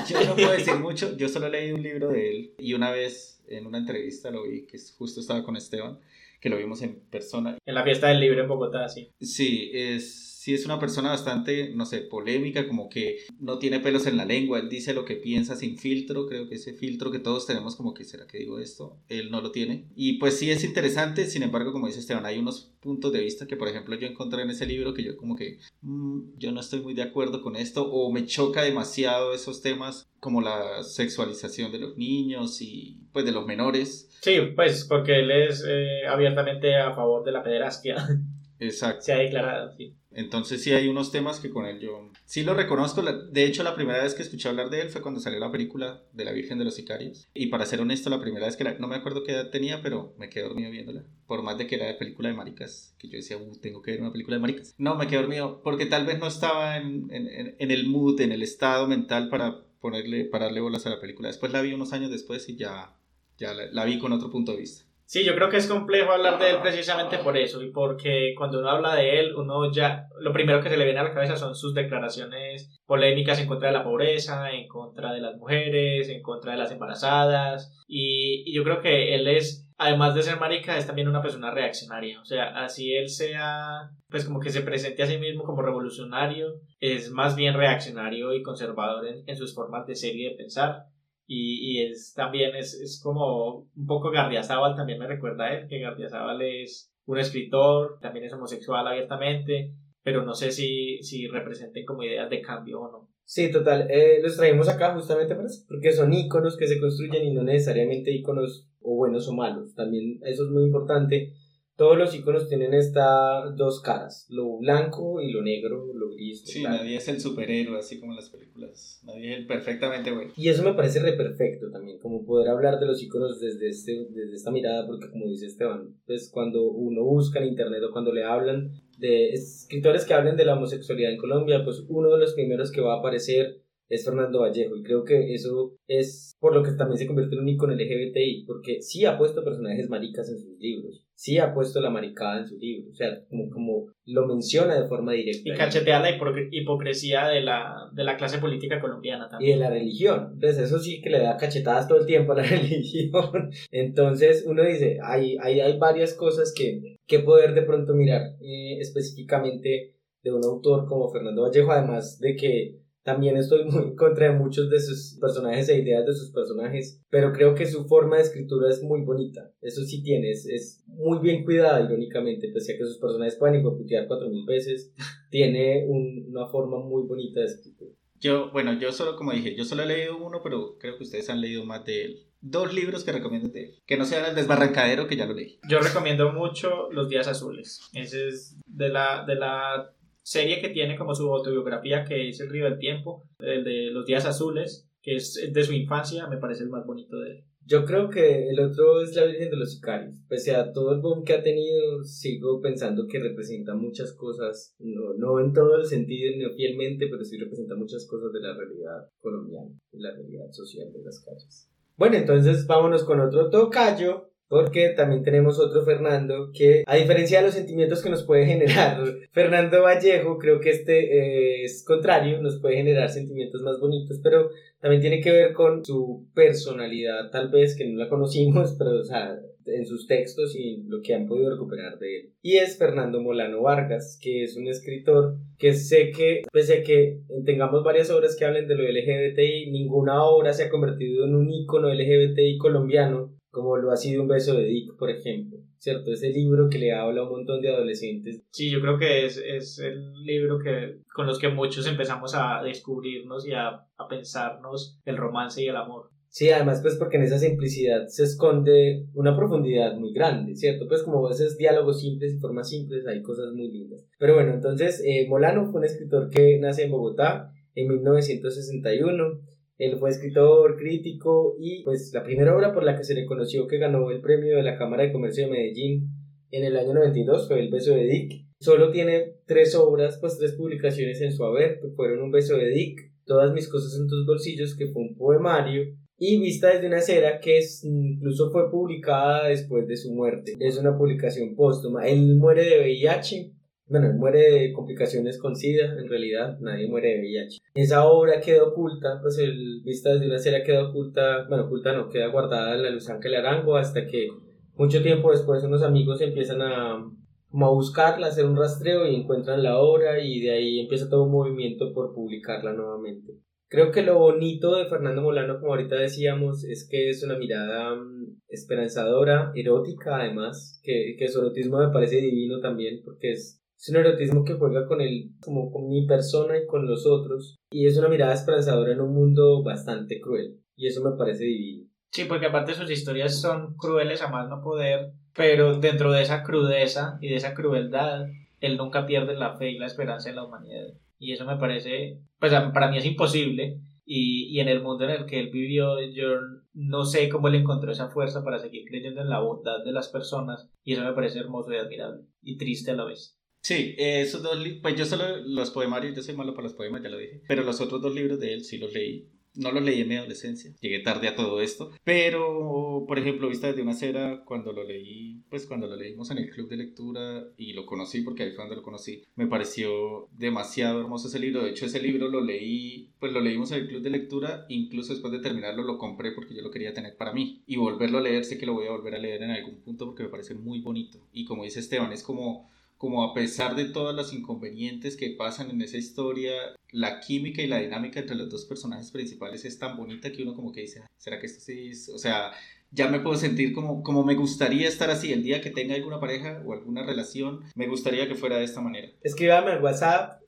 Yo 0.08 0.24
no 0.24 0.34
puedo 0.34 0.52
decir 0.52 0.76
mucho, 0.76 1.16
yo 1.16 1.28
solo 1.28 1.48
leí 1.48 1.72
un 1.72 1.82
libro 1.82 2.08
de 2.08 2.30
él 2.30 2.54
y 2.58 2.74
una 2.74 2.90
vez 2.90 3.42
en 3.48 3.66
una 3.66 3.78
entrevista 3.78 4.30
lo 4.30 4.42
vi, 4.42 4.66
que 4.66 4.78
justo 4.96 5.20
estaba 5.20 5.42
con 5.42 5.56
Esteban, 5.56 5.98
que 6.40 6.48
lo 6.48 6.56
vimos 6.56 6.82
en 6.82 7.00
persona. 7.08 7.58
En 7.64 7.74
la 7.74 7.84
fiesta 7.84 8.08
del 8.08 8.20
libro 8.20 8.40
en 8.40 8.48
Bogotá, 8.48 8.88
sí. 8.88 9.10
Sí, 9.20 9.70
es, 9.72 10.27
sí 10.48 10.54
es 10.54 10.64
una 10.64 10.80
persona 10.80 11.10
bastante, 11.10 11.72
no 11.74 11.84
sé, 11.84 11.98
polémica, 11.98 12.66
como 12.66 12.88
que 12.88 13.18
no 13.38 13.58
tiene 13.58 13.80
pelos 13.80 14.06
en 14.06 14.16
la 14.16 14.24
lengua, 14.24 14.58
él 14.58 14.70
dice 14.70 14.94
lo 14.94 15.04
que 15.04 15.16
piensa 15.16 15.56
sin 15.56 15.76
filtro, 15.76 16.26
creo 16.26 16.48
que 16.48 16.54
ese 16.54 16.72
filtro 16.72 17.10
que 17.10 17.18
todos 17.18 17.46
tenemos 17.46 17.76
como 17.76 17.92
que, 17.92 18.04
¿será 18.04 18.26
que 18.26 18.38
digo 18.38 18.58
esto? 18.58 18.96
Él 19.10 19.30
no 19.30 19.42
lo 19.42 19.52
tiene. 19.52 19.88
Y 19.94 20.14
pues 20.14 20.38
sí 20.38 20.50
es 20.50 20.64
interesante, 20.64 21.26
sin 21.26 21.42
embargo, 21.42 21.70
como 21.70 21.86
dice 21.86 22.00
Esteban, 22.00 22.24
hay 22.24 22.38
unos 22.38 22.72
puntos 22.80 23.12
de 23.12 23.20
vista 23.20 23.46
que, 23.46 23.58
por 23.58 23.68
ejemplo, 23.68 23.94
yo 23.96 24.06
encontré 24.06 24.40
en 24.40 24.48
ese 24.48 24.64
libro 24.64 24.94
que 24.94 25.04
yo 25.04 25.18
como 25.18 25.36
que, 25.36 25.58
mm, 25.82 26.38
yo 26.38 26.50
no 26.50 26.60
estoy 26.60 26.80
muy 26.80 26.94
de 26.94 27.02
acuerdo 27.02 27.42
con 27.42 27.54
esto, 27.54 27.86
o 27.86 28.10
me 28.10 28.24
choca 28.24 28.62
demasiado 28.62 29.34
esos 29.34 29.60
temas 29.60 30.08
como 30.18 30.40
la 30.40 30.82
sexualización 30.82 31.72
de 31.72 31.78
los 31.80 31.98
niños 31.98 32.62
y 32.62 33.02
pues 33.12 33.26
de 33.26 33.32
los 33.32 33.44
menores. 33.44 34.08
Sí, 34.22 34.38
pues 34.56 34.86
porque 34.88 35.18
él 35.18 35.30
es 35.30 35.62
eh, 35.68 36.06
abiertamente 36.08 36.74
a 36.74 36.94
favor 36.94 37.22
de 37.22 37.32
la 37.32 37.42
pederastia. 37.42 37.96
Exacto. 38.58 39.02
Se 39.02 39.12
ha 39.12 39.18
declarado, 39.18 39.70
sí. 39.76 39.94
Entonces 40.18 40.62
sí 40.64 40.72
hay 40.72 40.88
unos 40.88 41.12
temas 41.12 41.38
que 41.38 41.50
con 41.50 41.64
él 41.64 41.78
yo 41.78 42.10
sí 42.24 42.42
lo 42.42 42.54
reconozco. 42.54 43.02
De 43.02 43.44
hecho, 43.44 43.62
la 43.62 43.76
primera 43.76 44.02
vez 44.02 44.14
que 44.14 44.22
escuché 44.22 44.48
hablar 44.48 44.68
de 44.68 44.80
él 44.80 44.88
fue 44.90 45.00
cuando 45.00 45.20
salió 45.20 45.38
la 45.38 45.52
película 45.52 46.02
de 46.12 46.24
la 46.24 46.32
Virgen 46.32 46.58
de 46.58 46.64
los 46.64 46.74
Sicarios. 46.74 47.28
Y 47.34 47.46
para 47.46 47.66
ser 47.66 47.80
honesto, 47.80 48.10
la 48.10 48.20
primera 48.20 48.46
vez 48.46 48.56
que 48.56 48.64
la... 48.64 48.74
No 48.78 48.88
me 48.88 48.96
acuerdo 48.96 49.22
qué 49.22 49.30
edad 49.32 49.50
tenía, 49.50 49.80
pero 49.80 50.14
me 50.18 50.28
quedé 50.28 50.42
dormido 50.44 50.70
viéndola. 50.72 51.04
Por 51.28 51.42
más 51.42 51.56
de 51.56 51.68
que 51.68 51.76
era 51.76 51.86
de 51.86 51.94
película 51.94 52.28
de 52.30 52.34
maricas, 52.34 52.94
que 52.98 53.06
yo 53.08 53.16
decía, 53.16 53.36
uh, 53.38 53.56
tengo 53.62 53.80
que 53.80 53.92
ver 53.92 54.00
una 54.00 54.10
película 54.10 54.36
de 54.36 54.40
maricas. 54.42 54.74
No, 54.76 54.96
me 54.96 55.06
quedé 55.06 55.20
dormido 55.20 55.62
porque 55.62 55.86
tal 55.86 56.04
vez 56.04 56.18
no 56.18 56.26
estaba 56.26 56.76
en- 56.78 57.08
en- 57.12 57.54
en 57.58 57.70
el 57.70 57.86
mood, 57.86 58.20
en 58.20 58.32
el 58.32 58.42
estado 58.42 58.88
mental 58.88 59.28
para 59.28 59.62
ponerle, 59.80 60.24
pararle 60.24 60.60
bolas 60.60 60.84
a 60.86 60.90
la 60.90 61.00
película. 61.00 61.28
Después 61.28 61.52
la 61.52 61.62
vi 61.62 61.72
unos 61.74 61.92
años 61.92 62.10
después 62.10 62.48
y 62.48 62.56
ya, 62.56 62.96
ya 63.38 63.54
la, 63.54 63.66
la 63.70 63.84
vi 63.84 63.98
con 64.00 64.12
otro 64.12 64.30
punto 64.32 64.50
de 64.52 64.58
vista. 64.58 64.84
Sí, 65.08 65.24
yo 65.24 65.34
creo 65.34 65.48
que 65.48 65.56
es 65.56 65.66
complejo 65.66 66.12
hablar 66.12 66.38
de 66.38 66.50
él 66.50 66.56
precisamente 66.60 67.16
por 67.16 67.34
eso 67.38 67.62
y 67.62 67.70
porque 67.70 68.34
cuando 68.36 68.58
uno 68.58 68.68
habla 68.68 68.94
de 68.94 69.20
él, 69.20 69.34
uno 69.36 69.72
ya, 69.72 70.06
lo 70.20 70.34
primero 70.34 70.60
que 70.62 70.68
se 70.68 70.76
le 70.76 70.84
viene 70.84 71.00
a 71.00 71.04
la 71.04 71.14
cabeza 71.14 71.34
son 71.34 71.54
sus 71.54 71.72
declaraciones 71.72 72.78
polémicas 72.84 73.40
en 73.40 73.46
contra 73.46 73.68
de 73.68 73.74
la 73.78 73.84
pobreza, 73.84 74.50
en 74.50 74.68
contra 74.68 75.14
de 75.14 75.22
las 75.22 75.34
mujeres, 75.38 76.10
en 76.10 76.20
contra 76.20 76.52
de 76.52 76.58
las 76.58 76.72
embarazadas 76.72 77.72
y, 77.88 78.54
yo 78.54 78.62
creo 78.64 78.82
que 78.82 79.14
él 79.14 79.28
es, 79.28 79.66
además 79.78 80.14
de 80.14 80.24
ser 80.24 80.38
marica, 80.38 80.76
es 80.76 80.86
también 80.86 81.08
una 81.08 81.22
persona 81.22 81.52
reaccionaria, 81.52 82.20
o 82.20 82.26
sea, 82.26 82.62
así 82.62 82.92
él 82.92 83.08
sea, 83.08 83.88
pues 84.10 84.26
como 84.26 84.40
que 84.40 84.50
se 84.50 84.60
presente 84.60 85.02
a 85.04 85.06
sí 85.06 85.16
mismo 85.16 85.44
como 85.44 85.62
revolucionario, 85.62 86.60
es 86.80 87.10
más 87.10 87.34
bien 87.34 87.54
reaccionario 87.54 88.34
y 88.34 88.42
conservador 88.42 89.06
en 89.26 89.36
sus 89.38 89.54
formas 89.54 89.86
de 89.86 89.94
ser 89.94 90.14
y 90.16 90.24
de 90.24 90.36
pensar. 90.36 90.84
Y, 91.28 91.78
y 91.78 91.86
es 91.86 92.14
también 92.14 92.56
es, 92.56 92.74
es 92.74 93.00
como 93.00 93.68
un 93.76 93.86
poco 93.86 94.10
Gardiazabal, 94.10 94.74
también 94.74 94.98
me 94.98 95.06
recuerda 95.06 95.44
a 95.44 95.54
él, 95.54 95.68
que 95.68 95.78
Gardiazabal 95.78 96.40
es 96.42 96.90
un 97.04 97.18
escritor, 97.18 97.98
también 98.00 98.24
es 98.24 98.32
homosexual 98.32 98.88
abiertamente, 98.88 99.74
pero 100.02 100.24
no 100.24 100.34
sé 100.34 100.50
si, 100.50 100.98
si 101.02 101.28
representen 101.28 101.84
como 101.84 102.02
ideas 102.02 102.30
de 102.30 102.40
cambio 102.40 102.80
o 102.80 102.90
no. 102.90 103.08
Sí, 103.24 103.50
total. 103.52 103.90
Eh, 103.90 104.20
los 104.22 104.38
traemos 104.38 104.70
acá 104.70 104.94
justamente 104.94 105.36
porque 105.68 105.92
son 105.92 106.14
iconos 106.14 106.56
que 106.56 106.66
se 106.66 106.80
construyen 106.80 107.26
y 107.26 107.34
no 107.34 107.42
necesariamente 107.42 108.10
iconos 108.10 108.66
o 108.80 108.96
buenos 108.96 109.28
o 109.28 109.34
malos. 109.34 109.74
También 109.74 110.18
eso 110.22 110.44
es 110.44 110.50
muy 110.50 110.64
importante 110.64 111.34
todos 111.78 111.96
los 111.96 112.12
iconos 112.12 112.48
tienen 112.48 112.74
estas 112.74 113.56
dos 113.56 113.80
caras, 113.80 114.26
lo 114.30 114.58
blanco 114.58 115.22
y 115.22 115.30
lo 115.30 115.42
negro, 115.42 115.86
lo 115.94 116.10
gris. 116.10 116.42
Sí, 116.44 116.64
nadie 116.64 116.96
es 116.96 117.06
el 117.06 117.20
superhéroe, 117.20 117.78
así 117.78 118.00
como 118.00 118.12
en 118.12 118.16
las 118.16 118.30
películas. 118.30 119.00
Nadie 119.04 119.32
es 119.32 119.38
el 119.38 119.46
perfectamente 119.46 120.10
bueno. 120.10 120.32
Y 120.36 120.48
eso 120.48 120.64
me 120.64 120.74
parece 120.74 120.98
re 120.98 121.12
perfecto 121.12 121.70
también, 121.70 122.00
como 122.00 122.26
poder 122.26 122.48
hablar 122.48 122.80
de 122.80 122.86
los 122.86 123.00
iconos 123.00 123.40
desde, 123.40 123.68
este, 123.68 124.08
desde 124.10 124.34
esta 124.34 124.50
mirada, 124.50 124.88
porque 124.88 125.08
como 125.08 125.28
dice 125.28 125.46
Esteban, 125.46 125.94
pues 126.04 126.28
cuando 126.32 126.64
uno 126.64 127.04
busca 127.04 127.38
en 127.38 127.46
internet 127.46 127.80
o 127.88 127.92
cuando 127.92 128.12
le 128.12 128.24
hablan 128.24 128.72
de 128.98 129.28
escritores 129.28 130.04
que 130.04 130.14
hablen 130.14 130.36
de 130.36 130.46
la 130.46 130.56
homosexualidad 130.56 131.12
en 131.12 131.18
Colombia, 131.18 131.62
pues 131.62 131.84
uno 131.88 132.10
de 132.10 132.18
los 132.18 132.34
primeros 132.34 132.72
que 132.72 132.80
va 132.80 132.94
a 132.94 132.98
aparecer 132.98 133.62
es 133.88 134.04
Fernando 134.04 134.40
Vallejo 134.40 134.76
y 134.76 134.82
creo 134.82 135.04
que 135.04 135.34
eso 135.34 135.76
es 135.86 136.36
por 136.40 136.54
lo 136.54 136.62
que 136.62 136.72
también 136.72 136.98
se 136.98 137.06
convierte 137.06 137.34
en 137.34 137.42
un 137.42 137.48
icono 137.48 137.74
LGBTI 137.74 138.44
porque 138.46 138.82
sí 138.82 139.04
ha 139.04 139.18
puesto 139.18 139.44
personajes 139.44 139.88
maricas 139.88 140.28
en 140.30 140.38
sus 140.38 140.58
libros 140.58 141.04
sí 141.14 141.38
ha 141.38 141.52
puesto 141.52 141.80
la 141.80 141.90
maricada 141.90 142.40
en 142.40 142.46
su 142.46 142.58
libro 142.58 142.90
o 142.90 142.94
sea 142.94 143.24
como, 143.28 143.50
como 143.50 143.86
lo 144.08 144.26
menciona 144.26 144.80
de 144.80 144.88
forma 144.88 145.12
directa. 145.12 145.42
Y 145.44 145.52
cachetea 145.52 146.00
la 146.00 146.10
hipocresía 146.50 147.28
de 147.28 147.42
la, 147.42 147.90
de 147.92 148.04
la 148.04 148.16
clase 148.16 148.38
política 148.38 148.80
colombiana 148.80 149.28
también. 149.28 149.50
Y 149.50 149.52
de 149.54 149.60
la 149.60 149.70
religión. 149.70 150.30
Entonces 150.32 150.64
eso 150.64 150.78
sí 150.78 151.02
que 151.02 151.10
le 151.10 151.18
da 151.18 151.36
cachetadas 151.36 151.86
todo 151.86 152.00
el 152.00 152.06
tiempo 152.06 152.32
a 152.32 152.36
la 152.36 152.42
religión. 152.44 153.50
Entonces 153.70 154.44
uno 154.46 154.64
dice 154.64 154.98
hay, 155.02 155.36
hay, 155.42 155.60
hay 155.60 155.78
varias 155.78 156.14
cosas 156.14 156.54
que, 156.56 156.96
que 157.06 157.18
poder 157.18 157.54
de 157.54 157.62
pronto 157.62 157.94
mirar 157.94 158.22
eh, 158.40 158.78
específicamente 158.80 159.94
de 160.22 160.32
un 160.32 160.44
autor 160.44 160.86
como 160.86 161.10
Fernando 161.10 161.42
Vallejo 161.42 161.70
además 161.70 162.18
de 162.18 162.34
que 162.34 162.78
también 163.08 163.38
estoy 163.38 163.64
muy 163.64 163.84
en 163.84 163.96
contra 163.96 164.30
de 164.30 164.38
muchos 164.38 164.68
de 164.68 164.78
sus 164.78 165.16
personajes 165.18 165.66
e 165.70 165.78
ideas 165.78 166.04
de 166.04 166.12
sus 166.12 166.30
personajes, 166.30 167.02
pero 167.08 167.32
creo 167.32 167.54
que 167.54 167.64
su 167.64 167.86
forma 167.86 168.16
de 168.16 168.22
escritura 168.22 168.68
es 168.68 168.82
muy 168.82 169.00
bonita. 169.00 169.50
Eso 169.62 169.82
sí 169.82 170.02
tiene, 170.02 170.30
es, 170.30 170.84
muy 170.86 171.18
bien 171.20 171.42
cuidada, 171.42 171.80
irónicamente, 171.80 172.50
pese 172.52 172.74
a 172.74 172.76
que 172.76 172.84
sus 172.84 172.98
personajes 172.98 173.36
pueden 173.36 173.60
hipoputear 173.60 174.06
cuatro 174.08 174.28
mil 174.28 174.44
veces, 174.44 174.92
tiene 175.30 175.86
una 175.88 176.48
forma 176.48 176.80
muy 176.80 177.04
bonita 177.04 177.40
de 177.40 177.46
escritura. 177.46 177.92
Yo, 178.20 178.50
bueno, 178.52 178.78
yo 178.78 178.92
solo, 178.92 179.16
como 179.16 179.32
dije, 179.32 179.56
yo 179.56 179.64
solo 179.64 179.84
he 179.84 179.86
leído 179.86 180.18
uno, 180.18 180.42
pero 180.42 180.76
creo 180.78 180.98
que 180.98 181.04
ustedes 181.04 181.30
han 181.30 181.40
leído 181.40 181.64
más 181.64 181.86
de 181.86 182.04
él. 182.04 182.26
Dos 182.42 182.74
libros 182.74 183.04
que 183.04 183.12
recomiendo 183.12 183.48
de 183.48 183.64
él. 183.64 183.82
Que 183.86 183.96
no 183.96 184.04
sean 184.04 184.26
El 184.26 184.34
Desbarrancadero, 184.34 185.08
que 185.08 185.16
ya 185.16 185.24
lo 185.24 185.32
leí. 185.32 185.58
Yo 185.66 185.80
recomiendo 185.80 186.30
mucho 186.32 186.90
Los 186.92 187.08
Días 187.08 187.26
Azules. 187.26 187.80
Ese 187.94 188.28
es 188.28 188.56
de 188.66 188.90
la, 188.90 189.24
de 189.24 189.34
la 189.34 189.94
serie 190.28 190.60
que 190.60 190.68
tiene 190.68 190.96
como 190.96 191.14
su 191.14 191.32
autobiografía, 191.32 192.04
que 192.04 192.28
es 192.28 192.40
El 192.40 192.50
Río 192.50 192.64
del 192.66 192.78
Tiempo, 192.78 193.24
el 193.38 193.64
de 193.64 193.90
Los 193.90 194.04
Días 194.04 194.26
Azules, 194.26 194.86
que 195.02 195.16
es 195.16 195.50
de 195.50 195.64
su 195.64 195.72
infancia, 195.72 196.26
me 196.26 196.36
parece 196.36 196.64
el 196.64 196.68
más 196.68 196.84
bonito 196.84 197.18
de 197.18 197.30
él. 197.30 197.44
Yo 197.64 197.84
creo 197.84 198.08
que 198.10 198.48
el 198.48 198.60
otro 198.60 199.02
es 199.02 199.14
La 199.16 199.24
Virgen 199.24 199.50
de 199.50 199.56
los 199.56 199.74
Sicarios. 199.74 200.16
Pese 200.28 200.54
a 200.54 200.72
todo 200.72 200.92
el 200.92 201.00
boom 201.00 201.24
que 201.24 201.34
ha 201.34 201.42
tenido, 201.42 202.04
sigo 202.04 202.60
pensando 202.60 203.06
que 203.06 203.18
representa 203.18 203.74
muchas 203.74 204.12
cosas, 204.12 204.74
no, 204.78 205.14
no 205.14 205.40
en 205.40 205.52
todo 205.52 205.76
el 205.76 205.86
sentido 205.86 206.30
ni 206.36 206.56
fielmente, 206.56 207.08
pero 207.10 207.24
sí 207.24 207.38
representa 207.38 207.74
muchas 207.74 208.06
cosas 208.06 208.32
de 208.32 208.40
la 208.40 208.54
realidad 208.54 209.08
colombiana, 209.20 209.70
de 209.92 210.00
la 210.00 210.12
realidad 210.12 210.50
social 210.50 210.92
de 210.92 211.02
las 211.04 211.20
calles. 211.20 211.70
Bueno, 211.96 212.16
entonces 212.16 212.66
vámonos 212.66 213.04
con 213.04 213.20
otro 213.20 213.48
tocayo 213.50 214.30
porque 214.48 214.90
también 214.90 215.22
tenemos 215.22 215.58
otro 215.58 215.84
Fernando 215.84 216.50
que, 216.52 216.82
a 216.86 216.96
diferencia 216.96 217.38
de 217.38 217.46
los 217.46 217.54
sentimientos 217.54 218.02
que 218.02 218.10
nos 218.10 218.24
puede 218.24 218.46
generar 218.46 219.02
Fernando 219.32 219.82
Vallejo, 219.82 220.38
creo 220.38 220.60
que 220.60 220.70
este 220.70 220.98
eh, 220.98 221.64
es 221.64 221.84
contrario, 221.84 222.40
nos 222.40 222.60
puede 222.60 222.76
generar 222.76 223.10
sentimientos 223.10 223.62
más 223.62 223.78
bonitos, 223.78 224.20
pero 224.22 224.50
también 224.80 225.02
tiene 225.02 225.20
que 225.20 225.32
ver 225.32 225.52
con 225.52 225.84
su 225.84 226.26
personalidad, 226.34 227.30
tal 227.30 227.50
vez 227.50 227.76
que 227.76 227.86
no 227.86 227.98
la 227.98 228.08
conocimos, 228.08 228.74
pero 228.78 229.00
o 229.00 229.04
sea, 229.04 229.38
en 229.66 229.86
sus 229.86 230.06
textos 230.06 230.56
y 230.56 230.84
lo 230.86 231.02
que 231.02 231.14
han 231.14 231.26
podido 231.26 231.50
recuperar 231.50 231.98
de 231.98 232.20
él. 232.20 232.32
Y 232.42 232.56
es 232.56 232.78
Fernando 232.78 233.20
Molano 233.20 233.62
Vargas, 233.62 234.18
que 234.20 234.44
es 234.44 234.56
un 234.56 234.66
escritor 234.68 235.36
que 235.58 235.74
sé 235.74 236.10
que, 236.10 236.42
pese 236.52 236.78
a 236.78 236.82
que 236.82 237.20
tengamos 237.44 237.84
varias 237.84 238.10
obras 238.10 238.36
que 238.36 238.44
hablen 238.44 238.66
de 238.66 238.76
lo 238.76 238.84
LGBTI, 238.84 239.70
ninguna 239.70 240.22
obra 240.22 240.52
se 240.52 240.64
ha 240.64 240.70
convertido 240.70 241.26
en 241.26 241.34
un 241.34 241.50
ícono 241.50 241.92
LGBTI 241.92 242.58
colombiano 242.58 243.37
como 243.50 243.76
lo 243.76 243.90
ha 243.90 243.96
sido 243.96 244.22
Un 244.22 244.28
beso 244.28 244.54
de 244.54 244.64
Dick, 244.64 244.96
por 244.96 245.10
ejemplo, 245.10 245.58
¿cierto? 245.78 246.12
Ese 246.12 246.30
libro 246.30 246.68
que 246.68 246.78
le 246.78 246.92
habla 246.92 247.20
a 247.20 247.24
un 247.24 247.30
montón 247.30 247.60
de 247.60 247.70
adolescentes. 247.70 248.42
Sí, 248.50 248.70
yo 248.70 248.80
creo 248.80 248.98
que 248.98 249.26
es, 249.26 249.38
es 249.38 249.78
el 249.78 250.12
libro 250.24 250.58
que, 250.58 251.00
con 251.14 251.26
los 251.26 251.38
que 251.38 251.48
muchos 251.48 251.86
empezamos 251.86 252.34
a 252.34 252.62
descubrirnos 252.62 253.46
y 253.46 253.52
a, 253.52 253.68
a 253.68 254.08
pensarnos 254.08 254.98
el 255.04 255.16
romance 255.16 255.62
y 255.62 255.68
el 255.68 255.76
amor. 255.76 256.10
Sí, 256.30 256.50
además 256.50 256.80
pues 256.82 256.96
porque 256.96 257.16
en 257.16 257.22
esa 257.22 257.38
simplicidad 257.38 258.06
se 258.06 258.22
esconde 258.22 259.06
una 259.14 259.34
profundidad 259.34 259.96
muy 259.96 260.12
grande, 260.12 260.54
¿cierto? 260.54 260.86
Pues 260.86 261.02
como 261.02 261.28
esos 261.30 261.56
diálogos 261.56 262.00
simples 262.00 262.34
y 262.34 262.38
formas 262.38 262.68
simples 262.68 263.06
hay 263.06 263.22
cosas 263.22 263.52
muy 263.54 263.68
lindas. 263.70 264.06
Pero 264.18 264.34
bueno, 264.34 264.52
entonces 264.52 265.02
eh, 265.04 265.26
Molano 265.28 265.70
fue 265.70 265.80
un 265.80 265.86
escritor 265.86 266.28
que 266.28 266.58
nace 266.58 266.84
en 266.84 266.90
Bogotá 266.90 267.50
en 267.74 267.88
1961 267.88 269.40
él 269.78 269.96
fue 269.98 270.10
escritor, 270.10 270.76
crítico 270.76 271.56
y 271.58 271.84
pues 271.84 272.10
la 272.12 272.24
primera 272.24 272.54
obra 272.54 272.74
por 272.74 272.84
la 272.84 272.96
que 272.96 273.04
se 273.04 273.14
le 273.14 273.26
conoció 273.26 273.66
que 273.68 273.78
ganó 273.78 274.10
el 274.10 274.20
premio 274.20 274.56
de 274.56 274.62
la 274.64 274.76
Cámara 274.76 275.04
de 275.04 275.12
Comercio 275.12 275.44
de 275.44 275.52
Medellín 275.52 276.08
en 276.50 276.64
el 276.64 276.76
año 276.76 276.94
92 276.94 277.46
fue 277.46 277.60
El 277.60 277.70
beso 277.70 277.94
de 277.94 278.04
Dick. 278.04 278.46
Solo 278.60 278.90
tiene 278.90 279.36
tres 279.46 279.76
obras, 279.76 280.18
pues 280.20 280.36
tres 280.36 280.52
publicaciones 280.52 281.20
en 281.20 281.32
su 281.32 281.44
haber, 281.44 281.78
que 281.80 281.88
fueron 281.90 282.22
Un 282.22 282.32
beso 282.32 282.56
de 282.56 282.68
Dick, 282.70 283.12
Todas 283.24 283.52
mis 283.52 283.68
cosas 283.68 283.94
en 284.00 284.08
tus 284.08 284.26
bolsillos, 284.26 284.74
que 284.74 284.86
fue 284.86 285.02
un 285.02 285.14
poemario, 285.14 285.82
y 286.16 286.40
Vista 286.40 286.72
desde 286.72 286.86
una 286.88 286.96
acera, 286.96 287.38
que 287.40 287.58
es, 287.58 287.84
incluso 287.84 288.50
fue 288.50 288.70
publicada 288.70 289.48
después 289.48 289.86
de 289.86 289.96
su 289.96 290.12
muerte. 290.12 290.56
Es 290.58 290.78
una 290.78 290.96
publicación 290.96 291.54
póstuma. 291.54 292.08
Él 292.08 292.36
muere 292.36 292.64
de 292.64 292.80
VIH 292.80 293.52
bueno, 293.88 294.12
muere 294.12 294.50
de 294.50 294.72
complicaciones 294.72 295.38
con 295.38 295.56
SIDA, 295.56 295.94
en 295.98 296.08
realidad 296.08 296.58
nadie 296.60 296.88
muere 296.88 297.08
de 297.08 297.20
VIH. 297.20 297.58
Esa 297.74 298.06
obra 298.06 298.40
quedó 298.40 298.68
oculta, 298.68 299.18
pues 299.22 299.38
el 299.38 299.82
Vista 299.84 300.12
desde 300.12 300.26
una 300.26 300.38
cera 300.38 300.62
quedó 300.62 300.90
oculta, 300.90 301.46
bueno, 301.48 301.64
oculta 301.64 301.92
no, 301.92 302.08
queda 302.08 302.28
guardada 302.28 302.74
en 302.74 302.82
la 302.82 302.90
Luz 302.90 303.08
Ángel 303.08 303.34
Arango 303.34 303.76
hasta 303.76 304.06
que 304.06 304.28
mucho 304.76 305.02
tiempo 305.02 305.30
después 305.30 305.64
unos 305.64 305.82
amigos 305.82 306.20
empiezan 306.20 306.60
a, 306.62 307.04
como 307.50 307.66
a 307.66 307.70
buscarla, 307.70 308.26
hacer 308.26 308.44
un 308.44 308.56
rastreo 308.56 309.06
y 309.06 309.16
encuentran 309.16 309.62
la 309.62 309.78
obra 309.78 310.20
y 310.20 310.40
de 310.40 310.50
ahí 310.50 310.80
empieza 310.80 311.08
todo 311.08 311.24
un 311.24 311.32
movimiento 311.32 311.92
por 311.94 312.14
publicarla 312.14 312.72
nuevamente. 312.74 313.32
Creo 313.70 313.90
que 313.90 314.02
lo 314.02 314.18
bonito 314.18 314.76
de 314.76 314.86
Fernando 314.86 315.20
Molano, 315.20 315.60
como 315.60 315.72
ahorita 315.72 315.96
decíamos, 315.96 316.64
es 316.64 316.88
que 316.88 317.10
es 317.10 317.22
una 317.22 317.36
mirada 317.36 317.94
mm, 317.96 318.40
esperanzadora, 318.48 319.52
erótica 319.54 320.16
además, 320.16 320.80
que, 320.82 321.16
que 321.18 321.28
su 321.28 321.40
erotismo 321.40 321.78
me 321.78 321.92
parece 321.92 322.16
divino 322.16 322.60
también 322.60 323.02
porque 323.04 323.32
es 323.32 323.57
es 323.78 323.88
un 323.90 323.96
erotismo 323.96 324.44
que 324.44 324.54
juega 324.54 324.86
con 324.86 325.00
el, 325.00 325.30
como 325.40 325.70
con 325.70 325.88
mi 325.88 326.04
persona 326.04 326.58
y 326.58 326.66
con 326.66 326.86
los 326.86 327.06
otros. 327.06 327.56
Y 327.70 327.86
es 327.86 327.96
una 327.96 328.08
mirada 328.08 328.34
esperanzadora 328.34 328.92
en 328.92 329.00
un 329.00 329.14
mundo 329.14 329.62
bastante 329.62 330.20
cruel. 330.20 330.58
Y 330.76 330.88
eso 330.88 331.02
me 331.02 331.16
parece 331.16 331.44
divino. 331.44 331.88
Sí, 332.10 332.24
porque 332.24 332.46
aparte 332.46 332.74
sus 332.74 332.90
historias 332.90 333.40
son 333.40 333.76
crueles 333.76 334.22
a 334.22 334.30
más 334.30 334.48
no 334.48 334.62
poder, 334.62 335.12
pero 335.34 335.78
dentro 335.78 336.10
de 336.10 336.22
esa 336.22 336.42
crudeza 336.42 337.18
y 337.20 337.28
de 337.28 337.36
esa 337.36 337.54
crueldad, 337.54 338.26
él 338.60 338.76
nunca 338.76 339.06
pierde 339.06 339.36
la 339.36 339.56
fe 339.56 339.70
y 339.70 339.78
la 339.78 339.86
esperanza 339.86 340.30
en 340.30 340.36
la 340.36 340.44
humanidad. 340.44 340.94
Y 341.18 341.32
eso 341.32 341.44
me 341.44 341.56
parece, 341.56 342.20
pues 342.40 342.52
para 342.52 342.90
mí 342.90 342.98
es 342.98 343.04
imposible. 343.04 343.80
Y, 344.04 344.48
y 344.48 344.60
en 344.60 344.68
el 344.68 344.82
mundo 344.82 345.04
en 345.04 345.10
el 345.10 345.26
que 345.26 345.38
él 345.38 345.50
vivió, 345.50 346.00
yo 346.10 346.28
no 346.72 347.04
sé 347.04 347.28
cómo 347.28 347.48
él 347.48 347.56
encontró 347.56 347.92
esa 347.92 348.08
fuerza 348.08 348.42
para 348.42 348.58
seguir 348.58 348.86
creyendo 348.86 349.20
en 349.20 349.28
la 349.28 349.40
bondad 349.40 349.84
de 349.84 349.92
las 349.92 350.08
personas. 350.08 350.68
Y 350.82 350.94
eso 350.94 351.04
me 351.04 351.12
parece 351.12 351.38
hermoso 351.38 351.72
y 351.72 351.76
admirable. 351.76 352.24
Y 352.42 352.56
triste 352.56 352.90
a 352.90 352.94
la 352.94 353.04
vez. 353.04 353.37
Sí, 353.60 353.94
esos 353.98 354.42
dos 354.42 354.58
pues 354.82 354.96
yo 354.96 355.04
solo 355.04 355.36
los 355.38 355.70
poemarios, 355.70 356.16
yo 356.16 356.22
soy 356.22 356.36
malo 356.36 356.54
para 356.54 356.64
los 356.64 356.74
poemas, 356.74 357.02
ya 357.02 357.08
lo 357.08 357.18
dije, 357.18 357.42
pero 357.46 357.64
los 357.64 357.80
otros 357.80 358.00
dos 358.00 358.14
libros 358.14 358.40
de 358.40 358.54
él 358.54 358.64
sí 358.64 358.78
los 358.78 358.92
leí. 358.92 359.28
No 359.54 359.72
los 359.72 359.82
leí 359.82 360.02
en 360.02 360.08
mi 360.08 360.14
adolescencia, 360.14 360.72
llegué 360.80 361.00
tarde 361.00 361.26
a 361.26 361.34
todo 361.34 361.60
esto, 361.60 361.90
pero 362.04 363.04
por 363.08 363.18
ejemplo, 363.18 363.48
Vista 363.48 363.66
desde 363.66 363.82
una 363.82 363.94
cera, 363.94 364.44
cuando 364.44 364.72
lo 364.72 364.84
leí, 364.84 365.42
pues 365.48 365.66
cuando 365.66 365.88
lo 365.88 365.96
leímos 365.96 366.30
en 366.30 366.38
el 366.38 366.50
club 366.50 366.68
de 366.68 366.76
lectura 366.76 367.44
y 367.56 367.72
lo 367.72 367.86
conocí, 367.86 368.20
porque 368.20 368.44
ahí 368.44 368.50
fue 368.52 368.62
donde 368.64 368.76
lo 368.76 368.82
conocí, 368.82 369.24
me 369.34 369.46
pareció 369.48 370.28
demasiado 370.32 371.00
hermoso 371.00 371.26
ese 371.26 371.40
libro. 371.40 371.64
De 371.64 371.70
hecho, 371.70 371.86
ese 371.86 372.00
libro 372.00 372.28
lo 372.28 372.40
leí, 372.40 373.10
pues 373.18 373.32
lo 373.32 373.40
leímos 373.40 373.72
en 373.72 373.80
el 373.80 373.88
club 373.88 374.02
de 374.02 374.10
lectura, 374.10 374.66
incluso 374.68 375.12
después 375.12 375.32
de 375.32 375.40
terminarlo 375.40 375.82
lo 375.82 375.98
compré 375.98 376.32
porque 376.32 376.54
yo 376.54 376.62
lo 376.62 376.70
quería 376.70 376.94
tener 376.94 377.16
para 377.16 377.32
mí. 377.32 377.62
Y 377.66 377.76
volverlo 377.76 378.18
a 378.18 378.22
leer, 378.22 378.44
sé 378.44 378.58
que 378.58 378.66
lo 378.66 378.74
voy 378.74 378.86
a 378.86 378.92
volver 378.92 379.14
a 379.14 379.18
leer 379.18 379.42
en 379.42 379.50
algún 379.50 379.80
punto 379.80 380.04
porque 380.04 380.22
me 380.22 380.28
parece 380.28 380.54
muy 380.54 380.80
bonito. 380.80 381.26
Y 381.32 381.44
como 381.46 381.64
dice 381.64 381.80
Esteban, 381.80 382.12
es 382.12 382.22
como 382.22 382.70
como 382.98 383.22
a 383.22 383.32
pesar 383.32 383.76
de 383.76 383.86
todos 383.86 384.14
los 384.14 384.32
inconvenientes 384.32 385.16
que 385.16 385.30
pasan 385.30 385.70
en 385.70 385.80
esa 385.82 385.96
historia, 385.96 386.52
la 386.90 387.20
química 387.20 387.62
y 387.62 387.68
la 387.68 387.78
dinámica 387.78 388.20
entre 388.20 388.36
los 388.36 388.50
dos 388.50 388.66
personajes 388.66 389.10
principales 389.12 389.64
es 389.64 389.78
tan 389.78 389.96
bonita 389.96 390.32
que 390.32 390.42
uno 390.42 390.54
como 390.54 390.72
que 390.72 390.82
dice, 390.82 391.02
¿será 391.16 391.38
que 391.38 391.46
esto 391.46 391.60
sí 391.60 391.88
es? 391.90 392.08
O 392.08 392.18
sea, 392.18 392.52
ya 392.90 393.08
me 393.08 393.20
puedo 393.20 393.36
sentir 393.36 393.72
como, 393.72 394.02
como 394.02 394.24
me 394.24 394.34
gustaría 394.34 394.88
estar 394.88 395.10
así 395.10 395.32
el 395.32 395.42
día 395.42 395.60
que 395.60 395.70
tenga 395.70 395.94
alguna 395.94 396.20
pareja 396.20 396.62
o 396.66 396.72
alguna 396.72 397.04
relación, 397.04 397.60
me 397.74 397.86
gustaría 397.86 398.28
que 398.28 398.34
fuera 398.34 398.56
de 398.56 398.64
esta 398.64 398.80
manera. 398.80 399.08
Escríbame 399.22 399.72
al 399.72 399.82
WhatsApp. 399.82 400.42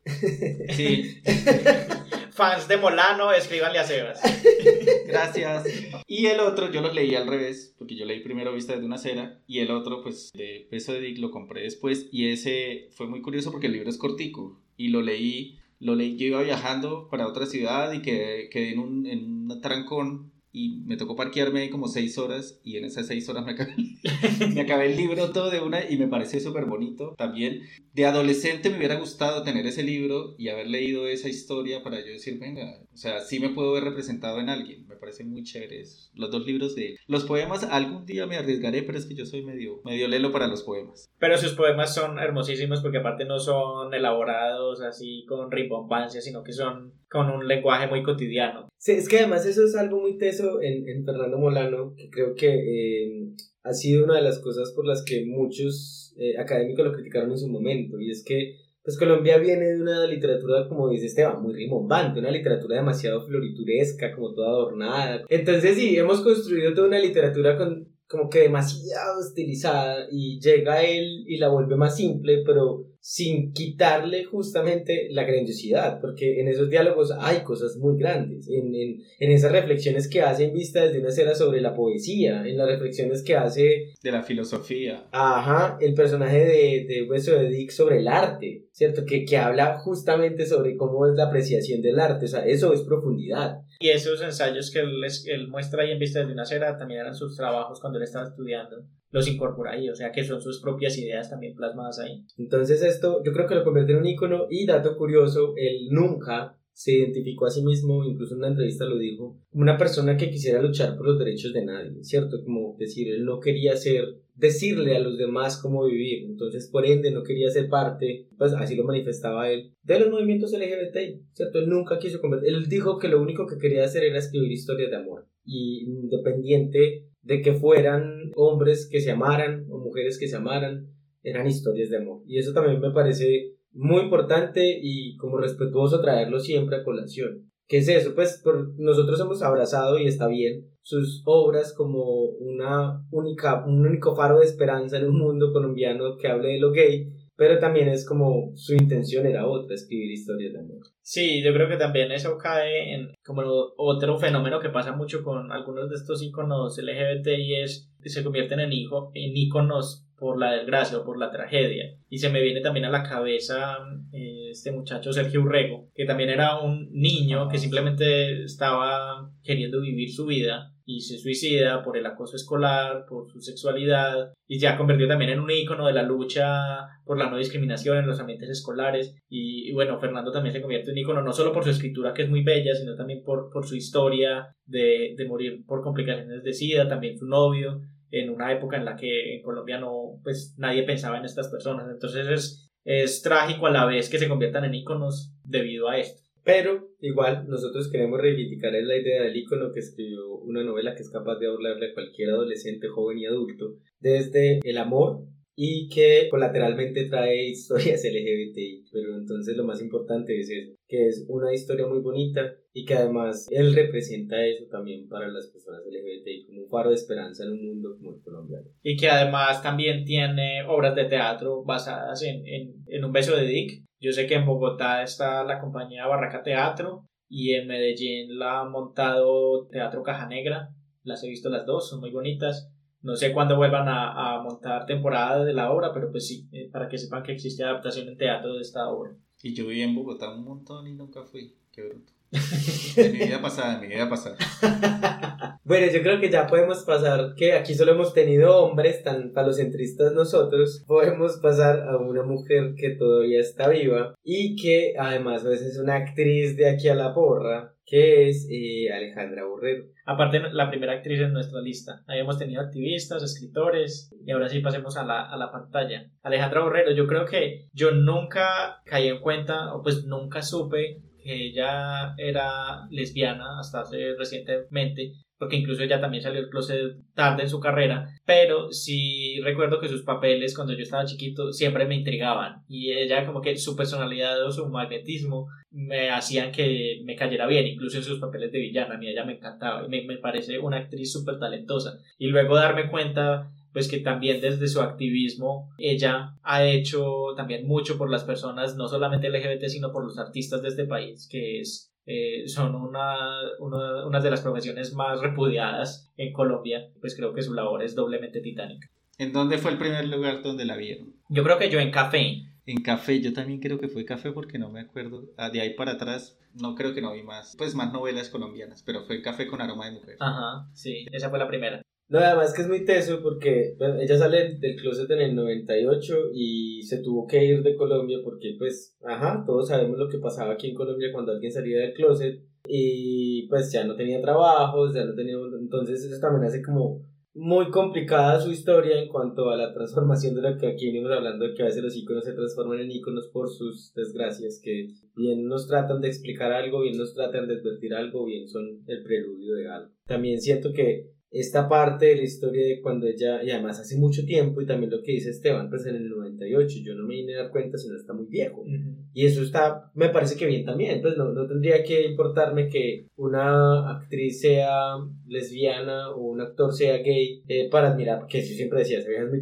Sí. 0.74 1.22
Fans 2.32 2.68
de 2.68 2.76
Molano, 2.76 3.32
escríbanle 3.32 3.78
a 3.78 3.84
Sebas. 3.84 4.20
Gracias. 5.06 5.64
Y 6.06 6.26
el 6.26 6.40
otro 6.40 6.70
yo 6.70 6.80
lo 6.80 6.92
leí 6.92 7.14
al 7.14 7.26
revés, 7.26 7.74
porque 7.78 7.96
yo 7.96 8.04
leí 8.04 8.20
primero 8.20 8.52
Vista 8.52 8.72
desde 8.72 8.86
una 8.86 8.98
cera 8.98 9.40
y 9.46 9.60
el 9.60 9.70
otro 9.70 10.02
pues 10.02 10.30
de 10.34 10.66
Peso 10.70 10.92
de 10.92 11.00
Dick 11.00 11.18
lo 11.18 11.30
compré 11.30 11.62
después 11.62 12.08
y 12.12 12.30
ese 12.30 12.88
fue 12.92 13.06
muy 13.06 13.22
curioso 13.22 13.50
porque 13.50 13.66
el 13.66 13.72
libro 13.72 13.90
es 13.90 13.98
cortico 13.98 14.60
y 14.76 14.88
lo 14.88 15.02
leí, 15.02 15.58
lo 15.78 15.94
leí, 15.94 16.16
yo 16.16 16.26
iba 16.26 16.42
viajando 16.42 17.08
para 17.08 17.26
otra 17.26 17.46
ciudad 17.46 17.92
y 17.92 18.02
quedé, 18.02 18.48
quedé 18.50 18.72
en, 18.72 18.78
un, 18.78 19.06
en 19.06 19.50
un 19.50 19.60
trancón 19.60 20.32
y 20.52 20.80
me 20.84 20.96
tocó 20.96 21.16
parquearme 21.16 21.60
ahí 21.60 21.70
como 21.70 21.88
seis 21.88 22.18
horas 22.18 22.60
y 22.64 22.76
en 22.76 22.84
esas 22.84 23.06
seis 23.06 23.28
horas 23.28 23.44
me 23.44 23.52
acabé, 23.52 23.74
me 24.54 24.60
acabé 24.60 24.86
el 24.86 24.96
libro 24.96 25.30
todo 25.30 25.50
de 25.50 25.60
una 25.60 25.88
y 25.88 25.96
me 25.96 26.08
pareció 26.08 26.40
súper 26.40 26.66
bonito 26.66 27.14
también. 27.16 27.62
De 27.92 28.06
adolescente 28.06 28.70
me 28.70 28.78
hubiera 28.78 28.96
gustado 28.96 29.42
tener 29.42 29.66
ese 29.66 29.82
libro 29.82 30.34
y 30.38 30.48
haber 30.48 30.68
leído 30.68 31.06
esa 31.06 31.28
historia 31.28 31.82
para 31.82 32.00
yo 32.00 32.12
decir, 32.12 32.38
venga, 32.38 32.82
o 32.92 32.96
sea, 32.96 33.20
sí 33.20 33.40
me 33.40 33.50
puedo 33.50 33.72
ver 33.72 33.84
representado 33.84 34.40
en 34.40 34.48
alguien, 34.48 34.86
me 34.86 34.96
parece 34.96 35.24
muy 35.24 35.42
chévere 35.42 35.80
eso. 35.80 36.10
Los 36.14 36.30
dos 36.30 36.46
libros 36.46 36.74
de 36.74 36.96
los 37.06 37.24
poemas, 37.24 37.64
algún 37.64 38.04
día 38.06 38.26
me 38.26 38.36
arriesgaré, 38.36 38.82
pero 38.82 38.98
es 38.98 39.06
que 39.06 39.14
yo 39.14 39.26
soy 39.26 39.44
medio, 39.44 39.80
medio 39.84 40.08
lelo 40.08 40.32
para 40.32 40.48
los 40.48 40.62
poemas. 40.62 41.08
Pero 41.18 41.38
sus 41.38 41.54
poemas 41.54 41.94
son 41.94 42.18
hermosísimos 42.18 42.80
porque 42.80 42.98
aparte 42.98 43.24
no 43.24 43.38
son 43.38 43.94
elaborados 43.94 44.80
así 44.82 45.24
con 45.28 45.50
rimbompancia, 45.50 46.20
sino 46.20 46.42
que 46.42 46.52
son 46.52 46.99
con 47.10 47.28
un 47.28 47.46
lenguaje 47.46 47.88
muy 47.88 48.02
cotidiano. 48.02 48.68
Sí, 48.78 48.92
es 48.92 49.08
que 49.08 49.18
además 49.18 49.44
eso 49.44 49.64
es 49.64 49.74
algo 49.76 50.00
muy 50.00 50.16
teso 50.16 50.62
en, 50.62 50.88
en 50.88 51.04
Fernando 51.04 51.38
Molano, 51.38 51.94
que 51.96 52.08
creo 52.08 52.34
que 52.34 52.48
eh, 52.48 53.34
ha 53.64 53.72
sido 53.72 54.04
una 54.04 54.16
de 54.16 54.22
las 54.22 54.38
cosas 54.38 54.72
por 54.72 54.86
las 54.86 55.04
que 55.04 55.26
muchos 55.26 56.14
eh, 56.18 56.38
académicos 56.38 56.84
lo 56.84 56.92
criticaron 56.92 57.32
en 57.32 57.38
su 57.38 57.48
momento, 57.48 58.00
y 58.00 58.10
es 58.10 58.24
que 58.24 58.56
pues 58.82 58.96
Colombia 58.98 59.36
viene 59.36 59.66
de 59.66 59.82
una 59.82 60.06
literatura, 60.06 60.66
como 60.66 60.88
dice 60.88 61.06
Esteban, 61.06 61.42
muy 61.42 61.52
rimbombante, 61.52 62.20
una 62.20 62.30
literatura 62.30 62.76
demasiado 62.76 63.20
florituresca, 63.26 64.10
como 64.14 64.32
toda 64.32 64.48
adornada. 64.48 65.22
Entonces 65.28 65.76
sí, 65.76 65.96
hemos 65.96 66.22
construido 66.22 66.72
toda 66.72 66.88
una 66.88 66.98
literatura 66.98 67.58
con, 67.58 67.88
como 68.08 68.30
que 68.30 68.40
demasiado 68.40 69.20
estilizada 69.20 70.06
y 70.10 70.40
llega 70.40 70.82
él 70.82 71.24
y 71.26 71.36
la 71.36 71.48
vuelve 71.48 71.76
más 71.76 71.96
simple, 71.96 72.42
pero 72.46 72.86
sin 73.00 73.52
quitarle 73.52 74.24
justamente 74.24 75.08
la 75.10 75.24
grandiosidad, 75.24 76.00
porque 76.00 76.40
en 76.40 76.48
esos 76.48 76.68
diálogos 76.68 77.12
hay 77.18 77.38
cosas 77.40 77.76
muy 77.78 77.98
grandes, 77.98 78.48
en, 78.48 78.74
en, 78.74 78.98
en 79.18 79.30
esas 79.32 79.52
reflexiones 79.52 80.08
que 80.08 80.20
hace 80.20 80.44
en 80.44 80.52
vista 80.52 80.84
desde 80.84 81.00
una 81.00 81.10
cera 81.10 81.34
sobre 81.34 81.60
la 81.60 81.74
poesía, 81.74 82.46
en 82.46 82.58
las 82.58 82.68
reflexiones 82.68 83.22
que 83.22 83.34
hace... 83.36 83.92
De 84.02 84.12
la 84.12 84.22
filosofía. 84.22 85.08
Ajá, 85.12 85.78
el 85.80 85.94
personaje 85.94 86.44
de, 86.44 86.86
de 86.86 87.06
Hueso 87.08 87.32
de 87.32 87.48
Dick 87.48 87.70
sobre 87.70 87.98
el 87.98 88.08
arte, 88.08 88.66
¿cierto? 88.72 89.04
Que, 89.06 89.24
que 89.24 89.38
habla 89.38 89.78
justamente 89.78 90.44
sobre 90.44 90.76
cómo 90.76 91.06
es 91.06 91.14
la 91.14 91.24
apreciación 91.24 91.80
del 91.80 91.98
arte, 91.98 92.26
o 92.26 92.28
sea, 92.28 92.44
eso 92.44 92.72
es 92.74 92.82
profundidad. 92.82 93.60
Y 93.78 93.88
esos 93.88 94.20
ensayos 94.22 94.70
que 94.70 94.80
él, 94.80 95.02
él 95.26 95.48
muestra 95.48 95.82
ahí 95.82 95.92
en 95.92 95.98
vista 95.98 96.20
desde 96.20 96.34
una 96.34 96.44
cera 96.44 96.76
también 96.76 97.00
eran 97.00 97.14
sus 97.14 97.34
trabajos 97.34 97.80
cuando 97.80 97.98
él 97.98 98.04
estaba 98.04 98.28
estudiando 98.28 98.76
los 99.10 99.28
incorpora 99.28 99.72
ahí, 99.72 99.88
o 99.88 99.94
sea 99.94 100.12
que 100.12 100.24
son 100.24 100.40
sus 100.40 100.60
propias 100.60 100.96
ideas 100.98 101.30
también 101.30 101.54
plasmadas 101.54 101.98
ahí. 101.98 102.24
Entonces 102.38 102.82
esto 102.82 103.22
yo 103.24 103.32
creo 103.32 103.46
que 103.46 103.54
lo 103.54 103.64
convierte 103.64 103.92
en 103.92 103.98
un 103.98 104.06
icono 104.06 104.46
y 104.50 104.66
dato 104.66 104.96
curioso, 104.96 105.54
él 105.56 105.88
nunca 105.90 106.56
se 106.72 106.92
identificó 106.92 107.44
a 107.44 107.50
sí 107.50 107.62
mismo, 107.62 108.04
incluso 108.04 108.32
en 108.34 108.38
una 108.38 108.48
entrevista 108.48 108.86
lo 108.86 108.96
dijo, 108.96 109.38
como 109.50 109.62
una 109.62 109.76
persona 109.76 110.16
que 110.16 110.30
quisiera 110.30 110.62
luchar 110.62 110.96
por 110.96 111.06
los 111.06 111.18
derechos 111.18 111.52
de 111.52 111.64
nadie, 111.64 112.02
¿cierto? 112.02 112.42
Como 112.42 112.74
decir, 112.78 113.12
él 113.12 113.26
no 113.26 113.38
quería 113.38 113.76
ser, 113.76 114.22
decirle 114.34 114.96
a 114.96 115.00
los 115.00 115.18
demás 115.18 115.60
cómo 115.60 115.84
vivir, 115.84 116.24
entonces 116.24 116.68
por 116.68 116.86
ende 116.86 117.10
no 117.10 117.22
quería 117.22 117.50
ser 117.50 117.68
parte, 117.68 118.28
pues 118.38 118.54
así 118.54 118.76
lo 118.76 118.84
manifestaba 118.84 119.50
él, 119.50 119.74
de 119.82 120.00
los 120.00 120.10
movimientos 120.10 120.52
LGBT, 120.52 121.20
¿cierto? 121.34 121.58
Él 121.58 121.68
nunca 121.68 121.98
quiso 121.98 122.18
convertir, 122.18 122.48
él 122.48 122.66
dijo 122.66 122.98
que 122.98 123.08
lo 123.08 123.20
único 123.20 123.46
que 123.46 123.58
quería 123.58 123.84
hacer 123.84 124.04
era 124.04 124.18
escribir 124.18 124.50
historias 124.50 124.90
de 124.90 124.96
amor, 124.96 125.26
y 125.44 125.84
independiente 125.84 127.09
de 127.22 127.42
que 127.42 127.54
fueran 127.54 128.30
hombres 128.36 128.88
que 128.90 129.00
se 129.00 129.10
amaran 129.10 129.66
o 129.70 129.78
mujeres 129.78 130.18
que 130.18 130.28
se 130.28 130.36
amaran, 130.36 130.88
eran 131.22 131.46
historias 131.46 131.90
de 131.90 131.98
amor. 131.98 132.22
Y 132.26 132.38
eso 132.38 132.52
también 132.52 132.80
me 132.80 132.92
parece 132.92 133.56
muy 133.72 134.02
importante 134.02 134.78
y 134.82 135.16
como 135.16 135.38
respetuoso 135.38 136.00
traerlo 136.00 136.40
siempre 136.40 136.76
a 136.76 136.84
colación. 136.84 137.50
¿Qué 137.66 137.78
es 137.78 137.88
eso? 137.88 138.14
Pues 138.14 138.40
por, 138.42 138.74
nosotros 138.80 139.20
hemos 139.20 139.42
abrazado 139.42 139.98
y 139.98 140.06
está 140.06 140.26
bien 140.26 140.66
sus 140.82 141.22
obras 141.24 141.72
como 141.72 142.24
una 142.24 143.06
única, 143.10 143.64
un 143.64 143.86
único 143.86 144.16
faro 144.16 144.40
de 144.40 144.46
esperanza 144.46 144.98
en 144.98 145.06
un 145.06 145.18
mundo 145.18 145.52
colombiano 145.52 146.16
que 146.16 146.26
hable 146.26 146.48
de 146.48 146.58
lo 146.58 146.72
gay, 146.72 147.12
pero 147.40 147.58
también 147.58 147.88
es 147.88 148.06
como 148.06 148.52
su 148.54 148.74
intención 148.74 149.24
era 149.24 149.46
otra, 149.46 149.74
escribir 149.74 150.10
historias 150.10 150.52
de 150.52 150.58
amor. 150.58 150.82
Sí, 151.00 151.42
yo 151.42 151.54
creo 151.54 151.70
que 151.70 151.78
también 151.78 152.12
eso 152.12 152.36
cae 152.36 152.92
en 152.92 153.14
como 153.24 153.40
otro 153.78 154.18
fenómeno 154.18 154.60
que 154.60 154.68
pasa 154.68 154.92
mucho 154.92 155.24
con 155.24 155.50
algunos 155.50 155.88
de 155.88 155.96
estos 155.96 156.22
iconos 156.22 156.76
LGBT 156.76 157.28
y 157.38 157.54
es 157.54 157.90
que 158.02 158.10
se 158.10 158.22
convierten 158.22 158.60
en, 158.60 158.74
hijo, 158.74 159.10
en 159.14 159.34
iconos 159.34 160.06
por 160.18 160.38
la 160.38 160.52
desgracia 160.52 160.98
o 160.98 161.04
por 161.06 161.18
la 161.18 161.30
tragedia. 161.30 161.96
Y 162.10 162.18
se 162.18 162.28
me 162.28 162.42
viene 162.42 162.60
también 162.60 162.84
a 162.84 162.90
la 162.90 163.04
cabeza 163.04 163.78
eh, 164.12 164.50
este 164.50 164.70
muchacho 164.70 165.10
Sergio 165.10 165.40
Urrego, 165.40 165.88
que 165.94 166.04
también 166.04 166.28
era 166.28 166.60
un 166.60 166.90
niño 166.92 167.48
que 167.48 167.56
simplemente 167.56 168.44
estaba 168.44 169.32
queriendo 169.42 169.80
vivir 169.80 170.12
su 170.12 170.26
vida 170.26 170.74
y 170.96 171.00
se 171.00 171.18
suicida 171.18 171.82
por 171.82 171.96
el 171.96 172.06
acoso 172.06 172.34
escolar, 172.34 173.04
por 173.08 173.30
su 173.30 173.40
sexualidad, 173.40 174.32
y 174.48 174.58
ya 174.58 174.76
convirtió 174.76 175.06
también 175.06 175.30
en 175.30 175.40
un 175.40 175.50
ícono 175.50 175.86
de 175.86 175.92
la 175.92 176.02
lucha 176.02 176.88
por 177.04 177.16
la 177.16 177.30
no 177.30 177.38
discriminación 177.38 177.98
en 177.98 178.06
los 178.06 178.18
ambientes 178.18 178.48
escolares. 178.48 179.14
Y, 179.28 179.72
bueno, 179.72 180.00
Fernando 180.00 180.32
también 180.32 180.52
se 180.52 180.60
convierte 180.60 180.90
en 180.90 180.94
un 180.94 180.98
ícono 180.98 181.22
no 181.22 181.32
solo 181.32 181.52
por 181.52 181.62
su 181.62 181.70
escritura, 181.70 182.12
que 182.12 182.22
es 182.22 182.28
muy 182.28 182.42
bella, 182.42 182.74
sino 182.74 182.96
también 182.96 183.22
por, 183.22 183.50
por 183.50 183.66
su 183.66 183.76
historia 183.76 184.52
de, 184.66 185.14
de 185.16 185.28
morir 185.28 185.64
por 185.64 185.82
complicaciones 185.82 186.42
de 186.42 186.52
SIDA, 186.52 186.88
también 186.88 187.16
su 187.16 187.26
novio, 187.26 187.80
en 188.10 188.30
una 188.30 188.52
época 188.52 188.76
en 188.76 188.84
la 188.84 188.96
que 188.96 189.36
en 189.36 189.42
Colombia 189.42 189.78
no, 189.78 190.18
pues 190.24 190.56
nadie 190.58 190.82
pensaba 190.82 191.18
en 191.18 191.24
estas 191.24 191.48
personas. 191.48 191.86
Entonces 191.88 192.26
es, 192.26 192.70
es 192.84 193.22
trágico 193.22 193.68
a 193.68 193.70
la 193.70 193.86
vez 193.86 194.08
que 194.08 194.18
se 194.18 194.28
conviertan 194.28 194.64
en 194.64 194.74
íconos 194.74 195.32
debido 195.44 195.88
a 195.88 195.98
esto. 195.98 196.29
Pero 196.50 196.88
igual 197.00 197.46
nosotros 197.48 197.88
queremos 197.90 198.20
reivindicar 198.20 198.72
la 198.72 198.96
idea 198.96 199.22
del 199.22 199.36
ícono 199.36 199.72
que 199.72 199.78
escribió 199.78 200.34
una 200.38 200.64
novela 200.64 200.96
que 200.96 201.02
es 201.02 201.10
capaz 201.10 201.38
de 201.38 201.46
hablarle 201.46 201.90
a 201.90 201.94
cualquier 201.94 202.30
adolescente, 202.30 202.88
joven 202.88 203.18
y 203.18 203.26
adulto, 203.26 203.76
desde 204.00 204.58
el 204.64 204.78
amor 204.78 205.28
y 205.54 205.88
que 205.88 206.26
colateralmente 206.28 207.04
trae 207.04 207.48
historias 207.50 208.02
LGBTI. 208.04 208.86
Pero 208.90 209.18
entonces 209.18 209.56
lo 209.56 209.64
más 209.64 209.80
importante 209.80 210.40
es 210.40 210.50
eso, 210.50 210.72
que 210.88 211.06
es 211.06 211.24
una 211.28 211.54
historia 211.54 211.86
muy 211.86 212.00
bonita 212.00 212.52
y 212.72 212.84
que 212.84 212.94
además 212.94 213.46
él 213.50 213.72
representa 213.72 214.44
eso 214.44 214.64
también 214.70 215.08
para 215.08 215.28
las 215.28 215.46
personas 215.48 215.82
LGBTI 215.86 216.46
como 216.46 216.62
un 216.62 216.68
faro 216.68 216.90
de 216.90 216.96
esperanza 216.96 217.44
en 217.44 217.52
un 217.52 217.64
mundo 217.64 217.96
como 217.96 218.14
el 218.14 218.22
colombiano. 218.22 218.66
Y 218.82 218.96
que 218.96 219.08
además 219.08 219.62
también 219.62 220.04
tiene 220.04 220.64
obras 220.66 220.96
de 220.96 221.04
teatro 221.04 221.62
basadas 221.62 222.24
en, 222.24 222.44
en, 222.44 222.74
en 222.88 223.04
un 223.04 223.12
beso 223.12 223.36
de 223.36 223.46
Dick. 223.46 223.84
Yo 224.00 224.12
sé 224.12 224.26
que 224.26 224.34
en 224.34 224.46
Bogotá 224.46 225.02
está 225.02 225.44
la 225.44 225.60
compañía 225.60 226.06
Barraca 226.06 226.42
Teatro 226.42 227.06
y 227.28 227.54
en 227.54 227.68
Medellín 227.68 228.38
la 228.38 228.60
ha 228.60 228.64
montado 228.64 229.66
Teatro 229.68 230.02
Caja 230.02 230.26
Negra. 230.26 230.70
Las 231.02 231.22
he 231.22 231.28
visto 231.28 231.48
las 231.48 231.66
dos, 231.66 231.88
son 231.88 232.00
muy 232.00 232.10
bonitas 232.10 232.72
no 233.02 233.16
sé 233.16 233.32
cuándo 233.32 233.56
vuelvan 233.56 233.88
a, 233.88 234.42
montar 234.42 234.84
temporada 234.86 235.44
de 235.44 235.54
la 235.54 235.72
obra, 235.72 235.92
pero 235.92 236.10
pues 236.10 236.26
sí, 236.26 236.48
eh, 236.52 236.68
para 236.70 236.88
que 236.88 236.98
sepan 236.98 237.22
que 237.22 237.32
existe 237.32 237.64
adaptación 237.64 238.08
en 238.08 238.16
teatro 238.16 238.54
de 238.54 238.60
esta 238.60 238.88
obra. 238.88 239.16
Y 239.42 239.54
yo 239.54 239.66
viví 239.66 239.82
en 239.82 239.94
Bogotá 239.94 240.34
un 240.34 240.44
montón 240.44 240.86
y 240.86 240.92
nunca 240.92 241.24
fui. 241.24 241.54
Qué 241.72 241.82
bruto. 241.82 242.12
En 242.32 243.12
mi 243.12 243.18
vida 243.18 243.42
pasada, 243.42 243.74
en 243.74 243.80
mi 243.80 243.88
vida 243.88 244.08
pasada. 244.08 244.36
bueno, 245.64 245.92
yo 245.92 246.02
creo 246.02 246.20
que 246.20 246.30
ya 246.30 246.46
podemos 246.46 246.84
pasar, 246.84 247.34
que 247.36 247.54
aquí 247.54 247.74
solo 247.74 247.92
hemos 247.92 248.14
tenido 248.14 248.56
hombres 248.64 249.02
tan 249.02 249.32
palocentristas 249.32 250.12
nosotros, 250.12 250.84
podemos 250.86 251.38
pasar 251.38 251.88
a 251.88 251.96
una 251.96 252.22
mujer 252.22 252.74
que 252.76 252.90
todavía 252.90 253.40
está 253.40 253.68
viva 253.68 254.14
y 254.22 254.54
que 254.56 254.94
además 254.98 255.42
pues, 255.42 255.62
es 255.62 255.78
una 255.78 255.96
actriz 255.96 256.56
de 256.56 256.68
aquí 256.68 256.88
a 256.88 256.94
la 256.94 257.12
porra, 257.14 257.74
que 257.84 258.28
es 258.28 258.46
eh, 258.48 258.92
Alejandra 258.92 259.44
Borrero. 259.44 259.86
Aparte, 260.06 260.40
la 260.52 260.70
primera 260.70 260.92
actriz 260.92 261.20
en 261.20 261.32
nuestra 261.32 261.60
lista. 261.60 262.04
Habíamos 262.06 262.38
tenido 262.38 262.62
activistas, 262.62 263.22
escritores, 263.24 264.10
y 264.24 264.30
ahora 264.30 264.48
sí 264.48 264.60
pasemos 264.60 264.96
a 264.96 265.04
la, 265.04 265.28
a 265.28 265.36
la 265.36 265.50
pantalla. 265.50 266.08
Alejandra 266.22 266.62
Borrero, 266.62 266.92
yo 266.92 267.08
creo 267.08 267.24
que 267.24 267.66
yo 267.72 267.90
nunca 267.90 268.80
caí 268.84 269.08
en 269.08 269.20
cuenta, 269.20 269.74
o 269.74 269.82
pues 269.82 270.04
nunca 270.04 270.42
supe 270.42 271.02
que 271.20 271.46
ella 271.46 272.14
era 272.16 272.86
lesbiana 272.90 273.60
hasta 273.60 273.80
hace 273.80 274.14
recientemente, 274.16 275.12
porque 275.38 275.56
incluso 275.56 275.82
ella 275.82 276.00
también 276.00 276.22
salió 276.22 276.40
del 276.40 276.50
closet 276.50 276.96
tarde 277.14 277.44
en 277.44 277.48
su 277.48 277.60
carrera, 277.60 278.08
pero 278.26 278.72
sí 278.72 279.40
recuerdo 279.42 279.80
que 279.80 279.88
sus 279.88 280.02
papeles 280.02 280.54
cuando 280.54 280.74
yo 280.74 280.82
estaba 280.82 281.06
chiquito 281.06 281.52
siempre 281.52 281.86
me 281.86 281.96
intrigaban 281.96 282.62
y 282.68 282.92
ella 282.92 283.24
como 283.26 283.40
que 283.40 283.56
su 283.56 283.74
personalidad 283.74 284.44
o 284.44 284.50
su 284.50 284.68
magnetismo 284.68 285.46
me 285.70 286.10
hacían 286.10 286.52
que 286.52 287.00
me 287.04 287.16
cayera 287.16 287.46
bien, 287.46 287.66
incluso 287.66 287.98
en 287.98 288.04
sus 288.04 288.20
papeles 288.20 288.52
de 288.52 288.58
villana, 288.58 288.94
a 288.96 288.98
mí 288.98 289.08
ella 289.08 289.24
me 289.24 289.34
encantaba 289.34 289.86
me, 289.88 290.02
me 290.04 290.18
parece 290.18 290.58
una 290.58 290.78
actriz 290.78 291.12
súper 291.12 291.38
talentosa 291.38 291.98
y 292.18 292.26
luego 292.26 292.56
darme 292.56 292.90
cuenta 292.90 293.50
pues 293.72 293.88
que 293.88 293.98
también 293.98 294.40
desde 294.40 294.66
su 294.68 294.80
activismo 294.80 295.70
ella 295.78 296.36
ha 296.42 296.64
hecho 296.64 297.34
también 297.36 297.66
mucho 297.66 297.96
por 297.96 298.10
las 298.10 298.24
personas, 298.24 298.76
no 298.76 298.88
solamente 298.88 299.30
LGBT, 299.30 299.66
sino 299.68 299.92
por 299.92 300.04
los 300.04 300.18
artistas 300.18 300.62
de 300.62 300.68
este 300.68 300.84
país, 300.84 301.28
que 301.30 301.60
es 301.60 301.90
eh, 302.06 302.48
son 302.48 302.74
una, 302.74 303.16
una, 303.60 304.20
de 304.20 304.30
las 304.30 304.40
profesiones 304.40 304.94
más 304.94 305.20
repudiadas 305.20 306.12
en 306.16 306.32
Colombia, 306.32 306.90
pues 307.00 307.14
creo 307.14 307.34
que 307.34 307.42
su 307.42 307.54
labor 307.54 307.82
es 307.84 307.94
doblemente 307.94 308.40
titánica. 308.40 308.88
¿En 309.18 309.32
dónde 309.32 309.58
fue 309.58 309.70
el 309.70 309.78
primer 309.78 310.08
lugar 310.08 310.42
donde 310.42 310.64
la 310.64 310.76
vieron? 310.76 311.14
Yo 311.28 311.44
creo 311.44 311.58
que 311.58 311.70
yo 311.70 311.78
en 311.78 311.90
Café. 311.90 312.46
En 312.66 312.82
Café, 312.82 313.20
yo 313.20 313.32
también 313.32 313.60
creo 313.60 313.78
que 313.78 313.88
fue 313.88 314.04
Café 314.04 314.32
porque 314.32 314.58
no 314.58 314.70
me 314.70 314.80
acuerdo. 314.80 315.24
Ah, 315.36 315.50
de 315.50 315.60
ahí 315.60 315.74
para 315.74 315.92
atrás, 315.92 316.38
no 316.54 316.74
creo 316.74 316.94
que 316.94 317.02
no 317.02 317.12
vi 317.12 317.22
más, 317.22 317.54
pues 317.56 317.74
más 317.74 317.92
novelas 317.92 318.28
colombianas, 318.30 318.82
pero 318.82 319.04
fue 319.04 319.22
Café 319.22 319.46
con 319.46 319.60
aroma 319.60 319.86
de 319.86 319.92
mujer. 319.92 320.16
Ajá, 320.20 320.68
sí, 320.72 321.06
esa 321.12 321.30
fue 321.30 321.38
la 321.38 321.48
primera. 321.48 321.82
No, 322.10 322.18
además 322.18 322.52
que 322.52 322.62
es 322.62 322.68
muy 322.68 322.84
teso 322.84 323.22
porque 323.22 323.76
ella 323.78 324.18
sale 324.18 324.56
del 324.58 324.74
closet 324.74 325.08
en 325.12 325.20
el 325.20 325.34
98 325.36 326.30
y 326.34 326.82
se 326.82 326.98
tuvo 327.02 327.24
que 327.28 327.44
ir 327.44 327.62
de 327.62 327.76
Colombia 327.76 328.18
porque 328.24 328.56
pues, 328.58 328.96
ajá, 329.04 329.44
todos 329.46 329.68
sabemos 329.68 329.96
lo 329.96 330.08
que 330.08 330.18
pasaba 330.18 330.54
aquí 330.54 330.70
en 330.70 330.74
Colombia 330.74 331.12
cuando 331.12 331.30
alguien 331.30 331.52
salía 331.52 331.78
del 331.78 331.94
closet 331.94 332.42
y 332.66 333.46
pues 333.48 333.70
ya 333.70 333.84
no 333.84 333.94
tenía 333.94 334.20
trabajo, 334.20 334.92
ya 334.92 335.04
no 335.04 335.14
tenía, 335.14 335.36
entonces 335.60 336.04
eso 336.04 336.20
también 336.20 336.46
hace 336.46 336.60
como 336.62 337.00
muy 337.32 337.70
complicada 337.70 338.40
su 338.40 338.50
historia 338.50 339.00
en 339.00 339.08
cuanto 339.08 339.50
a 339.50 339.56
la 339.56 339.72
transformación 339.72 340.34
de 340.34 340.42
la 340.42 340.56
que 340.58 340.66
aquí 340.66 340.86
venimos 340.86 341.12
hablando, 341.12 341.46
de 341.46 341.54
que 341.54 341.62
a 341.62 341.66
veces 341.66 341.84
los 341.84 341.96
iconos 341.96 342.24
se 342.24 342.32
transforman 342.32 342.80
en 342.80 342.90
iconos 342.90 343.28
por 343.28 343.48
sus 343.48 343.94
desgracias, 343.94 344.60
que 344.60 344.88
bien 345.14 345.46
nos 345.46 345.68
tratan 345.68 346.00
de 346.00 346.08
explicar 346.08 346.50
algo, 346.50 346.82
bien 346.82 346.98
nos 346.98 347.14
tratan 347.14 347.46
de 347.46 347.54
advertir 347.54 347.94
algo, 347.94 348.24
bien 348.24 348.48
son 348.48 348.82
el 348.88 349.04
preludio 349.04 349.54
de 349.54 349.68
algo. 349.68 349.92
También 350.06 350.40
siento 350.40 350.72
que 350.72 351.19
esta 351.30 351.68
parte 351.68 352.06
de 352.06 352.16
la 352.16 352.22
historia 352.22 352.66
de 352.66 352.80
cuando 352.80 353.06
ella, 353.06 353.42
y 353.42 353.50
además 353.50 353.78
hace 353.78 353.96
mucho 353.96 354.24
tiempo, 354.24 354.60
y 354.60 354.66
también 354.66 354.90
lo 354.90 355.02
que 355.02 355.12
dice 355.12 355.30
Esteban, 355.30 355.70
pues 355.70 355.86
en 355.86 355.94
el 355.94 356.08
98, 356.08 356.78
yo 356.82 356.94
no 356.94 357.06
me 357.06 357.14
vine 357.14 357.34
a 357.36 357.42
dar 357.42 357.50
cuenta 357.52 357.78
si 357.78 357.88
no 357.88 357.96
está 357.96 358.12
muy 358.12 358.26
viejo. 358.26 358.64
Y 359.12 359.26
eso 359.26 359.42
está, 359.42 359.90
me 359.94 360.08
parece 360.08 360.36
que 360.36 360.46
bien 360.46 360.64
también, 360.64 361.00
pues 361.00 361.16
no, 361.16 361.32
no 361.32 361.46
tendría 361.46 361.84
que 361.84 362.04
importarme 362.04 362.68
que 362.68 363.06
una 363.16 363.90
actriz 363.90 364.40
sea 364.40 364.96
lesbiana 365.26 366.10
o 366.10 366.22
un 366.22 366.40
actor 366.40 366.74
sea 366.74 366.98
gay 366.98 367.42
eh, 367.46 367.68
para 367.70 367.92
admirar, 367.92 368.18
porque 368.18 368.40
yo 368.40 368.54
siempre 368.54 368.80
decía, 368.80 368.98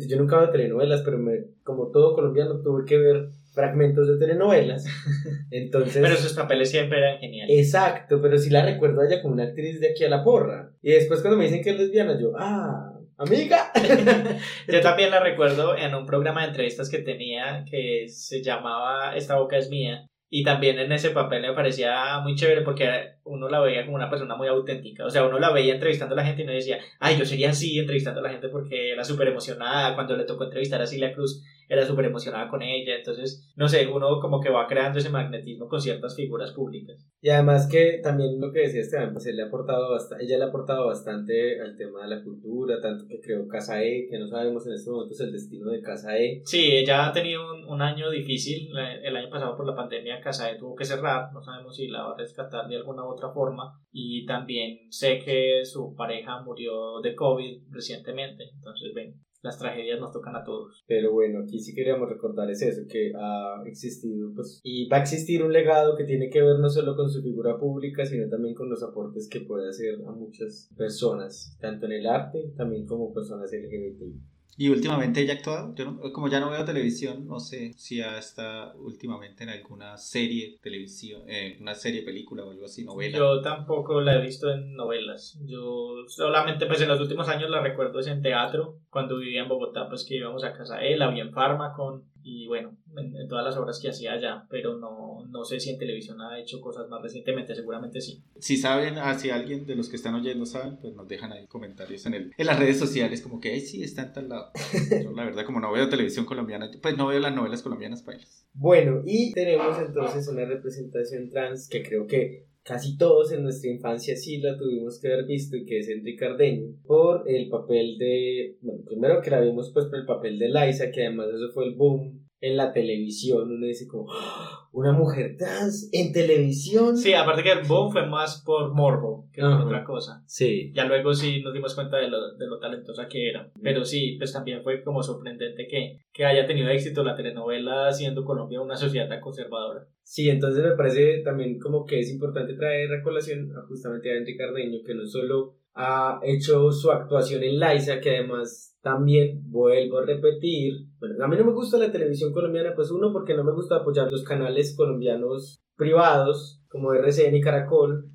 yo 0.09 0.16
nunca 0.18 0.39
veo 0.39 0.51
telenovelas, 0.51 1.01
pero 1.03 1.18
me, 1.18 1.47
como 1.62 1.91
todo 1.91 2.14
colombiano 2.14 2.61
tuve 2.61 2.84
que 2.84 2.99
ver 2.99 3.30
fragmentos 3.59 4.07
de 4.07 4.19
telenovelas. 4.19 4.85
Entonces. 5.51 6.01
pero 6.01 6.15
sus 6.15 6.33
papeles 6.35 6.71
siempre 6.71 6.99
eran 6.99 7.19
geniales. 7.19 7.59
Exacto, 7.59 8.23
pero 8.23 8.39
sí 8.39 8.51
la 8.51 8.65
recuerdo 8.65 9.01
a 9.01 9.07
ella 9.07 9.21
como 9.21 9.35
una 9.35 9.45
actriz 9.45 9.81
de 9.81 9.91
aquí 9.91 10.05
a 10.05 10.09
la 10.09 10.23
porra. 10.23 10.71
Y 10.81 10.93
después 10.93 11.21
cuando 11.21 11.37
me 11.37 11.47
dicen 11.47 11.63
que 11.63 11.71
es 11.71 11.77
lesbiana, 11.77 12.17
yo, 12.21 12.33
ah, 12.39 12.93
amiga. 13.17 13.73
yo 14.69 14.81
también 14.81 15.11
la 15.11 15.19
recuerdo 15.19 15.77
en 15.77 15.93
un 15.93 16.07
programa 16.07 16.43
de 16.43 16.49
entrevistas 16.49 16.89
que 16.89 16.99
tenía 16.99 17.65
que 17.69 18.07
se 18.09 18.43
llamaba 18.45 19.17
Esta 19.17 19.37
boca 19.37 19.59
es 19.59 19.69
mía. 19.71 20.07
Y 20.31 20.45
también 20.45 20.79
en 20.79 20.93
ese 20.93 21.11
papel 21.11 21.41
me 21.41 21.55
parecía 21.55 22.21
muy 22.21 22.35
chévere 22.35 22.61
porque 22.61 23.15
uno 23.25 23.49
la 23.49 23.61
veía 23.61 23.85
como 23.85 23.97
una 23.97 24.11
persona 24.11 24.37
muy 24.37 24.47
auténtica. 24.47 25.05
O 25.05 25.11
sea, 25.11 25.27
uno 25.27 25.39
la 25.39 25.51
veía 25.51 25.75
entrevistando 25.75 26.15
a 26.15 26.19
la 26.19 26.25
gente 26.25 26.43
y 26.43 26.45
no 26.45 26.53
decía, 26.53 26.79
ay, 27.01 27.17
yo 27.19 27.25
sería 27.25 27.51
así 27.51 27.79
entrevistando 27.79 28.21
a 28.21 28.23
la 28.23 28.31
gente 28.31 28.51
porque 28.51 28.93
era 28.93 29.03
súper 29.03 29.29
emocionada. 29.29 29.95
Cuando 29.95 30.17
le 30.17 30.25
tocó 30.25 30.45
entrevistar 30.45 30.83
a 30.83 30.87
Silvia 30.87 31.15
Cruz, 31.15 31.43
era 31.69 31.85
súper 31.85 32.07
emocionada 32.07 32.49
con 32.49 32.62
ella. 32.62 32.97
Entonces, 32.97 33.53
no 33.57 33.69
sé, 33.69 33.87
uno 33.87 34.21
como 34.21 34.41
que 34.41 34.51
va 34.51 34.66
creando 34.66 34.99
ese 34.99 35.11
magnetismo 35.11 35.69
con 35.69 35.81
ciertas 35.81 36.16
figuras 36.16 36.53
públicas. 36.53 36.97
Y 37.21 37.31
además 37.31 37.69
que 37.71 38.01
también 38.03 38.41
lo 38.41 38.53
que 38.53 38.61
decía 38.61 38.81
Esteban, 38.81 39.12
pues 39.12 39.27
él 39.27 39.37
le 39.37 39.43
ha 39.43 39.47
aportado 39.47 39.91
bastante, 39.91 40.25
ella 40.25 40.39
le 40.39 40.45
ha 40.45 40.49
aportado 40.49 40.87
bastante 40.87 41.61
al 41.61 41.77
tema 41.77 42.03
de 42.03 42.16
la 42.16 42.23
cultura, 42.23 42.81
tanto 42.81 43.07
que 43.09 43.21
creó 43.21 43.47
Casa 43.49 43.83
E, 43.83 44.07
que 44.11 44.19
no 44.19 44.27
sabemos 44.29 44.66
en 44.66 44.75
estos 44.75 44.93
momentos 44.93 45.21
el 45.21 45.33
destino 45.33 45.71
de 45.71 45.83
Casa 45.83 46.16
E. 46.16 46.43
Sí, 46.45 46.71
ella 46.73 47.07
ha 47.07 47.12
tenido 47.12 47.43
un, 47.55 47.64
un 47.64 47.83
año 47.83 48.11
difícil. 48.11 48.71
El 49.03 49.16
año 49.16 49.31
pasado 49.31 49.57
por 49.57 49.66
la 49.66 49.75
pandemia 49.75 50.21
Casa 50.21 50.51
E 50.51 50.59
tuvo 50.59 50.75
que 50.75 50.85
cerrar. 50.85 51.33
No 51.33 51.43
sabemos 51.43 51.77
si 51.77 51.89
la 51.89 52.05
va 52.05 52.12
a 52.14 52.19
rescatar 52.19 52.69
de 52.69 52.77
alguna 52.77 53.05
u 53.05 53.12
otra 53.12 53.31
forma. 53.31 53.81
Y 53.93 54.25
también 54.27 54.91
sé 54.91 55.19
que 55.19 55.64
su 55.64 55.95
pareja 55.95 56.43
murió 56.43 57.01
de 57.03 57.14
COVID 57.14 57.62
recientemente. 57.71 58.45
Entonces, 58.55 58.93
ven, 58.95 59.14
las 59.43 59.59
tragedias 59.59 60.01
nos 60.01 60.12
tocan 60.12 60.36
a 60.36 60.45
todos. 60.45 60.84
Pero 60.86 61.12
bueno, 61.12 61.41
aquí 61.43 61.61
sí 61.61 61.74
queríamos 61.74 62.09
recordar 62.09 62.51
es 62.51 62.62
eso, 62.62 62.82
que 62.89 63.12
ha 63.14 63.62
existido, 63.66 64.32
pues, 64.34 64.61
y 64.62 64.89
va 64.89 64.99
a 64.99 65.01
existir 65.01 65.43
un 65.43 65.53
legado 65.53 65.97
que 65.97 66.05
tiene 66.05 66.30
que 66.30 66.43
ver 66.43 66.59
no 66.59 66.68
solo 66.68 66.97
con 66.97 67.11
su 67.11 67.22
figura 67.22 67.59
pública, 67.59 68.05
sino 68.05 68.28
también 68.28 68.55
con 68.55 68.68
los 68.68 68.82
aportes 68.82 69.28
que 69.28 69.41
puede 69.41 69.68
hacer 69.68 69.95
a 70.07 70.12
muchas 70.12 70.70
personas, 70.76 71.57
tanto 71.61 71.86
en 71.86 71.93
el 71.93 72.07
arte, 72.07 72.53
también 72.57 72.86
como 72.86 73.12
personas 73.12 73.53
LGBTI. 73.53 74.20
Y 74.61 74.71
últimamente 74.71 75.21
ella 75.21 75.35
ha 75.35 75.37
actuado, 75.37 75.73
yo 75.77 75.85
no, 75.85 76.13
como 76.13 76.27
ya 76.27 76.41
no 76.41 76.51
veo 76.51 76.65
televisión, 76.65 77.29
no 77.29 77.39
sé 77.39 77.75
si 77.75 78.01
ha 78.01 78.19
estado 78.19 78.77
últimamente 78.81 79.45
en 79.45 79.51
alguna 79.51 79.97
serie, 79.97 80.59
televisión, 80.61 81.23
eh, 81.29 81.57
una 81.61 81.77
serie, 81.77 82.03
película 82.03 82.45
o 82.45 82.51
algo 82.51 82.65
así, 82.65 82.85
novela. 82.85 83.19
Yo 83.19 83.41
tampoco 83.41 84.01
la 84.01 84.17
he 84.17 84.21
visto 84.21 84.51
en 84.51 84.75
novelas. 84.75 85.39
Yo 85.47 86.05
solamente, 86.09 86.67
pues 86.67 86.81
en 86.81 86.89
los 86.89 87.01
últimos 87.01 87.29
años 87.29 87.49
la 87.51 87.61
recuerdo 87.61 88.01
es 88.01 88.09
en 88.09 88.21
teatro, 88.21 88.81
cuando 88.91 89.19
vivía 89.19 89.43
en 89.43 89.49
Bogotá, 89.49 89.89
pues 89.89 90.05
que 90.05 90.17
íbamos 90.17 90.43
a 90.43 90.53
casa 90.53 90.79
de 90.79 90.93
él, 90.93 91.09
vi 91.13 91.21
en 91.21 91.33
Farmacon, 91.33 92.03
y 92.31 92.47
bueno, 92.47 92.76
en, 92.95 93.26
todas 93.26 93.43
las 93.43 93.57
obras 93.57 93.81
que 93.81 93.89
hacía 93.89 94.12
allá, 94.12 94.47
pero 94.51 94.76
no, 94.76 95.24
no 95.31 95.45
sé 95.45 95.59
si 95.61 95.70
en 95.70 95.79
televisión 95.79 96.20
ha 96.20 96.39
hecho 96.39 96.61
cosas 96.61 96.87
más 96.91 97.01
recientemente, 97.01 97.55
seguramente 97.55 98.03
sí. 98.03 98.22
Si 98.39 98.59
saben, 98.59 98.99
ah, 98.99 99.18
si 99.18 99.31
alguien 99.31 99.64
de 99.64 99.74
los 99.74 99.89
que 99.89 99.97
están 99.97 100.14
oyendo 100.14 100.45
saben, 100.45 100.76
pues 100.76 100.95
nos 100.95 101.09
dejan 101.09 101.33
ahí 101.33 101.47
comentarios 101.47 102.05
en, 102.05 102.12
el, 102.14 102.35
en 102.37 102.47
las 102.47 102.59
redes 102.59 102.79
sociales, 102.79 103.22
como 103.22 103.41
que, 103.41 103.53
ay, 103.53 103.61
sí, 103.62 103.83
está 103.83 104.03
en 104.03 104.12
tal 104.12 104.29
lado. 104.29 104.51
Yo, 105.03 105.11
la 105.12 105.24
verdad, 105.24 105.47
como 105.47 105.59
no 105.59 105.72
veo 105.72 105.89
televisión 105.89 106.26
colombiana, 106.26 106.70
pues 106.83 106.99
no 106.99 107.07
veo 107.07 107.18
las 107.18 107.35
novelas 107.35 107.62
colombianas 107.62 108.03
para 108.03 108.18
Bueno, 108.53 109.03
y 109.07 109.33
tenemos 109.33 109.79
entonces 109.79 110.29
una 110.29 110.45
representación 110.45 111.31
trans 111.31 111.66
que 111.66 111.83
creo 111.83 112.07
que 112.07 112.47
casi 112.69 112.99
todos 112.99 113.33
en 113.33 113.43
nuestra 113.43 113.71
infancia 113.71 114.14
sí 114.14 114.39
la 114.39 114.59
tuvimos 114.59 115.01
que 115.01 115.09
haber 115.09 115.25
visto 115.25 115.57
y 115.57 115.64
que 115.64 115.79
es 115.79 115.89
Enrique 115.89 116.19
Cardeño 116.19 116.75
por 116.85 117.25
el 117.27 117.49
papel 117.49 117.97
de, 117.97 118.59
bueno, 118.61 118.85
primero 118.85 119.23
que 119.23 119.31
la 119.31 119.41
vimos 119.41 119.71
pues 119.73 119.87
por 119.87 119.99
el 119.99 120.05
papel 120.05 120.39
de 120.39 120.51
Liza, 120.51 120.91
que 120.91 121.07
además 121.07 121.29
eso 121.29 121.51
fue 121.55 121.64
el 121.64 121.75
boom 121.75 122.28
en 122.41 122.57
la 122.57 122.72
televisión, 122.72 123.51
uno 123.51 123.66
dice 123.66 123.89
como, 123.89 124.07
¡Ah! 124.12 124.68
una 124.72 124.93
mujer 124.93 125.36
trans 125.36 125.89
en 125.93 126.12
televisión. 126.12 126.97
Sí, 126.97 127.12
aparte 127.14 127.43
que 127.43 127.53
el 127.53 127.66
boom 127.66 127.91
fue 127.91 128.07
más 128.07 128.43
por 128.45 128.72
morbo 128.74 129.28
que 129.32 129.41
por 129.41 129.53
otra 129.62 129.84
cosa. 129.84 130.22
Sí. 130.26 130.72
Ya 130.72 130.84
luego 130.84 131.14
sí 131.14 131.43
nos 131.43 131.53
dimos 131.53 131.74
cuenta 131.74 131.97
de 131.97 132.09
lo, 132.09 132.34
de 132.36 132.47
lo 132.47 132.59
talentosa 132.59 133.09
que 133.09 133.28
era. 133.28 133.51
Pero 133.62 133.84
sí, 133.84 134.16
pues 134.18 134.32
también 134.32 134.62
fue 134.62 134.82
como 134.82 135.03
sorprendente 135.03 135.66
que, 135.66 135.99
que 136.12 136.24
haya 136.24 136.47
tenido 136.47 136.68
éxito 136.68 137.03
la 137.03 137.16
telenovela 137.16 137.93
siendo 137.93 138.24
Colombia 138.24 138.61
una 138.61 138.76
sociedad 138.76 139.09
tan 139.09 139.20
conservadora. 139.20 139.86
Sí, 140.03 140.30
entonces 140.30 140.64
me 140.64 140.76
parece 140.76 141.18
también 141.22 141.59
como 141.59 141.84
que 141.84 142.01
es 142.01 142.11
importante 142.11 142.55
traer 142.55 142.93
a 142.93 143.03
colación 143.03 143.53
a 143.57 143.66
justamente 143.66 144.12
a 144.12 144.16
Enrique 144.16 144.39
Cardeño, 144.39 144.78
que 144.84 144.95
no 144.95 145.07
solo 145.07 145.58
ha 145.81 146.18
hecho 146.24 146.72
su 146.72 146.91
actuación 146.91 147.45
en 147.45 147.61
Liza, 147.61 148.01
que 148.01 148.16
además 148.16 148.76
también 148.83 149.41
vuelvo 149.45 149.99
a 149.99 150.05
repetir, 150.05 150.74
bueno, 150.99 151.24
a 151.24 151.29
mí 151.29 151.37
no 151.37 151.45
me 151.45 151.53
gusta 151.53 151.79
la 151.79 151.93
televisión 151.93 152.33
colombiana, 152.33 152.74
pues 152.74 152.91
uno 152.91 153.12
porque 153.12 153.35
no 153.35 153.45
me 153.45 153.53
gusta 153.53 153.76
apoyar 153.76 154.11
los 154.11 154.24
canales 154.24 154.74
colombianos 154.76 155.61
privados 155.76 156.61
como 156.68 156.93
RCN 156.93 157.37
y 157.37 157.41
Caracol, 157.41 158.11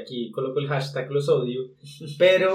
aquí 0.00 0.30
coloco 0.30 0.60
el 0.60 0.68
hashtag 0.68 1.10
los 1.10 1.28
odio, 1.28 1.72
pero 2.20 2.54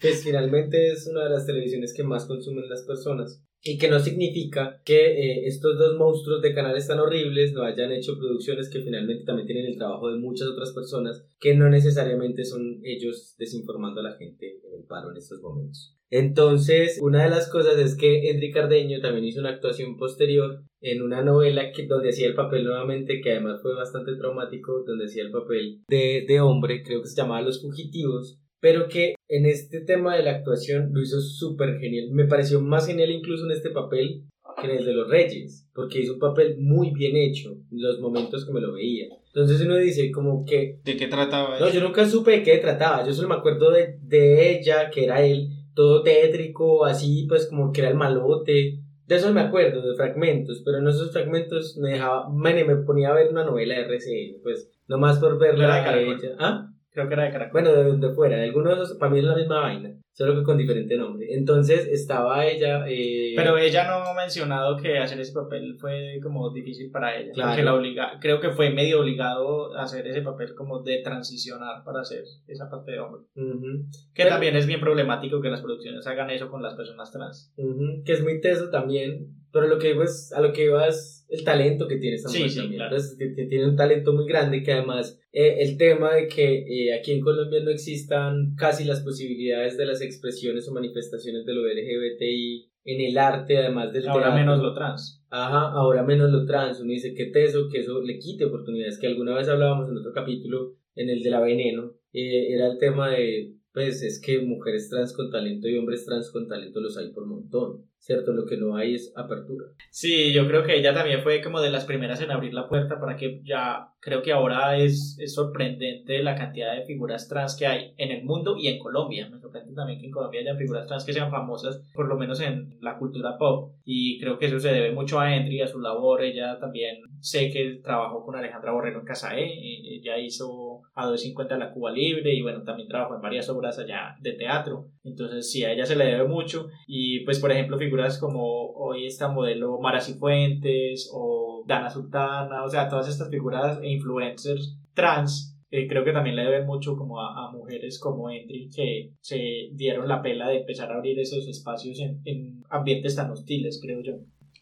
pues 0.00 0.24
finalmente 0.24 0.92
es 0.92 1.06
una 1.06 1.24
de 1.24 1.30
las 1.30 1.44
televisiones 1.44 1.92
que 1.94 2.02
más 2.02 2.24
consumen 2.24 2.66
las 2.68 2.82
personas. 2.84 3.44
Y 3.62 3.76
que 3.76 3.90
no 3.90 4.00
significa 4.00 4.80
que 4.84 4.96
eh, 4.96 5.46
estos 5.46 5.78
dos 5.78 5.98
monstruos 5.98 6.40
de 6.40 6.54
canales 6.54 6.86
tan 6.86 6.98
horribles 6.98 7.52
no 7.52 7.62
hayan 7.62 7.92
hecho 7.92 8.18
producciones 8.18 8.70
que 8.70 8.80
finalmente 8.80 9.24
también 9.24 9.46
tienen 9.46 9.66
el 9.66 9.76
trabajo 9.76 10.10
de 10.10 10.18
muchas 10.18 10.48
otras 10.48 10.72
personas 10.72 11.26
que 11.38 11.54
no 11.54 11.68
necesariamente 11.68 12.44
son 12.44 12.80
ellos 12.84 13.34
desinformando 13.38 14.00
a 14.00 14.04
la 14.04 14.16
gente 14.16 14.60
en 14.66 14.80
el 14.80 14.86
paro 14.86 15.10
en 15.10 15.18
estos 15.18 15.42
momentos. 15.42 15.94
Entonces, 16.10 16.98
una 17.00 17.22
de 17.22 17.30
las 17.30 17.48
cosas 17.48 17.78
es 17.78 17.96
que 17.96 18.30
Enrique 18.30 18.54
Cardeño 18.54 19.00
también 19.00 19.24
hizo 19.24 19.40
una 19.40 19.50
actuación 19.50 19.96
posterior 19.96 20.64
en 20.80 21.02
una 21.02 21.22
novela 21.22 21.70
que, 21.70 21.86
donde 21.86 22.08
hacía 22.08 22.26
el 22.26 22.34
papel 22.34 22.64
nuevamente, 22.64 23.20
que 23.20 23.32
además 23.32 23.62
fue 23.62 23.74
bastante 23.74 24.16
traumático, 24.16 24.82
donde 24.84 25.04
hacía 25.04 25.22
el 25.22 25.30
papel 25.30 25.82
de, 25.88 26.24
de 26.26 26.40
hombre, 26.40 26.82
creo 26.82 27.02
que 27.02 27.08
se 27.08 27.16
llamaba 27.16 27.42
Los 27.42 27.62
Fugitivos, 27.62 28.39
pero 28.60 28.88
que 28.88 29.14
en 29.28 29.46
este 29.46 29.80
tema 29.80 30.16
de 30.16 30.22
la 30.22 30.32
actuación 30.32 30.90
lo 30.92 31.00
hizo 31.02 31.20
súper 31.20 31.78
genial. 31.78 32.10
Me 32.12 32.26
pareció 32.26 32.60
más 32.60 32.86
genial 32.86 33.10
incluso 33.10 33.46
en 33.46 33.52
este 33.52 33.70
papel 33.70 34.24
que 34.60 34.66
en 34.66 34.78
el 34.78 34.84
de 34.84 34.92
los 34.92 35.08
Reyes, 35.08 35.66
porque 35.74 36.00
hizo 36.00 36.14
un 36.14 36.18
papel 36.18 36.56
muy 36.58 36.90
bien 36.90 37.16
hecho 37.16 37.52
en 37.70 37.82
los 37.82 38.00
momentos 38.00 38.44
que 38.44 38.52
me 38.52 38.60
lo 38.60 38.74
veía. 38.74 39.06
Entonces 39.26 39.60
uno 39.62 39.76
dice 39.76 40.10
como 40.10 40.44
que... 40.44 40.80
¿De 40.84 40.96
qué 40.96 41.06
trataba? 41.06 41.58
No, 41.58 41.70
yo 41.70 41.80
nunca 41.80 42.04
supe 42.06 42.32
de 42.32 42.42
qué 42.42 42.58
trataba, 42.58 43.06
yo 43.06 43.12
solo 43.12 43.28
me 43.28 43.36
acuerdo 43.36 43.70
de, 43.70 43.98
de 44.02 44.58
ella, 44.58 44.90
que 44.90 45.04
era 45.04 45.24
él, 45.24 45.48
todo 45.74 46.02
tétrico, 46.02 46.84
así 46.84 47.26
pues 47.28 47.46
como 47.46 47.72
que 47.72 47.80
era 47.80 47.90
el 47.90 47.96
malote. 47.96 48.80
De 49.06 49.16
eso 49.16 49.32
me 49.32 49.40
acuerdo, 49.40 49.88
de 49.88 49.96
fragmentos, 49.96 50.62
pero 50.64 50.78
en 50.78 50.88
esos 50.88 51.12
fragmentos 51.12 51.76
me 51.78 51.90
dejaba, 51.90 52.28
me, 52.30 52.64
me 52.64 52.76
ponía 52.76 53.10
a 53.10 53.14
ver 53.14 53.28
una 53.30 53.44
novela 53.44 53.74
de 53.74 53.82
RCN, 53.82 54.42
pues 54.42 54.70
nomás 54.86 55.18
por 55.18 55.38
verla 55.38 55.66
de 55.66 55.88
a 55.88 56.00
ella. 56.00 56.36
¿Ah? 56.38 56.69
Creo 56.92 57.06
que 57.06 57.14
era 57.14 57.24
de 57.24 57.30
Caracol. 57.30 57.52
Bueno, 57.62 57.72
de 57.76 57.84
donde 57.84 58.10
fuera, 58.10 58.36
de 58.36 58.44
algunos 58.44 58.76
de 58.76 58.84
esos, 58.84 58.96
para 58.98 59.12
mí 59.12 59.18
es 59.20 59.24
la 59.24 59.36
misma 59.36 59.60
vaina, 59.60 59.94
solo 60.12 60.34
que 60.34 60.42
con 60.42 60.58
diferente 60.58 60.96
nombre. 60.96 61.26
Entonces 61.30 61.86
estaba 61.86 62.44
ella. 62.44 62.84
Eh, 62.88 63.32
Pero 63.36 63.56
ella 63.58 63.86
no 63.86 64.04
ha 64.04 64.14
mencionado 64.14 64.76
que 64.76 64.98
hacer 64.98 65.20
ese 65.20 65.32
papel 65.32 65.76
fue 65.78 66.18
como 66.20 66.52
difícil 66.52 66.90
para 66.90 67.16
ella. 67.16 67.30
Claro. 67.32 67.50
Porque 67.50 67.62
la 67.62 67.74
obliga, 67.74 68.18
creo 68.20 68.40
que 68.40 68.50
fue 68.50 68.70
medio 68.70 69.00
obligado 69.00 69.72
a 69.76 69.84
hacer 69.84 70.04
ese 70.08 70.22
papel 70.22 70.54
como 70.56 70.82
de 70.82 71.00
transicionar 71.02 71.84
para 71.84 72.00
hacer 72.00 72.24
esa 72.48 72.68
parte 72.68 72.90
de 72.92 72.98
hombre. 72.98 73.22
ujú, 73.36 73.84
Que 74.12 74.24
Pero- 74.24 74.30
también 74.30 74.56
es 74.56 74.66
bien 74.66 74.80
problemático 74.80 75.40
que 75.40 75.48
las 75.48 75.60
producciones 75.62 76.04
hagan 76.08 76.30
eso 76.30 76.50
con 76.50 76.60
las 76.62 76.74
personas 76.74 77.12
trans. 77.12 77.52
ujú, 77.56 78.02
que 78.04 78.12
es 78.14 78.22
muy 78.22 78.40
teso 78.40 78.68
también. 78.70 79.28
Pero 79.52 79.66
lo 79.68 79.78
que 79.78 79.88
digo 79.88 80.02
es, 80.02 80.32
a 80.32 80.40
lo 80.40 80.52
que 80.52 80.64
iba 80.64 80.86
es 80.86 81.26
el 81.28 81.44
talento 81.44 81.86
que 81.88 81.96
tiene 81.96 82.16
esta 82.16 82.28
Sí, 82.28 82.38
mujer 82.38 82.50
sí, 82.50 82.58
también. 82.60 82.78
claro. 82.78 82.96
Entonces, 82.96 83.16
que, 83.18 83.34
que 83.34 83.46
tiene 83.48 83.66
un 83.68 83.76
talento 83.76 84.12
muy 84.12 84.26
grande 84.26 84.62
que 84.62 84.72
además 84.72 85.19
eh, 85.32 85.56
el 85.60 85.76
tema 85.76 86.14
de 86.14 86.28
que 86.28 86.64
eh, 86.66 86.94
aquí 86.98 87.12
en 87.12 87.20
Colombia 87.20 87.60
no 87.62 87.70
existan 87.70 88.54
casi 88.56 88.84
las 88.84 89.00
posibilidades 89.00 89.76
de 89.76 89.86
las 89.86 90.00
expresiones 90.02 90.68
o 90.68 90.72
manifestaciones 90.72 91.44
de 91.44 91.54
lo 91.54 91.66
LGBTI 91.66 92.70
en 92.84 93.00
el 93.00 93.18
arte, 93.18 93.58
además 93.58 93.92
del 93.92 94.08
Ahora 94.08 94.26
teatro. 94.26 94.40
menos 94.40 94.62
lo 94.62 94.74
trans. 94.74 95.24
Ajá, 95.30 95.70
ahora 95.72 96.02
menos 96.02 96.30
lo 96.30 96.46
trans. 96.46 96.80
Uno 96.80 96.90
dice 96.92 97.14
que 97.14 97.26
teso, 97.26 97.68
que 97.70 97.80
eso 97.80 98.00
le 98.02 98.18
quite 98.18 98.46
oportunidades. 98.46 98.98
Que 98.98 99.06
alguna 99.06 99.34
vez 99.34 99.48
hablábamos 99.48 99.88
en 99.88 99.98
otro 99.98 100.12
capítulo, 100.12 100.76
en 100.94 101.10
el 101.10 101.22
de 101.22 101.30
la 101.30 101.40
veneno, 101.40 101.94
eh, 102.12 102.52
era 102.52 102.66
el 102.66 102.78
tema 102.78 103.10
de, 103.10 103.54
pues 103.72 104.02
es 104.02 104.20
que 104.20 104.40
mujeres 104.40 104.88
trans 104.88 105.12
con 105.14 105.30
talento 105.30 105.68
y 105.68 105.76
hombres 105.76 106.04
trans 106.04 106.30
con 106.30 106.48
talento 106.48 106.80
los 106.80 106.96
hay 106.96 107.12
por 107.12 107.26
montón, 107.26 107.84
¿cierto? 108.00 108.32
Lo 108.32 108.46
que 108.46 108.56
no 108.56 108.76
hay 108.76 108.94
es 108.94 109.12
apertura. 109.14 109.66
Sí, 109.90 110.32
yo 110.32 110.46
creo 110.46 110.64
que 110.64 110.76
ella 110.76 110.92
también 110.92 111.22
fue 111.22 111.40
como 111.42 111.60
de 111.60 111.70
las 111.70 111.84
primeras 111.84 112.20
en 112.20 112.30
abrir 112.30 112.54
la 112.54 112.68
puerta 112.68 112.98
para 112.98 113.16
que 113.16 113.40
ya 113.44 113.90
creo 114.00 114.22
que 114.22 114.32
ahora 114.32 114.76
es, 114.78 115.16
es 115.20 115.34
sorprendente 115.34 116.22
la 116.22 116.34
cantidad 116.34 116.74
de 116.74 116.84
figuras 116.84 117.28
trans 117.28 117.56
que 117.56 117.66
hay 117.66 117.94
en 117.98 118.10
el 118.10 118.24
mundo 118.24 118.56
y 118.56 118.68
en 118.68 118.78
Colombia. 118.78 119.28
Me 119.28 119.38
sorprende 119.38 119.74
también 119.74 120.00
que 120.00 120.06
en 120.06 120.12
Colombia 120.12 120.40
haya 120.40 120.56
figuras 120.56 120.86
trans 120.86 121.04
que 121.04 121.12
sean 121.12 121.30
famosas, 121.30 121.82
por 121.94 122.08
lo 122.08 122.16
menos 122.16 122.40
en 122.40 122.78
la 122.80 122.98
cultura 122.98 123.36
pop. 123.36 123.74
Y 123.84 124.18
creo 124.18 124.38
que 124.38 124.46
eso 124.46 124.58
se 124.58 124.72
debe 124.72 124.92
mucho 124.92 125.20
a 125.20 125.34
Henry, 125.34 125.60
a 125.60 125.66
su 125.66 125.78
labor. 125.78 126.22
Ella 126.22 126.58
también 126.58 127.02
sé 127.20 127.50
que 127.50 127.80
trabajó 127.82 128.24
con 128.24 128.36
Alejandra 128.36 128.72
Borrero 128.72 129.00
en 129.00 129.04
Casaé, 129.04 129.44
eh, 129.44 129.96
ella 129.96 130.18
hizo 130.18 130.80
a 130.94 131.04
250 131.04 131.58
la 131.58 131.72
Cuba 131.72 131.90
Libre 131.90 132.34
y 132.34 132.42
bueno, 132.42 132.62
también 132.62 132.88
trabajó 132.88 133.14
en 133.14 133.20
varias 133.20 133.48
obras 133.50 133.78
allá 133.78 134.16
de 134.20 134.32
teatro. 134.32 134.86
Entonces 135.04 135.50
sí, 135.50 135.64
a 135.64 135.72
ella 135.72 135.84
se 135.84 135.96
le 135.96 136.06
debe 136.06 136.26
mucho. 136.26 136.68
Y 136.86 137.20
pues 137.24 137.38
por 137.38 137.52
ejemplo 137.52 137.78
figuras 137.90 138.18
como 138.18 138.70
hoy 138.74 139.06
esta 139.06 139.26
modelo 139.26 139.80
Mara 139.80 140.00
Cifuentes 140.00 141.10
o 141.12 141.64
Dana 141.66 141.90
Sultana, 141.90 142.62
o 142.62 142.68
sea, 142.68 142.88
todas 142.88 143.08
estas 143.08 143.28
figuras 143.30 143.80
e 143.82 143.90
influencers 143.90 144.76
trans, 144.94 145.58
eh, 145.72 145.88
creo 145.88 146.04
que 146.04 146.12
también 146.12 146.36
le 146.36 146.44
deben 146.44 146.66
mucho 146.66 146.96
como 146.96 147.20
a, 147.20 147.48
a 147.48 147.50
mujeres 147.50 147.98
como 147.98 148.30
Henry 148.30 148.70
que 148.74 149.10
se 149.20 149.70
dieron 149.72 150.06
la 150.06 150.22
pela 150.22 150.48
de 150.48 150.58
empezar 150.58 150.92
a 150.92 150.96
abrir 150.96 151.18
esos 151.18 151.48
espacios 151.48 151.98
en, 151.98 152.20
en 152.24 152.62
ambientes 152.70 153.16
tan 153.16 153.28
hostiles, 153.30 153.80
creo 153.82 154.00
yo. 154.02 154.12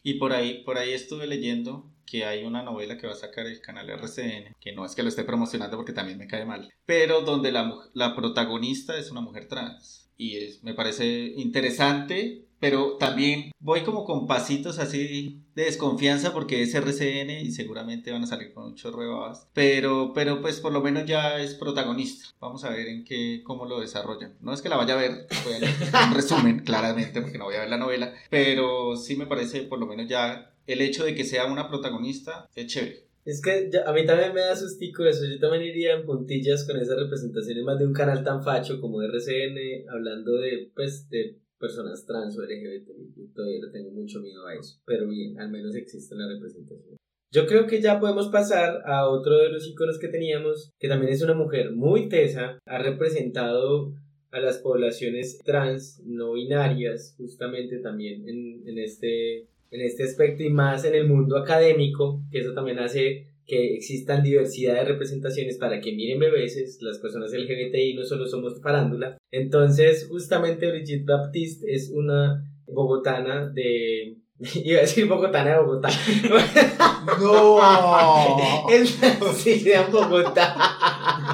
Y 0.03 0.14
por 0.14 0.33
ahí, 0.33 0.62
por 0.64 0.79
ahí 0.79 0.93
estuve 0.93 1.26
leyendo 1.26 1.91
que 2.07 2.24
hay 2.24 2.45
una 2.45 2.62
novela 2.62 2.97
que 2.97 3.07
va 3.07 3.12
a 3.12 3.16
sacar 3.16 3.47
el 3.47 3.61
canal 3.61 3.91
RCN, 3.91 4.55
que 4.59 4.72
no 4.72 4.87
es 4.87 4.95
que 4.95 5.03
lo 5.03 5.11
esté 5.11 5.24
promocionando 5.24 5.76
porque 5.76 5.93
también 5.93 6.16
me 6.16 6.26
cae 6.26 6.47
mal, 6.47 6.72
pero 6.87 7.20
donde 7.20 7.53
la, 7.53 7.70
la 7.93 8.16
protagonista 8.16 8.97
es 8.97 9.11
una 9.11 9.20
mujer 9.20 9.49
trans. 9.49 10.07
Y 10.16 10.37
es, 10.37 10.64
me 10.64 10.74
parece 10.74 11.33
interesante, 11.37 12.47
pero 12.61 12.96
también 12.98 13.52
voy 13.61 13.82
como 13.82 14.04
con 14.04 14.26
pasitos 14.26 14.78
así 14.78 15.42
de 15.54 15.64
desconfianza 15.64 16.32
porque 16.32 16.62
es 16.62 16.74
RCN 16.74 17.30
y 17.40 17.52
seguramente 17.52 18.11
van 18.12 18.22
a 18.24 18.26
salir 18.26 18.52
con 18.52 18.64
un 18.64 18.74
chorro 18.74 19.02
de 19.02 19.09
babas. 19.09 19.48
Pero, 19.54 20.12
pero 20.14 20.40
pues 20.40 20.61
por 20.61 20.72
lo 20.72 20.80
menos 20.80 21.04
ya 21.06 21.40
es 21.40 21.54
protagonista. 21.54 22.26
Vamos 22.40 22.64
a 22.64 22.70
ver 22.70 22.88
en 22.88 23.04
qué, 23.04 23.42
cómo 23.44 23.66
lo 23.66 23.80
desarrollan. 23.80 24.36
No 24.40 24.52
es 24.52 24.62
que 24.62 24.68
la 24.68 24.76
vaya 24.76 24.94
a 24.94 24.98
ver, 24.98 25.26
voy 25.44 25.54
a 25.54 25.59
leer 25.61 25.72
un 26.09 26.14
resumen 26.14 26.61
claramente 26.61 27.20
porque 27.20 27.38
no 27.38 27.44
voy 27.46 27.56
a 27.56 27.61
ver 27.61 27.70
la 27.70 27.78
novela, 27.78 28.12
pero 28.30 28.96
sí 28.96 29.16
me 29.16 29.26
parece 29.26 29.62
por 29.62 29.78
lo 29.78 29.86
menos 29.86 30.09
ya 30.09 30.54
el 30.66 30.80
hecho 30.80 31.04
de 31.04 31.14
que 31.14 31.24
sea 31.24 31.46
una 31.46 31.68
protagonista 31.68 32.48
es 32.54 32.66
chévere. 32.66 33.06
Es 33.24 33.42
que 33.42 33.68
ya- 33.70 33.84
a 33.86 33.92
mí 33.92 34.06
también 34.06 34.32
me 34.32 34.40
da 34.40 34.56
sustico 34.56 35.04
eso. 35.04 35.24
Yo 35.26 35.38
también 35.38 35.62
iría 35.64 35.92
en 35.94 36.06
puntillas 36.06 36.64
con 36.66 36.76
esas 36.78 36.96
representaciones 36.98 37.62
más 37.62 37.78
de 37.78 37.86
un 37.86 37.92
canal 37.92 38.24
tan 38.24 38.42
facho 38.42 38.80
como 38.80 39.02
RCN, 39.02 39.86
hablando 39.90 40.32
de, 40.34 40.70
pues, 40.74 41.11
de 41.11 41.36
personas 41.59 42.06
trans 42.06 42.38
o 42.38 42.42
LGBT. 42.42 43.34
Todavía 43.34 43.61
tengo 43.72 43.90
mucho 43.90 44.20
miedo 44.20 44.46
a 44.46 44.54
eso. 44.54 44.80
Pero 44.84 45.09
bien, 45.09 45.38
al 45.38 45.50
menos 45.50 45.74
existe 45.74 46.14
la 46.14 46.28
representación. 46.28 46.96
Yo 47.30 47.46
creo 47.46 47.66
que 47.66 47.82
ya 47.82 48.00
podemos 48.00 48.28
pasar 48.28 48.82
a 48.86 49.06
otro 49.09 49.36
de 49.36 49.50
los 49.50 49.68
iconos 49.68 49.98
que 49.98 50.09
teníamos, 50.09 50.70
que 50.78 50.88
también 50.88 51.12
es 51.12 51.22
una 51.22 51.34
mujer 51.34 51.72
muy 51.72 52.09
tesa, 52.09 52.59
ha 52.64 52.78
representado 52.78 53.92
a 54.30 54.40
las 54.40 54.59
poblaciones 54.59 55.38
trans, 55.44 56.02
no 56.06 56.32
binarias, 56.32 57.14
justamente 57.18 57.78
también 57.80 58.26
en, 58.28 58.66
en 58.66 58.78
este 58.78 59.48
en 59.70 59.82
este 59.82 60.04
aspecto 60.04 60.42
y 60.42 60.50
más 60.50 60.84
en 60.84 60.94
el 60.94 61.06
mundo 61.06 61.36
académico, 61.36 62.22
que 62.30 62.40
eso 62.40 62.54
también 62.54 62.78
hace 62.78 63.26
que 63.49 63.74
existan 63.74 64.22
diversidad 64.22 64.74
de 64.74 64.84
representaciones 64.84 65.57
para 65.57 65.80
que 65.80 65.92
miren 65.92 66.18
bebés, 66.18 66.78
las 66.82 66.99
personas 66.99 67.32
LGBTI 67.32 67.94
no 67.94 68.05
solo 68.05 68.26
somos 68.26 68.61
farándula. 68.61 69.16
Entonces, 69.32 70.07
justamente 70.09 70.70
Brigitte 70.70 71.07
Baptiste 71.07 71.72
es 71.72 71.90
una 71.90 72.44
bogotana 72.66 73.49
de... 73.49 74.18
Iba 74.64 74.78
a 74.78 74.82
decir 74.82 75.09
bogotana 75.09 75.53
de 75.53 75.61
Bogotá. 75.61 75.88
¡No! 77.20 78.68
es 78.70 79.01
nacida 79.01 79.86
en 79.86 79.92
Bogotá 79.92 80.78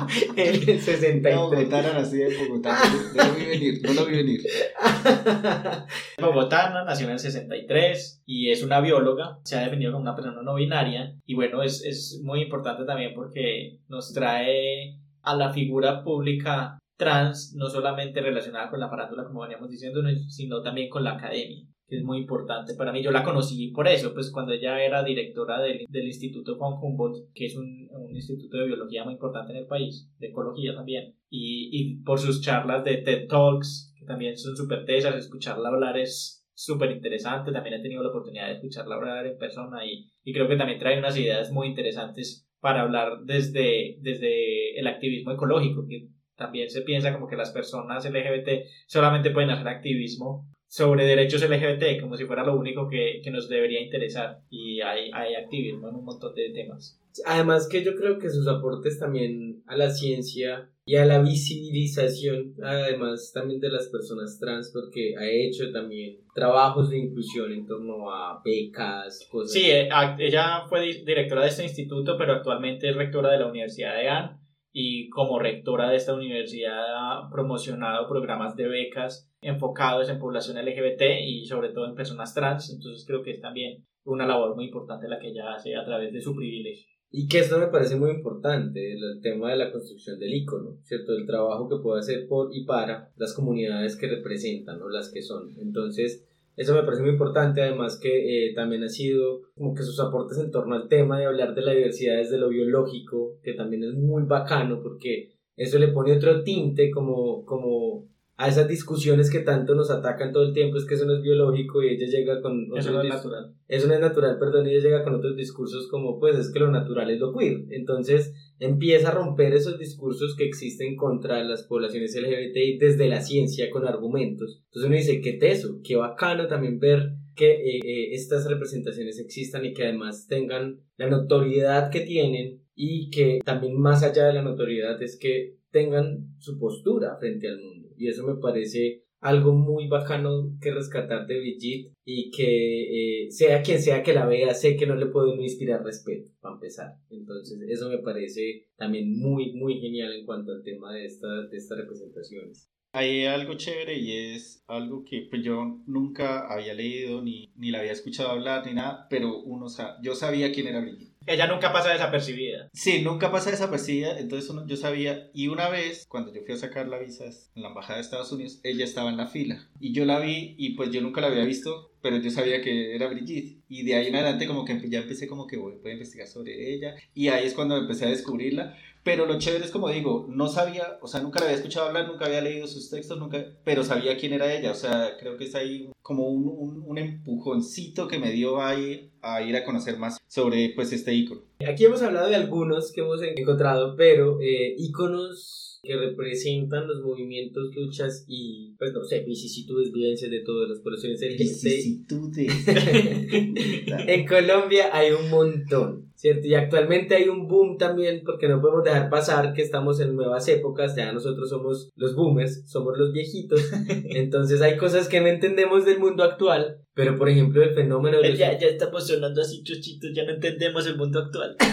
el 0.36 0.80
63. 0.80 1.36
Bogotá 1.36 1.80
era 1.80 1.92
nacida 1.94 2.26
en 2.28 2.48
Bogotá. 2.48 2.76
No 3.14 3.24
lo 3.24 3.34
vi 3.34 3.44
venir, 3.46 3.80
no 3.82 3.92
lo 3.92 4.06
vi 4.06 4.16
venir. 4.16 4.40
Bogotana, 6.20 6.84
nació 6.84 7.06
en 7.06 7.12
el 7.12 7.18
63 7.18 8.22
y 8.26 8.50
es 8.50 8.62
una 8.62 8.80
bióloga, 8.80 9.38
se 9.44 9.56
ha 9.56 9.64
definido 9.64 9.92
como 9.92 10.02
una 10.02 10.14
persona 10.14 10.42
no 10.42 10.54
binaria 10.54 11.14
y 11.26 11.34
bueno, 11.34 11.62
es, 11.62 11.84
es 11.84 12.20
muy 12.22 12.42
importante 12.42 12.84
también 12.84 13.12
porque 13.14 13.78
nos 13.88 14.12
trae 14.12 14.98
a 15.22 15.34
la 15.36 15.52
figura 15.52 16.02
pública 16.04 16.78
trans, 16.96 17.54
no 17.56 17.68
solamente 17.68 18.20
relacionada 18.20 18.70
con 18.70 18.78
la 18.80 18.88
farándula 18.88 19.24
como 19.24 19.40
veníamos 19.42 19.68
diciendo, 19.70 20.00
no- 20.02 20.10
sino 20.28 20.62
también 20.62 20.88
con 20.88 21.02
la 21.04 21.12
academia, 21.12 21.66
que 21.86 21.96
es 21.96 22.04
muy 22.04 22.18
importante 22.18 22.74
para 22.74 22.92
mí. 22.92 23.02
Yo 23.02 23.10
la 23.10 23.22
conocí 23.22 23.68
por 23.68 23.88
eso, 23.88 24.14
pues 24.14 24.30
cuando 24.30 24.52
ella 24.52 24.82
era 24.82 25.02
directora 25.02 25.60
del, 25.60 25.84
del 25.88 26.06
Instituto 26.06 26.56
von 26.56 26.78
Humboldt, 26.80 27.32
que 27.34 27.46
es 27.46 27.56
un, 27.56 27.88
un 27.90 28.14
instituto 28.14 28.58
de 28.58 28.66
biología 28.66 29.04
muy 29.04 29.14
importante 29.14 29.52
en 29.52 29.58
el 29.58 29.66
país, 29.66 30.10
de 30.18 30.28
ecología 30.28 30.74
también, 30.74 31.14
y, 31.28 31.68
y 31.72 31.96
por 32.02 32.18
sus 32.18 32.40
charlas 32.40 32.84
de 32.84 32.98
TED 32.98 33.28
Talks, 33.28 33.94
que 33.98 34.06
también 34.06 34.36
son 34.36 34.56
súper 34.56 34.84
tesas, 34.84 35.14
escucharla 35.16 35.68
hablar 35.68 35.98
es 35.98 36.46
súper 36.54 36.90
interesante, 36.92 37.52
también 37.52 37.80
he 37.80 37.82
tenido 37.82 38.02
la 38.02 38.10
oportunidad 38.10 38.46
de 38.46 38.54
escucharla 38.54 38.94
hablar 38.94 39.26
en 39.26 39.36
persona 39.36 39.84
y, 39.84 40.08
y 40.22 40.32
creo 40.32 40.48
que 40.48 40.56
también 40.56 40.78
trae 40.78 40.98
unas 40.98 41.16
ideas 41.18 41.50
muy 41.50 41.66
interesantes 41.68 42.48
para 42.60 42.82
hablar 42.82 43.24
desde, 43.24 43.98
desde 44.00 44.78
el 44.78 44.86
activismo 44.86 45.32
ecológico, 45.32 45.84
que 45.86 46.08
también 46.36 46.70
se 46.70 46.82
piensa 46.82 47.12
como 47.12 47.28
que 47.28 47.36
las 47.36 47.52
personas 47.52 48.08
LGBT 48.08 48.66
solamente 48.86 49.30
pueden 49.30 49.50
hacer 49.50 49.68
activismo 49.68 50.48
sobre 50.76 51.06
derechos 51.06 51.40
LGBT, 51.48 52.00
como 52.00 52.16
si 52.16 52.24
fuera 52.24 52.44
lo 52.44 52.56
único 52.58 52.88
que, 52.88 53.20
que 53.22 53.30
nos 53.30 53.48
debería 53.48 53.80
interesar. 53.80 54.40
Y 54.50 54.80
hay, 54.80 55.08
hay 55.12 55.36
activismo 55.36 55.88
en 55.88 55.94
un 55.94 56.04
montón 56.04 56.34
de 56.34 56.50
temas. 56.50 57.00
Además 57.26 57.68
que 57.68 57.84
yo 57.84 57.94
creo 57.94 58.18
que 58.18 58.28
sus 58.28 58.48
aportes 58.48 58.98
también 58.98 59.62
a 59.68 59.76
la 59.76 59.90
ciencia 59.90 60.68
y 60.84 60.96
a 60.96 61.04
la 61.06 61.20
visibilización, 61.22 62.54
además 62.60 63.30
también 63.32 63.60
de 63.60 63.70
las 63.70 63.86
personas 63.88 64.36
trans, 64.40 64.70
porque 64.72 65.14
ha 65.16 65.24
hecho 65.30 65.70
también 65.70 66.18
trabajos 66.34 66.90
de 66.90 66.98
inclusión 66.98 67.52
en 67.52 67.66
torno 67.66 68.10
a 68.10 68.42
becas, 68.44 69.28
cosas. 69.30 69.52
Sí, 69.52 69.70
eh, 69.70 69.88
ella 70.18 70.62
fue 70.68 70.80
di- 70.82 71.04
directora 71.04 71.42
de 71.42 71.48
este 71.50 71.62
instituto, 71.62 72.16
pero 72.18 72.32
actualmente 72.32 72.88
es 72.90 72.96
rectora 72.96 73.30
de 73.30 73.38
la 73.38 73.46
Universidad 73.46 73.96
de 73.96 74.08
Ann 74.08 74.40
y 74.76 75.08
como 75.08 75.38
rectora 75.38 75.88
de 75.88 75.96
esta 75.96 76.14
universidad 76.14 76.82
ha 76.88 77.30
promocionado 77.30 78.08
programas 78.08 78.56
de 78.56 78.66
becas 78.66 79.30
enfocados 79.40 80.10
en 80.10 80.18
población 80.18 80.56
LGBT 80.58 81.02
y 81.24 81.46
sobre 81.46 81.68
todo 81.68 81.86
en 81.86 81.94
personas 81.94 82.34
trans, 82.34 82.70
entonces 82.74 83.06
creo 83.06 83.22
que 83.22 83.30
es 83.30 83.40
también 83.40 83.84
una 84.02 84.26
labor 84.26 84.56
muy 84.56 84.64
importante 84.64 85.06
la 85.06 85.20
que 85.20 85.28
ella 85.28 85.54
hace 85.54 85.76
a 85.76 85.84
través 85.84 86.12
de 86.12 86.20
su 86.20 86.34
privilegio. 86.34 86.88
Y 87.12 87.28
que 87.28 87.38
esto 87.38 87.56
me 87.60 87.68
parece 87.68 87.94
muy 87.94 88.10
importante, 88.10 88.94
el, 88.94 89.20
tema 89.22 89.52
de 89.52 89.58
la 89.58 89.70
construcción 89.70 90.18
del 90.18 90.34
icono, 90.34 90.78
¿cierto? 90.82 91.12
El 91.12 91.24
trabajo 91.24 91.68
que 91.68 91.80
puede 91.80 92.00
hacer 92.00 92.26
por 92.26 92.48
y 92.52 92.64
para 92.64 93.12
las 93.16 93.32
comunidades 93.32 93.96
que 93.96 94.08
representan 94.08 94.82
o 94.82 94.88
las 94.88 95.12
que 95.12 95.22
son. 95.22 95.54
Entonces, 95.60 96.28
Eso 96.56 96.74
me 96.74 96.82
parece 96.82 97.02
muy 97.02 97.12
importante, 97.12 97.62
además 97.62 97.98
que 98.00 98.48
eh, 98.48 98.54
también 98.54 98.84
ha 98.84 98.88
sido 98.88 99.42
como 99.54 99.74
que 99.74 99.82
sus 99.82 99.98
aportes 100.00 100.38
en 100.38 100.50
torno 100.50 100.76
al 100.76 100.88
tema 100.88 101.18
de 101.18 101.26
hablar 101.26 101.54
de 101.54 101.62
la 101.62 101.72
diversidad 101.72 102.16
desde 102.16 102.38
lo 102.38 102.48
biológico, 102.48 103.38
que 103.42 103.54
también 103.54 103.82
es 103.84 103.94
muy 103.94 104.22
bacano 104.22 104.80
porque 104.80 105.32
eso 105.56 105.78
le 105.78 105.88
pone 105.88 106.16
otro 106.16 106.42
tinte 106.42 106.90
como, 106.90 107.44
como 107.44 108.08
a 108.36 108.48
esas 108.48 108.66
discusiones 108.66 109.30
que 109.30 109.40
tanto 109.40 109.74
nos 109.74 109.90
atacan 109.90 110.32
todo 110.32 110.44
el 110.44 110.52
tiempo, 110.52 110.76
es 110.76 110.84
que 110.84 110.94
eso 110.94 111.06
no 111.06 111.14
es 111.14 111.22
biológico 111.22 111.82
y 111.82 111.90
ella 111.90 112.06
llega 112.06 112.40
con... 112.42 112.66
Eso 112.76 112.90
no 112.90 113.02
es 113.02 113.08
natural. 113.08 113.54
Eso 113.68 113.86
no 113.86 113.94
es 113.94 114.00
natural, 114.00 114.38
perdón, 114.38 114.66
y 114.66 114.70
ella 114.70 114.82
llega 114.82 115.04
con 115.04 115.14
otros 115.14 115.36
discursos 115.36 115.86
como, 115.88 116.18
pues 116.18 116.36
es 116.36 116.52
que 116.52 116.58
lo 116.58 116.70
natural 116.70 117.10
es 117.10 117.20
lo 117.20 117.32
queer. 117.32 117.64
Entonces 117.70 118.34
empieza 118.58 119.08
a 119.08 119.14
romper 119.14 119.54
esos 119.54 119.78
discursos 119.78 120.34
que 120.36 120.44
existen 120.44 120.96
contra 120.96 121.44
las 121.44 121.62
poblaciones 121.62 122.16
LGBTI 122.16 122.78
desde 122.78 123.08
la 123.08 123.20
ciencia 123.20 123.70
con 123.70 123.86
argumentos. 123.86 124.62
Entonces 124.64 124.88
uno 124.88 124.96
dice, 124.96 125.20
qué 125.20 125.34
teso, 125.34 125.80
qué 125.84 125.94
bacano 125.94 126.48
también 126.48 126.80
ver 126.80 127.12
que 127.36 127.52
eh, 127.52 127.80
eh, 127.84 128.14
estas 128.14 128.48
representaciones 128.48 129.18
existan 129.18 129.64
y 129.64 129.74
que 129.74 129.84
además 129.84 130.26
tengan 130.28 130.80
la 130.96 131.08
notoriedad 131.08 131.90
que 131.90 132.00
tienen 132.00 132.62
y 132.74 133.10
que 133.10 133.40
también 133.44 133.78
más 133.80 134.02
allá 134.02 134.26
de 134.26 134.34
la 134.34 134.42
notoriedad 134.42 135.00
es 135.02 135.18
que 135.18 135.56
tengan 135.70 136.34
su 136.38 136.58
postura 136.58 137.16
frente 137.18 137.48
al 137.48 137.60
mundo. 137.60 137.83
Y 137.96 138.08
eso 138.08 138.26
me 138.26 138.40
parece 138.40 139.04
algo 139.24 139.54
muy 139.54 139.88
bacano 139.88 140.54
que 140.60 140.70
rescatar 140.70 141.26
de 141.26 141.40
Brigitte 141.40 141.94
y 142.04 142.30
que 142.30 143.24
eh, 143.24 143.30
sea 143.30 143.62
quien 143.62 143.80
sea 143.80 144.02
que 144.02 144.12
la 144.12 144.26
vea, 144.26 144.52
sé 144.52 144.76
que 144.76 144.86
no 144.86 144.96
le 144.96 145.06
puedo 145.06 145.34
inspirar 145.36 145.82
respeto, 145.82 146.30
para 146.40 146.56
empezar. 146.56 146.98
Entonces, 147.08 147.58
eso 147.66 147.88
me 147.88 147.98
parece 147.98 148.68
también 148.76 149.18
muy, 149.18 149.54
muy 149.54 149.80
genial 149.80 150.12
en 150.12 150.26
cuanto 150.26 150.52
al 150.52 150.62
tema 150.62 150.92
de, 150.92 151.06
esta, 151.06 151.46
de 151.46 151.56
estas 151.56 151.78
representaciones. 151.78 152.70
Hay 152.92 153.24
algo 153.24 153.54
chévere 153.54 153.98
y 153.98 154.34
es 154.34 154.62
algo 154.68 155.02
que 155.04 155.26
pues, 155.28 155.42
yo 155.42 155.80
nunca 155.86 156.46
había 156.46 156.74
leído 156.74 157.22
ni, 157.22 157.50
ni 157.56 157.70
la 157.70 157.80
había 157.80 157.92
escuchado 157.92 158.28
hablar 158.28 158.64
ni 158.66 158.74
nada, 158.74 159.06
pero 159.08 159.42
uno 159.42 159.66
yo 160.02 160.14
sabía 160.14 160.52
quién 160.52 160.68
era 160.68 160.80
Brigitte. 160.80 161.13
Ella 161.26 161.46
nunca 161.46 161.72
pasa 161.72 161.90
desapercibida. 161.90 162.68
Sí, 162.72 163.02
nunca 163.02 163.32
pasa 163.32 163.50
desapercibida, 163.50 164.18
entonces 164.18 164.50
yo 164.66 164.76
sabía, 164.76 165.30
y 165.32 165.48
una 165.48 165.68
vez, 165.68 166.06
cuando 166.08 166.32
yo 166.32 166.42
fui 166.42 166.54
a 166.54 166.58
sacar 166.58 166.88
la 166.88 166.98
visa 166.98 167.24
en 167.24 167.62
la 167.62 167.68
Embajada 167.68 167.96
de 167.96 168.02
Estados 168.02 168.32
Unidos, 168.32 168.60
ella 168.62 168.84
estaba 168.84 169.10
en 169.10 169.16
la 169.16 169.26
fila, 169.26 169.66
y 169.80 169.92
yo 169.92 170.04
la 170.04 170.20
vi, 170.20 170.54
y 170.58 170.70
pues 170.70 170.90
yo 170.90 171.00
nunca 171.00 171.20
la 171.20 171.28
había 171.28 171.44
visto, 171.44 171.92
pero 172.02 172.18
yo 172.18 172.30
sabía 172.30 172.60
que 172.60 172.94
era 172.94 173.08
Brigitte, 173.08 173.62
y 173.68 173.84
de 173.84 173.94
ahí 173.94 174.08
en 174.08 174.16
adelante 174.16 174.46
como 174.46 174.64
que 174.64 174.78
ya 174.88 175.00
empecé 175.00 175.26
como 175.26 175.46
que 175.46 175.56
voy, 175.56 175.74
a 175.84 175.90
investigar 175.90 176.28
sobre 176.28 176.74
ella, 176.74 176.94
y 177.14 177.28
ahí 177.28 177.46
es 177.46 177.54
cuando 177.54 177.76
empecé 177.76 178.04
a 178.04 178.10
descubrirla, 178.10 178.76
pero 179.02 179.26
lo 179.26 179.38
chévere 179.38 179.64
es 179.64 179.70
como 179.70 179.88
digo, 179.88 180.26
no 180.28 180.48
sabía, 180.48 180.98
o 181.00 181.08
sea, 181.08 181.20
nunca 181.20 181.40
la 181.40 181.46
había 181.46 181.56
escuchado 181.56 181.86
hablar, 181.86 182.06
nunca 182.06 182.26
había 182.26 182.40
leído 182.40 182.66
sus 182.66 182.90
textos, 182.90 183.18
nunca, 183.18 183.44
pero 183.64 183.82
sabía 183.82 184.16
quién 184.16 184.32
era 184.32 184.52
ella, 184.54 184.72
o 184.72 184.74
sea, 184.74 185.16
creo 185.18 185.36
que 185.36 185.44
es 185.44 185.54
ahí 185.54 185.90
como 186.04 186.28
un, 186.28 186.46
un, 186.46 186.84
un 186.86 186.98
empujoncito 186.98 188.06
que 188.06 188.18
me 188.18 188.30
dio 188.30 188.60
ahí 188.60 189.10
a 189.22 189.42
ir 189.42 189.56
a 189.56 189.64
conocer 189.64 189.96
más 189.98 190.18
sobre 190.28 190.70
pues 190.76 190.92
este 190.92 191.14
icono. 191.14 191.40
Aquí 191.66 191.86
hemos 191.86 192.02
hablado 192.02 192.28
de 192.28 192.36
algunos 192.36 192.92
que 192.92 193.00
hemos 193.00 193.22
encontrado, 193.22 193.96
pero 193.96 194.38
eh, 194.42 194.74
iconos 194.76 195.64
que 195.84 195.96
representan 195.96 196.88
los 196.88 197.02
movimientos, 197.02 197.74
luchas 197.74 198.24
y, 198.26 198.74
pues 198.78 198.92
no 198.92 199.04
sé, 199.04 199.20
vicisitudes, 199.20 199.92
vivencias 199.92 200.30
de 200.30 200.40
todas 200.40 200.68
las 200.70 200.80
poblaciones 200.80 201.20
Vicisitudes. 201.20 202.66
en 202.66 204.26
Colombia 204.26 204.88
hay 204.92 205.12
un 205.12 205.30
montón, 205.30 206.10
¿cierto? 206.14 206.46
Y 206.46 206.54
actualmente 206.54 207.14
hay 207.14 207.28
un 207.28 207.46
boom 207.48 207.76
también, 207.76 208.22
porque 208.24 208.48
no 208.48 208.60
podemos 208.60 208.82
dejar 208.82 209.10
pasar 209.10 209.52
que 209.52 209.62
estamos 209.62 210.00
en 210.00 210.16
nuevas 210.16 210.48
épocas, 210.48 210.96
ya 210.96 211.12
nosotros 211.12 211.50
somos 211.50 211.90
los 211.96 212.16
boomers, 212.16 212.62
somos 212.66 212.96
los 212.96 213.12
viejitos, 213.12 213.60
entonces 213.88 214.62
hay 214.62 214.76
cosas 214.76 215.08
que 215.08 215.20
no 215.20 215.26
entendemos 215.26 215.84
del 215.94 216.02
mundo 216.02 216.24
actual, 216.24 216.78
pero 216.94 217.16
por 217.16 217.28
ejemplo 217.28 217.62
el 217.62 217.74
fenómeno 217.74 218.20
de... 218.20 218.36
Ya, 218.36 218.58
ya 218.58 218.68
estamos 218.68 219.06
sonando 219.06 219.40
así 219.40 219.62
chuchitos, 219.62 220.10
ya 220.14 220.24
no 220.24 220.32
entendemos 220.32 220.86
el 220.86 220.96
mundo 220.96 221.20
actual. 221.20 221.56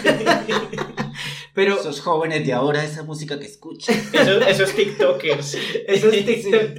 Pero, 1.54 1.74
esos 1.74 2.00
jóvenes 2.00 2.46
de 2.46 2.54
ahora, 2.54 2.82
esa 2.82 3.02
música 3.02 3.38
que 3.38 3.44
escuchan. 3.44 3.94
esos 4.48 4.74
TikTokers. 4.74 5.58
esos 5.86 6.10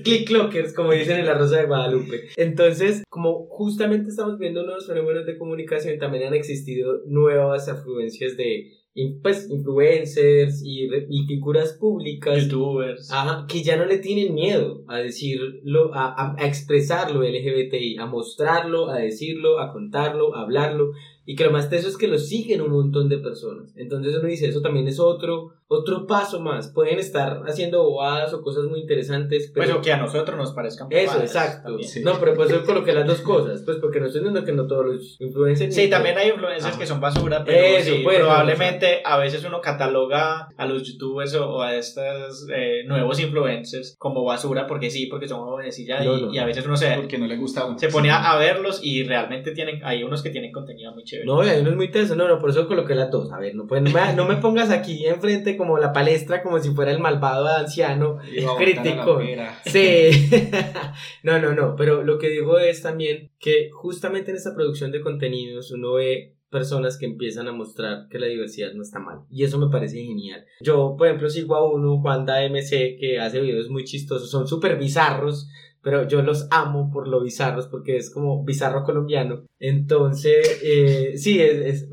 TikTok, 0.04 0.74
como 0.76 0.94
dicen 0.94 1.20
en 1.20 1.28
la 1.28 1.36
Rosa 1.36 1.58
de 1.58 1.66
Guadalupe. 1.68 2.30
Entonces, 2.38 3.04
como 3.08 3.46
justamente 3.50 4.10
estamos 4.10 4.40
viendo 4.40 4.64
nuevos 4.64 4.88
fenómenos 4.88 5.28
de 5.28 5.38
comunicación, 5.38 6.00
también 6.00 6.28
han 6.28 6.34
existido 6.34 7.02
nuevas 7.06 7.70
afluencias 7.70 8.36
de 8.36 8.83
pues, 9.22 9.50
influencers 9.50 10.62
y, 10.64 10.88
y, 11.10 11.26
figuras 11.26 11.74
públicas. 11.74 12.44
Youtubers. 12.44 13.12
que 13.48 13.64
ya 13.64 13.76
no 13.76 13.86
le 13.86 13.98
tienen 13.98 14.36
miedo 14.36 14.84
a 14.88 14.98
decirlo, 15.00 15.94
a, 15.96 16.14
a, 16.14 16.36
a 16.38 16.46
expresarlo 16.46 17.24
LGBTI, 17.24 17.98
a 17.98 18.06
mostrarlo, 18.06 18.90
a 18.90 19.00
decirlo, 19.00 19.60
a 19.60 19.72
contarlo, 19.72 20.36
a 20.36 20.42
hablarlo. 20.42 20.92
Y 21.26 21.36
que 21.36 21.46
lo 21.46 21.52
más 21.52 21.70
teso 21.70 21.88
es 21.88 21.98
que 21.98 22.08
lo 22.08 22.18
siguen 22.18 22.62
un 22.62 22.72
montón 22.72 23.08
de 23.08 23.18
personas. 23.18 23.74
Entonces 23.78 24.16
uno 24.18 24.28
dice, 24.28 24.48
eso 24.48 24.62
también 24.62 24.88
es 24.88 25.00
otro, 25.00 25.54
otro 25.68 26.06
paso 26.06 26.42
más. 26.42 26.68
Pueden 26.70 27.00
estar 27.00 27.42
haciendo 27.48 27.84
bobadas 27.84 28.34
o 28.34 28.42
cosas 28.42 28.66
muy 28.66 28.82
interesantes. 28.82 29.52
Pero... 29.54 29.66
Pues 29.66 29.78
o 29.78 29.82
que 29.82 29.94
a 29.94 29.98
nosotros 29.98 30.38
nos 30.38 30.52
parezcan 30.52 30.88
Eso, 30.90 31.20
exacto. 31.20 31.78
No, 32.04 32.20
pero 32.20 32.34
pues 32.34 32.50
yo 32.50 32.66
coloqué 32.66 32.92
las 32.92 33.08
dos 33.08 33.22
cosas. 33.22 33.62
Pues 33.64 33.78
porque 33.78 34.00
no 34.00 34.08
estoy 34.08 34.22
diciendo 34.22 34.44
que 34.44 34.52
no 34.52 34.68
todos 34.68 34.86
los 34.86 35.22
influencers... 35.22 35.74
Sí, 35.74 35.90
también 35.90 36.18
hay 36.18 36.30
influencers 36.30 36.76
que 36.76 36.86
son 36.86 37.00
basura, 37.00 37.44
pero 37.46 37.78
eso, 37.78 37.94
sí, 37.94 38.04
probablemente 38.04 39.02
a 39.06 39.18
veces 39.18 39.44
uno 39.46 39.62
cataloga 39.62 40.50
a 40.58 40.66
los 40.66 40.84
youtubers 40.84 41.36
o, 41.36 41.62
a 41.62 41.76
estos 41.76 42.48
eh, 42.54 42.84
nuevos 42.86 43.20
influencers 43.20 43.96
como 43.98 44.24
basura 44.24 44.68
porque 44.68 44.90
sí, 44.90 45.08
porque 45.08 45.28
son 45.28 45.42
jóvenes 45.42 45.80
y 45.80 45.86
ya. 45.86 46.04
y, 46.04 46.38
a 46.38 46.46
veces 46.46 46.66
uno 46.66 46.76
se... 46.76 46.94
Porque 46.96 47.18
no 47.18 47.28
le 47.28 47.38
gusta 47.38 47.66
Se 47.78 47.88
pone 47.88 48.12
a, 48.12 48.36
verlos 48.38 48.82
y 48.84 49.04
realmente 49.04 49.52
tienen... 49.52 49.80
Hay 49.84 50.04
unos 50.04 50.22
que 50.22 50.30
tienen 50.30 50.52
contenido 50.52 50.92
muy 50.92 51.04
chévere. 51.14 51.26
No, 51.26 51.42
hay 51.42 51.62
unos 51.62 51.76
muy 51.76 51.92
teso. 51.92 52.16
No, 52.16 52.28
no, 52.28 52.40
por 52.40 52.50
eso 52.50 52.68
coloqué 52.68 52.96
las 52.96 53.12
dos. 53.12 53.32
A 53.32 53.40
ver, 53.40 53.56
no, 53.56 53.68
pues, 53.68 53.82
no, 53.82 53.92
me, 53.92 54.14
no 54.14 54.26
me 54.26 54.38
pongas 54.38 54.70
aquí 54.70 55.06
enfrente 55.06 55.58
como 55.58 55.78
la 55.78 55.94
palestra 55.94 56.42
como 56.42 56.60
si 56.60 56.72
fuera 56.72 56.92
el 56.92 57.00
malvado 57.00 57.48
anciano 57.48 58.18
crítico. 58.58 59.20
Sí. 59.66 60.30
no, 61.24 61.40
no, 61.40 61.54
no, 61.54 61.76
pero 61.76 62.04
lo 62.04 62.18
que 62.18 62.30
digo 62.30 62.58
es 62.60 62.82
también 62.82 63.32
que 63.40 63.70
justamente 63.72 64.32
en 64.32 64.38
esta 64.38 64.54
producción 64.56 64.92
de 64.92 65.02
contenidos 65.02 65.72
uno 65.72 65.94
ve 65.94 66.36
personas 66.54 66.98
que 66.98 67.08
empiezan 67.08 67.48
a 67.48 67.52
mostrar 67.52 68.08
que 68.10 68.20
la 68.20 68.28
diversidad 68.28 68.72
no 68.74 68.84
está 68.84 69.00
mal. 69.00 69.22
Y 69.30 69.44
eso 69.44 69.58
me 69.58 69.72
parece 69.72 69.98
genial. 69.98 70.46
Yo, 70.62 70.96
por 70.98 71.08
ejemplo, 71.08 71.30
sigo 71.30 71.56
a 71.56 71.70
uno, 71.70 72.00
Juan 72.00 72.26
da 72.26 72.48
MC, 72.48 72.96
que 73.00 73.20
hace 73.20 73.42
videos 73.42 73.70
muy 73.70 73.84
chistosos, 73.84 74.30
son 74.30 74.48
súper 74.48 74.78
bizarros, 74.78 75.50
pero 75.84 76.08
yo 76.08 76.22
los 76.22 76.48
amo 76.50 76.90
por 76.92 77.10
lo 77.10 77.22
bizarros, 77.22 77.68
porque 77.68 77.98
es 77.98 78.10
como 78.10 78.44
bizarro 78.46 78.84
colombiano. 78.84 79.46
Entonces, 79.60 80.62
eh, 80.64 81.14
sí, 81.18 81.42
es, 81.42 81.88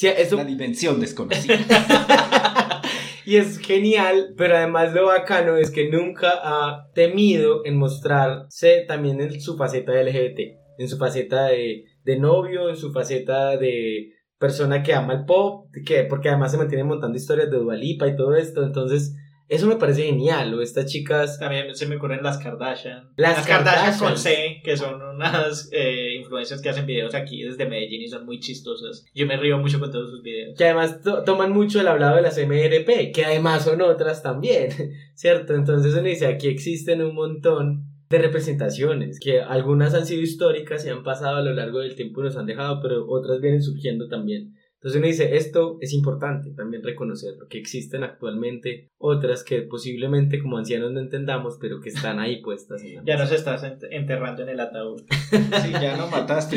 es, 0.00 0.32
una 0.32 0.44
dimensión 0.44 1.00
desconocida. 1.00 1.58
y 3.26 3.36
es 3.36 3.58
genial, 3.58 4.34
pero 4.36 4.56
además 4.56 4.94
lo 4.94 5.06
bacano 5.06 5.56
es 5.56 5.72
que 5.72 5.90
nunca 5.90 6.30
ha 6.42 6.88
temido 6.94 7.66
en 7.66 7.78
mostrarse 7.78 8.84
también 8.86 9.20
en 9.20 9.40
su 9.40 9.56
faceta 9.56 9.90
de 9.90 10.04
LGBT, 10.04 10.40
en 10.78 10.88
su 10.88 10.96
faceta 10.96 11.46
de, 11.46 11.86
de 12.04 12.18
novio, 12.20 12.70
en 12.70 12.76
su 12.76 12.92
faceta 12.92 13.56
de 13.56 14.12
persona 14.38 14.84
que 14.84 14.94
ama 14.94 15.14
el 15.14 15.24
pop, 15.24 15.66
que, 15.84 16.04
porque 16.04 16.28
además 16.28 16.52
se 16.52 16.58
mantiene 16.58 16.84
montando 16.84 17.18
historias 17.18 17.50
de 17.50 17.58
Dualipa 17.58 18.06
y 18.06 18.16
todo 18.16 18.36
esto, 18.36 18.62
entonces 18.62 19.16
eso 19.52 19.66
me 19.66 19.76
parece 19.76 20.04
genial, 20.04 20.54
o 20.54 20.62
estas 20.62 20.86
chicas... 20.86 21.38
También 21.38 21.74
se 21.74 21.86
me 21.86 21.96
ocurren 21.96 22.22
las 22.22 22.38
Kardashian. 22.38 23.10
Las, 23.16 23.46
Kardashian, 23.46 23.98
con 23.98 24.16
C, 24.16 24.62
que 24.64 24.78
son 24.78 25.02
unas 25.02 25.68
eh, 25.72 26.14
influencias 26.18 26.62
que 26.62 26.70
hacen 26.70 26.86
videos 26.86 27.14
aquí 27.14 27.42
desde 27.42 27.66
Medellín 27.66 28.00
y 28.00 28.08
son 28.08 28.24
muy 28.24 28.40
chistosas. 28.40 29.04
Yo 29.14 29.26
me 29.26 29.36
río 29.36 29.58
mucho 29.58 29.78
con 29.78 29.92
todos 29.92 30.10
sus 30.10 30.22
videos. 30.22 30.56
Que 30.56 30.64
además 30.64 31.00
toman 31.26 31.52
mucho 31.52 31.82
el 31.82 31.88
hablado 31.88 32.16
de 32.16 32.22
las 32.22 32.38
MRP, 32.38 33.12
que 33.12 33.26
además 33.26 33.64
son 33.64 33.82
otras 33.82 34.22
también, 34.22 34.70
¿cierto? 35.14 35.54
Entonces 35.54 35.92
uno 35.92 36.04
dice, 36.04 36.28
aquí 36.28 36.48
existen 36.48 37.02
un 37.02 37.14
montón 37.14 37.92
de 38.08 38.18
representaciones, 38.18 39.20
que 39.20 39.42
algunas 39.42 39.92
han 39.92 40.06
sido 40.06 40.22
históricas 40.22 40.86
y 40.86 40.88
han 40.88 41.02
pasado 41.02 41.36
a 41.36 41.42
lo 41.42 41.52
largo 41.52 41.80
del 41.80 41.94
tiempo 41.94 42.20
y 42.20 42.24
nos 42.24 42.36
han 42.38 42.46
dejado, 42.46 42.80
pero 42.80 43.06
otras 43.06 43.40
vienen 43.40 43.62
surgiendo 43.62 44.08
también. 44.08 44.54
Entonces 44.82 44.98
uno 44.98 45.06
dice, 45.06 45.36
esto 45.36 45.78
es 45.80 45.92
importante 45.92 46.50
también 46.50 46.82
reconocerlo, 46.82 47.46
que 47.46 47.56
existen 47.56 48.02
actualmente 48.02 48.90
otras 48.98 49.44
que 49.44 49.62
posiblemente 49.62 50.42
como 50.42 50.58
ancianos 50.58 50.90
no 50.90 50.98
entendamos, 50.98 51.56
pero 51.60 51.80
que 51.80 51.90
están 51.90 52.18
ahí 52.18 52.42
puestas. 52.42 52.82
En 52.82 53.04
ya 53.04 53.16
nos 53.16 53.30
estás 53.30 53.62
enterrando 53.90 54.42
en 54.42 54.48
el 54.48 54.58
ataúd. 54.58 55.02
Sí, 55.62 55.70
ya 55.70 55.96
no 55.96 56.08
mataste. 56.08 56.56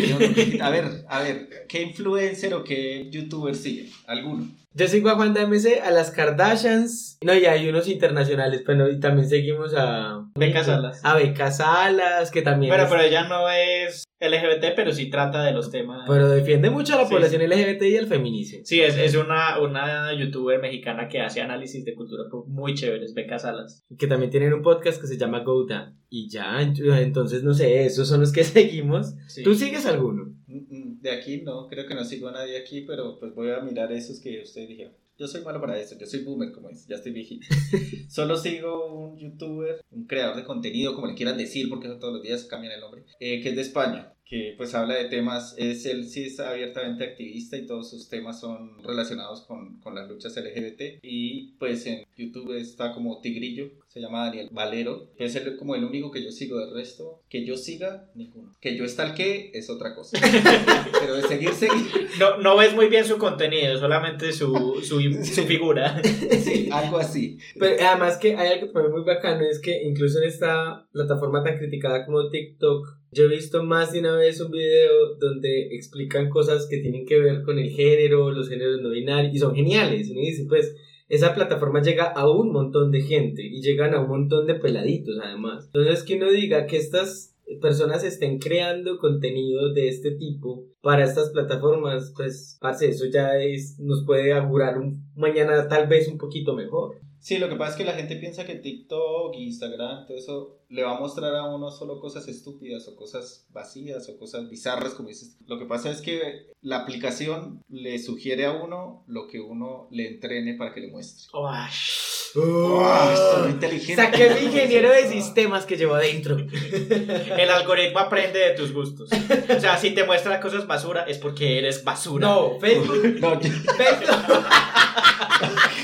A 0.61 0.69
ver, 0.69 0.85
a 1.07 1.21
ver, 1.21 1.49
¿qué 1.67 1.83
influencer 1.83 2.53
o 2.53 2.63
qué 2.63 3.09
youtuber 3.11 3.55
sigue? 3.55 3.89
¿Alguno? 4.07 4.47
Yo 4.73 4.87
sigo 4.87 5.09
a 5.09 5.15
Juan 5.15 5.33
de 5.33 5.45
MC, 5.45 5.81
a 5.81 5.91
las 5.91 6.11
Kardashians. 6.11 7.17
No, 7.23 7.33
y 7.33 7.45
hay 7.45 7.69
unos 7.69 7.87
internacionales, 7.87 8.63
pero 8.65 8.89
y 8.89 8.99
también 8.99 9.29
seguimos 9.29 9.73
a. 9.75 10.25
Beca 10.35 10.63
Salas. 10.63 10.99
A 11.03 11.15
Beca 11.15 11.51
Salas, 11.51 12.31
que 12.31 12.41
también. 12.41 12.73
Pero, 12.73 12.87
pero 12.89 13.01
ella 13.01 13.27
no 13.27 13.49
es 13.49 14.04
LGBT, 14.29 14.73
pero 14.75 14.91
sí 14.93 15.09
trata 15.09 15.43
de 15.43 15.51
los 15.53 15.71
temas. 15.71 16.03
Pero 16.07 16.29
defiende 16.29 16.69
mucho 16.69 16.93
a 16.93 16.97
la 16.97 17.05
Sí. 17.05 17.13
población 17.13 17.41
LGBT 17.41 17.83
y 17.89 17.97
al 17.97 18.07
feminismo. 18.07 18.59
Sí, 18.63 18.81
es, 18.81 18.97
es 18.97 19.15
una, 19.15 19.59
una 19.61 20.13
youtuber 20.13 20.59
mexicana 20.61 21.07
que 21.07 21.21
hace 21.21 21.41
análisis 21.41 21.83
de 21.85 21.95
cultura 21.95 22.23
pop 22.29 22.47
muy 22.47 22.73
chéveres, 22.73 23.13
Beca 23.13 23.39
Salas. 23.39 23.85
Que 23.97 24.07
también 24.07 24.31
tienen 24.31 24.53
un 24.53 24.61
podcast 24.61 24.99
que 25.01 25.07
se 25.07 25.17
llama 25.17 25.39
Go 25.43 25.65
Down. 25.65 25.97
Y 26.09 26.29
ya, 26.29 26.61
entonces 26.61 27.43
no 27.43 27.53
sé, 27.53 27.85
esos 27.85 28.07
son 28.07 28.21
los 28.21 28.31
que 28.31 28.43
seguimos. 28.43 29.13
Sí. 29.27 29.43
¿Tú 29.43 29.53
sigues 29.55 29.85
alguno? 29.85 30.25
Mm, 30.47 30.57
mm, 30.69 31.01
De 31.01 31.11
aquí 31.11 31.41
no, 31.41 31.67
creo 31.67 31.85
que 31.87 31.95
no 31.95 32.03
sigo 32.05 32.27
a 32.29 32.31
nadie 32.31 32.57
aquí, 32.57 32.81
pero 32.81 33.19
pues 33.19 33.33
voy 33.35 33.51
a 33.51 33.59
mirar 33.61 33.91
esos 33.91 34.19
que 34.19 34.41
ustedes 34.41 34.67
dijeron. 34.69 34.93
Yo 35.17 35.27
soy 35.29 35.41
malo 35.45 35.61
para 35.61 35.79
eso, 35.79 35.95
yo 35.97 36.05
soy 36.05 36.25
boomer, 36.25 36.51
como 36.51 36.67
dice, 36.67 36.87
ya 36.89 36.97
estoy 36.97 37.13
viejito. 37.13 37.47
Solo 38.09 38.35
sigo 38.35 38.93
un 38.93 39.17
youtuber, 39.17 39.79
un 39.91 40.05
creador 40.07 40.35
de 40.35 40.43
contenido, 40.43 40.93
como 40.93 41.07
le 41.07 41.15
quieran 41.15 41.37
decir, 41.37 41.69
porque 41.69 41.87
todos 41.87 42.13
los 42.15 42.21
días 42.21 42.43
cambian 42.43 42.73
el 42.73 42.81
nombre, 42.81 43.05
eh, 43.21 43.41
que 43.41 43.49
es 43.49 43.55
de 43.55 43.61
España, 43.61 44.11
que 44.25 44.55
pues 44.57 44.73
habla 44.73 44.95
de 44.95 45.05
temas, 45.05 45.55
es 45.57 45.85
él 45.85 46.07
sí 46.07 46.25
es 46.25 46.39
abiertamente 46.39 47.03
activista 47.03 47.57
y 47.57 47.67
todos 47.67 47.91
sus 47.91 48.09
temas 48.09 48.39
son 48.39 48.81
relacionados 48.83 49.41
con, 49.41 49.79
con 49.79 49.93
las 49.93 50.09
luchas 50.09 50.35
LGBT. 50.35 50.99
Y 51.03 51.53
pues 51.59 51.85
en 51.85 52.03
YouTube 52.17 52.57
está 52.57 52.91
como 52.91 53.21
Tigrillo, 53.21 53.69
se 53.87 54.01
llama 54.01 54.25
Daniel 54.25 54.49
Valero, 54.51 55.13
que 55.15 55.25
es 55.25 55.35
el, 55.35 55.55
como 55.57 55.75
el 55.75 55.83
único 55.83 56.09
que 56.09 56.23
yo 56.23 56.31
sigo 56.31 56.59
del 56.59 56.73
resto. 56.73 57.21
Que 57.29 57.45
yo 57.45 57.55
siga, 57.55 58.09
ninguno. 58.15 58.51
Que 58.59 58.75
yo 58.75 58.87
stalkee 58.87 59.51
es 59.53 59.69
otra 59.69 59.93
cosa. 59.93 60.17
Pero 60.99 61.15
de 61.15 61.23
seguir, 61.23 61.51
seguir. 61.51 62.09
No, 62.19 62.37
no 62.37 62.57
ves 62.57 62.73
muy 62.73 62.87
bien 62.87 63.05
su 63.05 63.17
contenido, 63.17 63.77
solamente 63.77 64.33
su, 64.33 64.81
su, 64.83 65.01
su 65.23 65.43
figura. 65.43 66.01
Sí, 66.03 66.69
algo 66.71 66.97
así. 66.97 67.37
Pero 67.59 67.75
además 67.87 68.17
que 68.17 68.35
hay 68.35 68.53
algo 68.53 68.71
también 68.71 68.91
muy 68.91 69.03
bacano, 69.03 69.45
es 69.45 69.59
que 69.59 69.83
incluso 69.83 70.19
en 70.19 70.29
esta 70.29 70.87
plataforma 70.91 71.43
tan 71.43 71.57
criticada 71.57 72.05
como 72.05 72.29
TikTok, 72.29 72.87
yo 73.15 73.25
he 73.25 73.29
visto 73.29 73.63
más 73.63 73.93
de 73.93 74.01
una 74.01 74.15
vez 74.17 74.41
un 74.41 74.51
video 74.51 75.15
donde 75.17 75.67
explican 75.71 76.29
cosas 76.29 76.67
que 76.69 76.79
tienen 76.79 77.05
que 77.05 77.19
ver 77.19 77.43
con 77.43 77.57
el 77.57 77.69
género, 77.69 78.29
los 78.31 78.49
géneros 78.49 78.81
no 78.81 78.89
binarios, 78.89 79.33
y 79.33 79.39
son 79.39 79.55
geniales. 79.55 80.09
Y 80.09 80.13
dice, 80.13 80.45
pues, 80.49 80.75
esa 81.07 81.33
plataforma 81.33 81.81
llega 81.81 82.05
a 82.05 82.29
un 82.29 82.51
montón 82.51 82.91
de 82.91 83.01
gente 83.01 83.41
y 83.41 83.61
llegan 83.61 83.93
a 83.93 84.01
un 84.01 84.09
montón 84.09 84.47
de 84.47 84.55
peladitos 84.55 85.17
además. 85.23 85.69
Entonces 85.73 86.03
que 86.03 86.15
uno 86.15 86.29
diga 86.29 86.65
que 86.65 86.77
estas 86.77 87.33
personas 87.61 88.03
estén 88.03 88.39
creando 88.39 88.97
contenido 88.97 89.71
de 89.71 89.87
este 89.87 90.11
tipo 90.11 90.65
para 90.81 91.05
estas 91.05 91.29
plataformas, 91.29 92.11
pues, 92.17 92.57
parce, 92.59 92.89
eso 92.89 93.05
ya 93.05 93.37
es, 93.37 93.79
nos 93.79 94.03
puede 94.05 94.33
augurar 94.33 94.75
mañana 95.15 95.67
tal 95.69 95.87
vez 95.87 96.07
un 96.09 96.17
poquito 96.17 96.53
mejor. 96.53 96.95
Sí, 97.25 97.39
lo 97.39 97.49
que 97.49 97.55
pasa 97.55 97.71
es 97.71 97.77
que 97.77 97.85
la 97.85 97.93
gente 97.93 98.17
piensa 98.17 98.45
que 98.45 98.53
TikTok, 98.53 99.35
Instagram, 99.35 100.05
todo 100.05 100.15
eso 100.15 100.59
le 100.69 100.83
va 100.83 100.95
a 100.95 100.99
mostrar 100.99 101.35
a 101.35 101.45
uno 101.45 101.71
solo 101.71 101.99
cosas 101.99 102.27
estúpidas 102.27 102.87
o 102.87 102.95
cosas 102.95 103.47
vacías 103.49 104.07
o 104.09 104.19
cosas 104.19 104.47
bizarras, 104.47 104.93
como 104.93 105.09
dices. 105.09 105.35
Lo 105.47 105.57
que 105.57 105.65
pasa 105.65 105.89
es 105.89 106.01
que 106.01 106.45
la 106.61 106.81
aplicación 106.81 107.63
le 107.67 107.97
sugiere 107.97 108.45
a 108.45 108.51
uno 108.51 109.03
lo 109.07 109.27
que 109.27 109.39
uno 109.39 109.87
le 109.89 110.07
entrene 110.07 110.53
para 110.53 110.71
que 110.71 110.81
le 110.81 110.91
muestre. 110.91 111.25
¡Wow! 111.33 112.35
Soy 112.35 113.49
inteligente. 113.53 114.03
Saqué 114.03 114.29
mi 114.29 114.45
ingeniero 114.45 114.91
de 114.91 115.09
sistemas 115.11 115.65
que 115.65 115.77
llevo 115.77 115.95
adentro. 115.95 116.37
El 116.37 117.49
algoritmo 117.49 117.97
aprende 118.01 118.37
de 118.37 118.51
tus 118.51 118.71
gustos. 118.71 119.09
O 119.11 119.59
sea, 119.59 119.77
si 119.79 119.95
te 119.95 120.03
muestra 120.03 120.39
cosas 120.39 120.67
basura, 120.67 121.05
es 121.05 121.17
porque 121.17 121.57
eres 121.57 121.83
basura. 121.83 122.27
No, 122.27 122.59
Facebook. 122.59 123.15
No, 123.19 123.41
yo- 123.41 123.49
Facebook. 123.49 124.45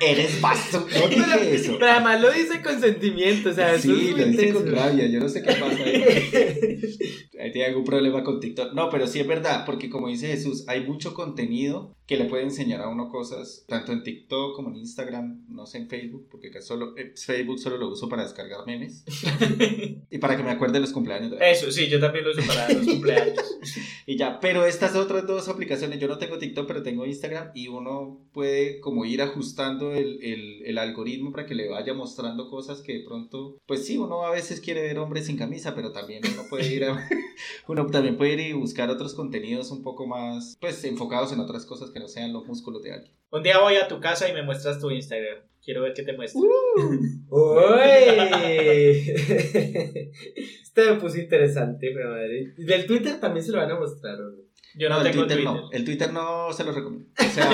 eres 0.00 0.40
vasto. 0.40 0.86
No 1.00 1.08
dije 1.08 1.54
eso. 1.54 1.76
Pero 1.78 1.92
además 1.92 2.20
lo 2.20 2.30
dice 2.32 2.62
con 2.62 2.80
sentimiento, 2.80 3.50
o 3.50 3.52
sea, 3.52 3.74
eso 3.74 3.94
Sí, 3.94 4.08
es 4.08 4.16
lo 4.16 4.24
dice 4.26 4.52
con 4.52 4.70
rabia, 4.70 5.06
yo 5.06 5.20
no 5.20 5.28
sé 5.28 5.42
qué 5.42 5.52
pasa 5.52 5.82
ahí. 5.84 7.52
Tiene 7.52 7.68
algún 7.68 7.84
problema 7.84 8.22
con 8.22 8.38
TikTok. 8.38 8.74
No, 8.74 8.90
pero 8.90 9.06
sí 9.06 9.18
es 9.18 9.26
verdad, 9.26 9.64
porque 9.64 9.88
como 9.88 10.08
dice 10.08 10.28
Jesús, 10.28 10.64
hay 10.68 10.84
mucho 10.84 11.14
contenido 11.14 11.96
que 12.06 12.16
le 12.16 12.24
puede 12.24 12.42
enseñar 12.42 12.80
a 12.80 12.88
uno 12.88 13.08
cosas, 13.08 13.64
tanto 13.68 13.92
en 13.92 14.02
TikTok 14.02 14.56
como 14.56 14.70
en 14.70 14.76
Instagram, 14.76 15.46
no 15.48 15.64
sé 15.64 15.78
en 15.78 15.88
Facebook, 15.88 16.26
porque 16.28 16.50
solo, 16.60 16.96
eh, 16.96 17.12
Facebook 17.14 17.60
solo 17.60 17.76
lo 17.76 17.88
uso 17.88 18.08
para 18.08 18.24
descargar 18.24 18.66
memes 18.66 19.04
y 20.10 20.18
para 20.18 20.36
que 20.36 20.42
me 20.42 20.50
acuerde 20.50 20.74
de 20.74 20.80
los 20.80 20.92
cumpleaños. 20.92 21.30
de 21.30 21.50
Eso, 21.50 21.70
sí, 21.70 21.86
yo 21.86 22.00
también 22.00 22.24
lo 22.24 22.32
uso 22.32 22.42
para 22.48 22.68
los 22.68 22.84
cumpleaños. 22.84 23.58
Y 24.06 24.16
ya, 24.16 24.40
pero 24.40 24.66
estas 24.66 24.96
otras 24.96 25.24
dos 25.24 25.48
aplicaciones, 25.48 26.00
yo 26.00 26.08
no 26.08 26.18
tengo 26.18 26.38
TikTok, 26.38 26.66
pero 26.66 26.82
tengo 26.82 27.06
Instagram 27.06 27.52
y 27.54 27.68
uno 27.68 28.18
puede 28.32 28.80
como 28.80 29.04
ir 29.04 29.22
ajustando 29.22 29.89
el, 29.94 30.22
el, 30.22 30.62
el 30.64 30.78
algoritmo 30.78 31.32
para 31.32 31.46
que 31.46 31.54
le 31.54 31.68
vaya 31.68 31.94
mostrando 31.94 32.48
cosas 32.48 32.82
que 32.82 32.98
de 32.98 33.04
pronto, 33.04 33.58
pues 33.66 33.86
sí, 33.86 33.98
uno 33.98 34.24
a 34.24 34.30
veces 34.30 34.60
quiere 34.60 34.82
ver 34.82 34.98
hombres 34.98 35.26
sin 35.26 35.36
camisa, 35.36 35.74
pero 35.74 35.92
también 35.92 36.22
uno 36.32 36.42
puede 36.48 36.72
ir 36.72 36.84
a, 36.84 37.08
uno 37.68 37.86
también 37.86 38.16
puede 38.16 38.34
ir 38.34 38.40
y 38.40 38.52
buscar 38.52 38.90
otros 38.90 39.14
contenidos 39.14 39.70
un 39.70 39.82
poco 39.82 40.06
más, 40.06 40.56
pues 40.60 40.82
enfocados 40.84 41.32
en 41.32 41.40
otras 41.40 41.66
cosas 41.66 41.90
que 41.90 42.00
no 42.00 42.08
sean 42.08 42.32
los 42.32 42.46
músculos 42.46 42.82
de 42.82 42.92
alguien. 42.92 43.14
Un 43.32 43.42
día 43.42 43.60
voy 43.60 43.76
a 43.76 43.86
tu 43.86 44.00
casa 44.00 44.28
y 44.28 44.32
me 44.32 44.42
muestras 44.42 44.80
tu 44.80 44.90
Instagram. 44.90 45.38
Quiero 45.62 45.82
ver 45.82 45.92
qué 45.94 46.02
te 46.02 46.14
muestra. 46.14 46.40
¡Uy! 47.28 47.30
Este 50.62 50.92
me 50.92 51.00
puso 51.00 51.18
interesante, 51.18 51.90
pero 51.92 52.10
madre. 52.10 52.54
Y 52.56 52.64
Del 52.64 52.86
Twitter 52.86 53.18
también 53.18 53.44
se 53.44 53.52
lo 53.52 53.58
van 53.58 53.72
a 53.72 53.78
mostrar. 53.78 54.18
Yo 54.74 54.88
no, 54.88 54.98
el 54.98 55.02
tengo 55.10 55.26
Twitter, 55.26 55.36
Twitter. 55.38 55.62
no, 55.62 55.70
el 55.72 55.84
Twitter 55.84 56.12
no 56.12 56.52
se 56.52 56.64
lo 56.64 56.72
recomiendo. 56.72 57.06
O 57.18 57.30
sea, 57.34 57.50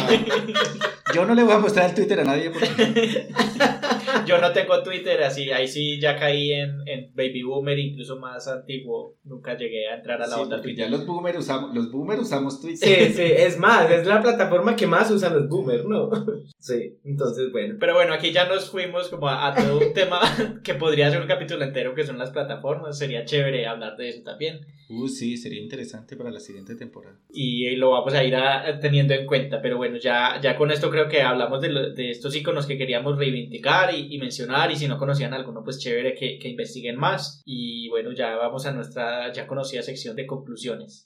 yo 1.15 1.25
no 1.25 1.35
le 1.35 1.43
voy 1.43 1.55
a 1.55 1.59
mostrar 1.59 1.89
el 1.89 1.95
Twitter 1.95 2.21
a 2.21 2.25
nadie 2.25 2.51
porque 2.51 3.29
Yo 4.27 4.39
no 4.41 4.53
tengo 4.53 4.83
Twitter, 4.83 5.23
así, 5.23 5.51
ahí 5.51 5.69
sí 5.69 6.01
ya 6.01 6.17
caí 6.19 6.53
en, 6.53 6.83
en 6.87 7.11
Baby 7.15 7.43
Boomer, 7.43 7.79
incluso 7.79 8.19
más 8.19 8.47
antiguo. 8.49 9.17
Nunca 9.25 9.57
llegué 9.57 9.89
a 9.89 9.97
entrar 9.97 10.23
a 10.23 10.27
la 10.27 10.35
sí, 10.37 10.41
onda 10.41 10.63
Twitter. 10.63 10.85
ya 10.87 10.91
los 10.91 11.05
boomers 11.07 11.39
usamos, 11.39 11.75
los 11.75 11.91
boomers 11.91 12.21
usamos 12.23 12.61
Twitter. 12.61 13.09
Sí, 13.09 13.13
sí, 13.15 13.23
es 13.37 13.59
más, 13.59 13.91
es 13.91 14.07
la 14.07 14.23
plataforma 14.23 14.77
que 14.77 14.87
más 14.87 15.11
usan 15.11 15.35
los 15.35 15.49
boomers, 15.49 15.85
¿no? 15.85 16.11
Sí, 16.59 16.97
entonces, 17.05 17.53
bueno. 17.53 17.77
Pero 17.79 17.95
bueno, 17.95 18.13
aquí 18.13 18.33
ya 18.33 18.49
nos 18.49 18.69
fuimos 18.71 19.09
como 19.09 19.29
a, 19.29 19.47
a 19.47 19.55
todo 19.55 19.79
un 19.79 19.93
tema 19.93 20.19
que 20.65 20.75
podría 20.75 21.09
ser 21.13 21.21
un 21.21 21.29
capítulo 21.29 21.63
entero, 21.65 21.95
que 21.95 22.05
son 22.05 22.19
las 22.19 22.31
plataformas. 22.31 22.99
Sería 22.99 23.25
chévere 23.25 23.67
hablar 23.69 23.97
de 23.97 24.09
eso 24.09 24.23
también. 24.25 24.67
Uh, 24.89 25.07
sí, 25.07 25.37
sería 25.37 25.61
interesante 25.63 26.17
para 26.17 26.31
la 26.33 26.41
siguiente 26.41 26.75
temporada. 26.75 27.17
Y 27.33 27.77
lo 27.77 27.91
vamos 27.91 28.15
a 28.15 28.25
ir 28.25 28.35
a- 28.35 28.81
teniendo 28.81 29.15
en 29.15 29.27
cuenta. 29.27 29.63
Pero 29.63 29.77
bueno, 29.77 29.97
ya, 29.99 30.41
ya 30.43 30.57
con 30.57 30.73
esto 30.73 30.91
creo 30.91 31.09
que 31.09 31.23
hablamos 31.23 31.61
de, 31.61 31.69
lo- 31.69 31.91
de 31.93 32.11
estos 32.11 32.35
iconos 32.35 32.67
que 32.67 32.77
queríamos 32.79 33.17
reivindicar 33.17 33.95
y, 33.95 34.06
y 34.11 34.19
mencionar. 34.19 34.71
Y 34.71 34.77
si 34.77 34.89
no 34.89 34.99
conocían 34.99 35.35
alguno, 35.35 35.63
pues 35.65 35.79
chévere 35.79 36.15
que, 36.15 36.39
que 36.39 36.49
investiguen 36.49 36.97
más. 36.97 37.43
Y 37.45 37.89
bueno, 37.89 38.13
ya 38.13 38.37
vamos 38.37 38.67
a 38.67 38.73
nuestra 38.73 39.33
ya 39.33 39.47
conocida 39.47 39.83
sección 39.83 40.17
de 40.17 40.27
conclusiones. 40.27 41.05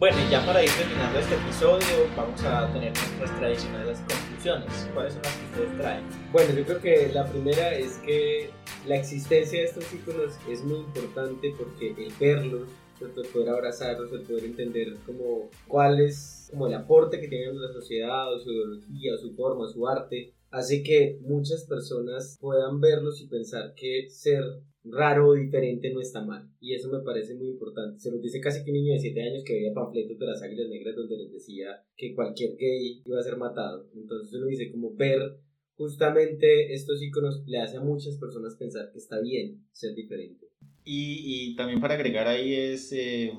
Bueno, 0.00 0.16
y 0.26 0.30
ya 0.30 0.44
para 0.46 0.64
ir 0.64 0.70
terminando 0.70 1.18
este 1.18 1.34
episodio, 1.34 2.08
vamos 2.16 2.42
a 2.42 2.66
tener 2.72 2.90
nuestras 2.94 3.38
tradicionales 3.38 3.98
¿Cuáles 4.42 5.12
son 5.12 5.22
las 5.22 5.36
que 5.36 5.44
ustedes 5.50 5.78
traen? 5.78 6.04
Bueno, 6.32 6.54
yo 6.54 6.64
creo 6.64 6.80
que 6.80 7.12
la 7.12 7.26
primera 7.26 7.74
es 7.74 7.98
que 7.98 8.48
la 8.86 8.96
existencia 8.96 9.58
de 9.58 9.66
estos 9.66 9.92
íconos 9.92 10.34
es 10.48 10.64
muy 10.64 10.78
importante 10.78 11.54
porque 11.58 11.90
el 11.90 12.12
verlos, 12.18 12.68
el 13.02 13.26
poder 13.28 13.50
abrazarlos, 13.50 14.10
el 14.12 14.22
poder 14.22 14.44
entender 14.44 14.96
como 15.04 15.50
cuál 15.68 16.00
es 16.00 16.48
como 16.50 16.68
el 16.68 16.74
aporte 16.74 17.20
que 17.20 17.28
tienen 17.28 17.50
a 17.50 17.66
la 17.66 17.72
sociedad, 17.72 18.32
o 18.32 18.38
su 18.38 18.50
ideología, 18.50 19.14
o 19.14 19.18
su 19.18 19.34
forma, 19.34 19.68
su 19.68 19.86
arte, 19.86 20.32
hace 20.50 20.82
que 20.82 21.18
muchas 21.20 21.64
personas 21.64 22.38
puedan 22.40 22.80
verlos 22.80 23.20
y 23.20 23.26
pensar 23.26 23.74
que 23.74 24.08
ser 24.08 24.42
raro 24.84 25.28
o 25.28 25.34
diferente 25.34 25.92
no 25.92 26.00
está 26.00 26.24
mal. 26.24 26.48
Y 26.60 26.74
eso 26.74 26.90
me 26.90 27.00
parece 27.00 27.34
muy 27.34 27.48
importante. 27.48 27.98
Se 27.98 28.10
nos 28.10 28.22
dice 28.22 28.40
casi 28.40 28.64
que 28.64 28.70
un 28.70 28.76
niño 28.76 28.92
de 28.94 29.00
7 29.00 29.22
años 29.22 29.44
que 29.44 29.54
veía 29.54 29.74
panfletos 29.74 30.18
de 30.18 30.26
las 30.26 30.42
águilas 30.42 30.68
negras 30.68 30.96
donde 30.96 31.16
les 31.16 31.32
decía 31.32 31.82
que 31.96 32.14
cualquier 32.14 32.56
gay 32.56 33.02
iba 33.04 33.18
a 33.18 33.22
ser 33.22 33.36
matado. 33.36 33.88
Entonces 33.94 34.32
uno 34.34 34.46
dice 34.46 34.70
como 34.70 34.94
ver 34.94 35.38
justamente 35.76 36.74
estos 36.74 37.02
iconos 37.02 37.42
le 37.46 37.58
hace 37.58 37.78
a 37.78 37.80
muchas 37.80 38.16
personas 38.16 38.54
pensar 38.54 38.90
que 38.92 38.98
está 38.98 39.20
bien 39.20 39.64
ser 39.72 39.94
diferente. 39.94 40.48
Y, 40.84 41.22
y 41.24 41.56
también 41.56 41.80
para 41.80 41.94
agregar 41.94 42.26
ahí 42.26 42.54
es, 42.54 42.92
eh, 42.92 43.32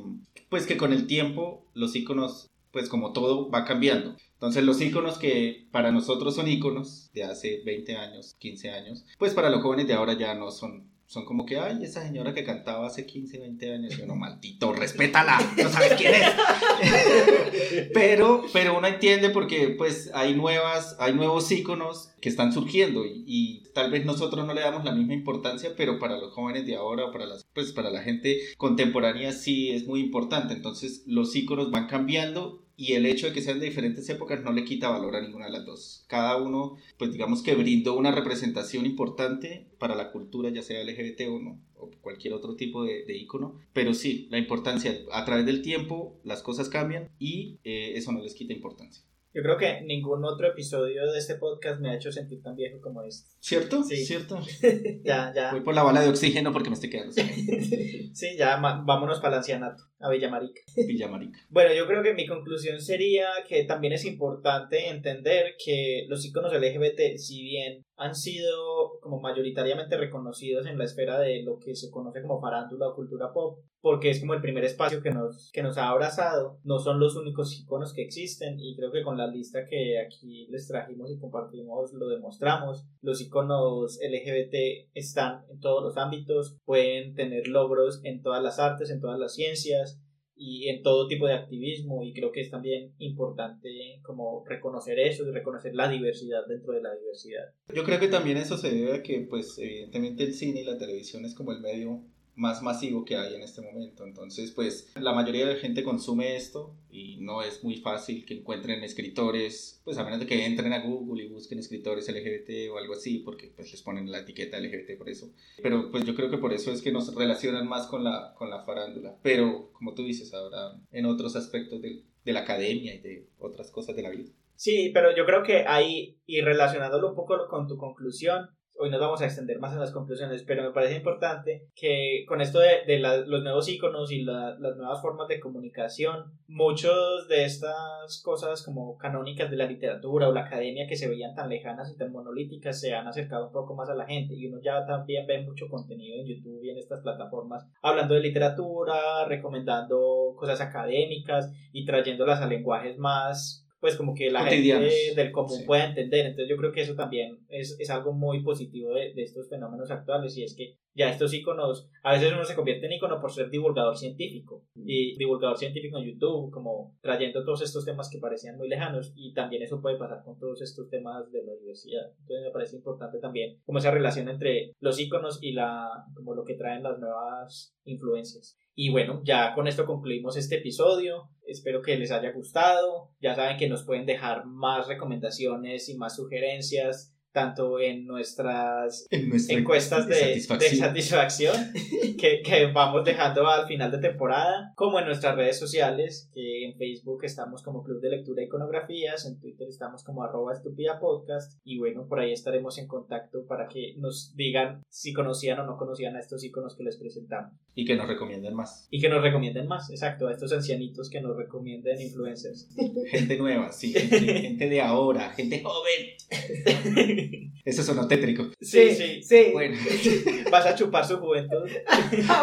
pues 0.49 0.65
que 0.65 0.77
con 0.77 0.93
el 0.93 1.05
tiempo 1.05 1.65
los 1.73 1.95
iconos, 1.95 2.49
pues 2.71 2.87
como 2.87 3.13
todo, 3.13 3.49
va 3.49 3.65
cambiando. 3.65 4.15
Entonces 4.33 4.63
los 4.63 4.81
iconos 4.81 5.19
que 5.19 5.67
para 5.71 5.91
nosotros 5.91 6.33
son 6.33 6.47
iconos 6.47 7.11
de 7.13 7.23
hace 7.25 7.61
20 7.63 7.95
años, 7.95 8.35
15 8.39 8.69
años, 8.71 9.05
pues 9.19 9.35
para 9.35 9.49
los 9.49 9.61
jóvenes 9.61 9.87
de 9.87 9.93
ahora 9.93 10.17
ya 10.17 10.33
no 10.33 10.49
son 10.49 10.89
son 11.11 11.25
como 11.25 11.45
que, 11.45 11.59
ay, 11.59 11.83
esa 11.83 12.03
señora 12.03 12.33
que 12.33 12.45
cantaba 12.45 12.87
hace 12.87 13.05
15, 13.05 13.37
20 13.37 13.73
años, 13.73 13.97
yo 13.97 14.05
no, 14.05 14.15
maldito, 14.15 14.71
respétala, 14.71 15.39
no 15.61 15.67
sabes 15.69 15.95
quién 15.95 16.13
es. 16.13 16.23
pero, 17.93 18.45
pero 18.53 18.77
uno 18.77 18.87
entiende 18.87 19.29
porque 19.29 19.75
pues 19.77 20.09
hay 20.13 20.35
nuevas, 20.35 20.95
hay 20.99 21.13
nuevos 21.13 21.51
íconos 21.51 22.11
que 22.21 22.29
están 22.29 22.53
surgiendo 22.53 23.05
y, 23.05 23.25
y, 23.27 23.63
tal 23.73 23.91
vez 23.91 24.05
nosotros 24.05 24.47
no 24.47 24.53
le 24.53 24.61
damos 24.61 24.85
la 24.85 24.93
misma 24.93 25.13
importancia, 25.13 25.71
pero 25.75 25.99
para 25.99 26.17
los 26.17 26.31
jóvenes 26.31 26.65
de 26.65 26.77
ahora, 26.77 27.11
para 27.11 27.25
las, 27.25 27.43
pues 27.53 27.73
para 27.73 27.89
la 27.89 28.03
gente 28.03 28.39
contemporánea 28.55 29.33
sí 29.33 29.71
es 29.71 29.85
muy 29.85 29.99
importante. 29.99 30.53
Entonces 30.53 31.03
los 31.07 31.35
íconos 31.35 31.71
van 31.71 31.87
cambiando 31.87 32.60
y 32.81 32.93
el 32.93 33.05
hecho 33.05 33.27
de 33.27 33.33
que 33.33 33.43
sean 33.43 33.59
de 33.59 33.67
diferentes 33.67 34.09
épocas 34.09 34.43
no 34.43 34.51
le 34.51 34.65
quita 34.65 34.89
valor 34.89 35.15
a 35.15 35.21
ninguna 35.21 35.45
de 35.45 35.51
las 35.51 35.67
dos. 35.67 36.03
Cada 36.07 36.37
uno, 36.37 36.77
pues 36.97 37.11
digamos 37.11 37.43
que 37.43 37.53
brindó 37.53 37.95
una 37.95 38.11
representación 38.11 38.87
importante 38.87 39.67
para 39.77 39.93
la 39.93 40.11
cultura, 40.11 40.49
ya 40.49 40.63
sea 40.63 40.83
LGBT 40.83 41.29
o 41.29 41.39
no, 41.39 41.59
o 41.75 41.91
cualquier 42.01 42.33
otro 42.33 42.55
tipo 42.55 42.83
de, 42.83 43.05
de 43.05 43.27
pero 43.71 43.93
sí, 43.93 44.27
la 44.31 44.39
importancia, 44.39 44.97
a 45.11 45.25
través 45.25 45.45
del 45.45 45.61
tiempo 45.61 46.19
las 46.23 46.41
cosas 46.41 46.69
cambian 46.69 47.11
y 47.19 47.59
eh, 47.63 47.93
eso 47.97 48.11
no 48.13 48.23
les 48.23 48.33
quita 48.33 48.53
importancia. 48.53 49.03
Yo 49.33 49.41
creo 49.43 49.57
que 49.57 49.81
ningún 49.81 50.25
otro 50.25 50.47
episodio 50.47 51.09
de 51.09 51.17
este 51.17 51.35
podcast 51.35 51.79
me 51.79 51.89
ha 51.89 51.95
hecho 51.95 52.11
sentir 52.11 52.41
tan 52.41 52.53
viejo 52.53 52.81
como 52.81 53.01
este. 53.03 53.29
¿Cierto? 53.39 53.81
Sí. 53.83 54.05
¿Cierto? 54.05 54.41
ya, 55.05 55.31
ya. 55.33 55.51
Voy 55.51 55.61
por 55.61 55.73
la 55.73 55.83
bala 55.83 56.01
de 56.01 56.09
oxígeno 56.09 56.51
porque 56.51 56.69
me 56.69 56.73
estoy 56.73 56.89
quedando 56.89 57.13
Sí, 58.13 58.35
ya 58.37 58.57
vámonos 58.57 59.21
para 59.21 59.35
el 59.35 59.37
ancianato, 59.37 59.83
a 59.99 60.09
Villamarica. 60.09 60.61
Villamarica. 60.75 61.39
Bueno, 61.49 61.73
yo 61.73 61.87
creo 61.87 62.03
que 62.03 62.13
mi 62.13 62.27
conclusión 62.27 62.81
sería 62.81 63.27
que 63.47 63.63
también 63.63 63.93
es 63.93 64.03
importante 64.03 64.89
entender 64.89 65.55
que 65.63 66.05
los 66.09 66.25
iconos 66.25 66.53
LGBT, 66.53 67.17
si 67.17 67.41
bien 67.41 67.85
han 68.01 68.15
sido 68.15 68.99
como 68.99 69.19
mayoritariamente 69.19 69.95
reconocidos 69.95 70.65
en 70.65 70.79
la 70.79 70.85
esfera 70.85 71.19
de 71.19 71.43
lo 71.43 71.59
que 71.59 71.75
se 71.75 71.91
conoce 71.91 72.23
como 72.23 72.41
farándula 72.41 72.87
o 72.87 72.95
cultura 72.95 73.31
pop, 73.31 73.59
porque 73.79 74.09
es 74.09 74.19
como 74.19 74.33
el 74.33 74.41
primer 74.41 74.63
espacio 74.63 75.03
que 75.03 75.11
nos, 75.11 75.51
que 75.53 75.61
nos 75.61 75.77
ha 75.77 75.87
abrazado, 75.87 76.59
no 76.63 76.79
son 76.79 76.99
los 76.99 77.15
únicos 77.15 77.59
iconos 77.59 77.93
que 77.93 78.01
existen 78.01 78.59
y 78.59 78.75
creo 78.75 78.91
que 78.91 79.03
con 79.03 79.17
la 79.17 79.27
lista 79.27 79.67
que 79.67 79.99
aquí 79.99 80.47
les 80.49 80.67
trajimos 80.67 81.11
y 81.11 81.19
compartimos 81.19 81.93
lo 81.93 82.07
demostramos, 82.07 82.87
los 83.01 83.21
iconos 83.21 83.99
LGBT 84.01 84.89
están 84.95 85.45
en 85.51 85.59
todos 85.59 85.83
los 85.83 85.97
ámbitos, 85.97 86.57
pueden 86.65 87.13
tener 87.13 87.47
logros 87.47 88.01
en 88.03 88.23
todas 88.23 88.41
las 88.41 88.57
artes, 88.57 88.89
en 88.89 88.99
todas 88.99 89.19
las 89.19 89.35
ciencias, 89.35 90.01
y 90.43 90.69
en 90.69 90.81
todo 90.81 91.07
tipo 91.07 91.27
de 91.27 91.35
activismo 91.35 92.03
y 92.03 92.13
creo 92.13 92.31
que 92.31 92.41
es 92.41 92.49
también 92.49 92.95
importante 92.97 93.99
como 94.01 94.43
reconocer 94.47 94.97
eso 94.97 95.23
y 95.23 95.31
reconocer 95.31 95.75
la 95.75 95.87
diversidad 95.87 96.47
dentro 96.47 96.73
de 96.73 96.81
la 96.81 96.95
diversidad. 96.95 97.53
Yo 97.73 97.83
creo 97.83 97.99
que 97.99 98.07
también 98.07 98.37
eso 98.37 98.57
se 98.57 98.71
debe 98.71 98.95
a 98.95 99.03
que 99.03 99.27
pues 99.29 99.59
evidentemente 99.59 100.23
el 100.23 100.33
cine 100.33 100.61
y 100.61 100.65
la 100.65 100.79
televisión 100.79 101.25
es 101.25 101.35
como 101.35 101.51
el 101.51 101.61
medio 101.61 102.01
más 102.35 102.61
masivo 102.61 103.05
que 103.05 103.17
hay 103.17 103.35
en 103.35 103.41
este 103.41 103.61
momento. 103.61 104.05
Entonces, 104.05 104.51
pues 104.51 104.91
la 104.95 105.13
mayoría 105.13 105.45
de 105.45 105.53
la 105.55 105.59
gente 105.59 105.83
consume 105.83 106.35
esto 106.35 106.75
y 106.89 107.17
no 107.17 107.41
es 107.41 107.63
muy 107.63 107.77
fácil 107.77 108.25
que 108.25 108.35
encuentren 108.35 108.83
escritores, 108.83 109.81
pues 109.83 109.97
a 109.97 110.03
menos 110.03 110.19
de 110.19 110.25
que 110.25 110.45
entren 110.45 110.73
a 110.73 110.79
Google 110.79 111.23
y 111.23 111.27
busquen 111.27 111.59
escritores 111.59 112.07
LGBT 112.07 112.71
o 112.71 112.77
algo 112.77 112.93
así, 112.93 113.19
porque 113.19 113.51
pues 113.55 113.71
les 113.71 113.81
ponen 113.81 114.11
la 114.11 114.19
etiqueta 114.19 114.59
LGBT 114.59 114.97
por 114.97 115.09
eso. 115.09 115.31
Pero 115.61 115.91
pues 115.91 116.05
yo 116.05 116.15
creo 116.15 116.29
que 116.29 116.37
por 116.37 116.53
eso 116.53 116.71
es 116.71 116.81
que 116.81 116.91
nos 116.91 117.13
relacionan 117.13 117.67
más 117.67 117.87
con 117.87 118.03
la, 118.03 118.33
con 118.37 118.49
la 118.49 118.63
farándula. 118.63 119.17
Pero 119.21 119.71
como 119.73 119.93
tú 119.93 120.03
dices, 120.03 120.33
ahora 120.33 120.79
en 120.91 121.05
otros 121.05 121.35
aspectos 121.35 121.81
de, 121.81 122.03
de 122.23 122.33
la 122.33 122.41
academia 122.41 122.95
y 122.95 122.99
de 122.99 123.29
otras 123.39 123.71
cosas 123.71 123.95
de 123.95 124.03
la 124.03 124.09
vida. 124.09 124.31
Sí, 124.55 124.91
pero 124.93 125.15
yo 125.15 125.25
creo 125.25 125.41
que 125.41 125.65
ahí, 125.67 126.19
y 126.27 126.41
relacionándolo 126.41 127.09
un 127.09 127.15
poco 127.15 127.47
con 127.49 127.67
tu 127.67 127.77
conclusión, 127.77 128.51
hoy 128.81 128.89
nos 128.89 128.99
vamos 128.99 129.21
a 129.21 129.25
extender 129.25 129.59
más 129.59 129.73
en 129.73 129.79
las 129.79 129.91
conclusiones, 129.91 130.43
pero 130.43 130.63
me 130.63 130.71
parece 130.71 130.95
importante 130.95 131.67
que 131.75 132.25
con 132.27 132.41
esto 132.41 132.59
de, 132.59 132.97
los 132.97 133.43
nuevos 133.43 133.69
iconos 133.69 134.11
y 134.11 134.23
la, 134.23 134.57
las 134.59 134.75
nuevas 134.75 134.99
formas 135.01 135.27
de 135.27 135.39
comunicación, 135.39 136.39
muchos 136.47 137.27
de 137.27 137.45
estas 137.45 138.21
cosas 138.23 138.63
como 138.65 138.97
canónicas 138.97 139.51
de 139.51 139.57
la 139.57 139.65
literatura 139.65 140.27
o 140.27 140.33
la 140.33 140.41
academia 140.41 140.87
que 140.87 140.95
se 140.95 141.07
veían 141.07 141.35
tan 141.35 141.49
lejanas 141.49 141.91
y 141.91 141.97
tan 141.97 142.11
monolíticas 142.11 142.79
se 142.79 142.95
han 142.95 143.07
acercado 143.07 143.47
un 143.47 143.53
poco 143.53 143.75
más 143.75 143.87
a 143.89 143.95
la 143.95 144.07
gente 144.07 144.33
y 144.35 144.47
uno 144.47 144.59
ya 144.63 144.83
también 144.87 145.27
ve 145.27 145.43
mucho 145.43 145.67
contenido 145.69 146.19
en 146.19 146.25
YouTube 146.25 146.63
y 146.63 146.71
en 146.71 146.79
estas 146.79 147.01
plataformas 147.01 147.63
hablando 147.83 148.15
de 148.15 148.21
literatura, 148.21 149.25
recomendando 149.25 150.33
cosas 150.35 150.59
académicas 150.59 151.53
y 151.71 151.85
trayéndolas 151.85 152.41
a 152.41 152.47
lenguajes 152.47 152.97
más 152.97 153.67
pues 153.81 153.97
como 153.97 154.13
que 154.13 154.29
la 154.29 154.45
gente 154.45 155.13
del 155.15 155.31
común 155.31 155.65
pueda 155.65 155.85
entender. 155.85 156.27
Entonces 156.27 156.47
yo 156.47 156.55
creo 156.55 156.71
que 156.71 156.81
eso 156.81 156.95
también 156.95 157.39
es, 157.49 157.75
es 157.79 157.89
algo 157.89 158.13
muy 158.13 158.43
positivo 158.43 158.93
de, 158.93 159.13
de, 159.13 159.23
estos 159.23 159.49
fenómenos 159.49 159.89
actuales 159.89 160.37
y 160.37 160.43
es 160.43 160.55
que 160.55 160.77
ya 160.93 161.09
estos 161.09 161.33
iconos, 161.33 161.89
a 162.03 162.13
veces 162.13 162.33
uno 162.33 162.43
se 162.43 162.55
convierte 162.55 162.85
en 162.85 162.93
icono 162.93 163.21
por 163.21 163.31
ser 163.31 163.49
divulgador 163.49 163.97
científico 163.97 164.65
y 164.75 165.17
divulgador 165.17 165.57
científico 165.57 165.97
en 165.97 166.05
YouTube, 166.05 166.51
como 166.51 166.97
trayendo 167.01 167.43
todos 167.43 167.61
estos 167.61 167.85
temas 167.85 168.09
que 168.09 168.19
parecían 168.19 168.57
muy 168.57 168.67
lejanos 168.67 169.13
y 169.15 169.33
también 169.33 169.63
eso 169.63 169.81
puede 169.81 169.97
pasar 169.97 170.23
con 170.23 170.37
todos 170.37 170.61
estos 170.61 170.89
temas 170.89 171.31
de 171.31 171.43
la 171.43 171.53
universidad. 171.53 172.11
Entonces 172.19 172.45
me 172.45 172.51
parece 172.51 172.75
importante 172.75 173.19
también 173.19 173.59
como 173.65 173.79
esa 173.79 173.91
relación 173.91 174.27
entre 174.29 174.73
los 174.79 174.99
iconos 174.99 175.39
y 175.41 175.53
la, 175.53 176.05
como 176.13 176.35
lo 176.35 176.43
que 176.43 176.55
traen 176.55 176.83
las 176.83 176.99
nuevas 176.99 177.75
influencias. 177.85 178.57
Y 178.73 178.89
bueno, 178.89 179.21
ya 179.23 179.53
con 179.53 179.67
esto 179.67 179.85
concluimos 179.85 180.37
este 180.37 180.57
episodio. 180.57 181.29
Espero 181.45 181.81
que 181.81 181.97
les 181.97 182.11
haya 182.11 182.31
gustado. 182.31 183.11
Ya 183.19 183.35
saben 183.35 183.57
que 183.57 183.69
nos 183.69 183.83
pueden 183.83 184.05
dejar 184.05 184.45
más 184.45 184.87
recomendaciones 184.87 185.89
y 185.89 185.97
más 185.97 186.15
sugerencias 186.15 187.13
tanto 187.31 187.79
en 187.79 188.05
nuestras 188.05 189.07
encuestas 189.09 190.07
de, 190.07 190.39
satisfacción, 190.39 191.55
que, 192.19 192.41
que, 192.41 192.65
vamos 192.67 193.05
dejando 193.05 193.47
al 193.47 193.67
final 193.67 193.91
de 193.91 193.99
temporada, 193.99 194.73
como 194.75 194.99
en 194.99 195.05
nuestras 195.05 195.35
redes 195.35 195.57
sociales, 195.57 196.29
que 196.33 196.65
en 196.65 196.77
Facebook 196.77 197.23
estamos 197.23 197.63
como 197.63 197.83
Club 197.83 198.01
de 198.01 198.09
Lectura 198.09 198.41
e 198.41 198.45
Iconografías, 198.45 199.25
en 199.25 199.39
Twitter 199.39 199.67
estamos 199.67 200.03
como 200.03 200.23
arroba 200.23 200.53
estúpida 200.53 200.99
podcast, 200.99 201.59
y 201.63 201.79
bueno, 201.79 202.07
por 202.07 202.19
ahí 202.19 202.33
estaremos 202.33 202.77
en 202.77 202.87
contacto 202.87 203.45
para 203.47 203.67
que 203.67 203.95
nos 203.97 204.35
digan 204.35 204.83
si 204.89 205.13
conocían 205.13 205.59
o 205.59 205.65
no 205.65 205.77
conocían 205.77 206.15
a 206.15 206.19
estos 206.19 206.43
iconos 206.43 206.75
que 206.75 206.83
les 206.83 206.97
presentamos. 206.97 207.53
Y 207.73 207.85
que 207.85 207.95
nos 207.95 208.07
recomienden 208.07 208.53
más. 208.53 208.87
Y 208.91 208.99
que 208.99 209.09
nos 209.09 209.21
recomienden 209.21 209.67
más, 209.67 209.89
exacto, 209.89 210.27
a 210.27 210.31
estos 210.31 210.51
ancianitos 210.51 211.09
que 211.09 211.21
nos 211.21 211.37
recomienden 211.37 212.01
influencers. 212.01 212.69
Gente 213.09 213.37
nueva, 213.37 213.71
sí, 213.71 213.93
gente, 213.93 214.41
gente 214.41 214.69
de 214.69 214.81
ahora, 214.81 215.29
gente 215.29 215.63
joven. 215.63 216.11
Eso 217.65 217.83
sonó 217.83 218.07
tétrico. 218.07 218.49
Sí, 218.59 218.95
sí, 218.95 219.21
sí. 219.23 219.49
Bueno. 219.53 219.77
Vas 220.51 220.65
a 220.65 220.75
chupar 220.75 221.05
su 221.05 221.17
juventud. 221.17 221.69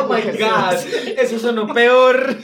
Oh 0.01 0.13
my 0.13 0.23
god. 0.39 0.75
Eso 1.19 1.39
sonó 1.39 1.73
peor. 1.73 2.37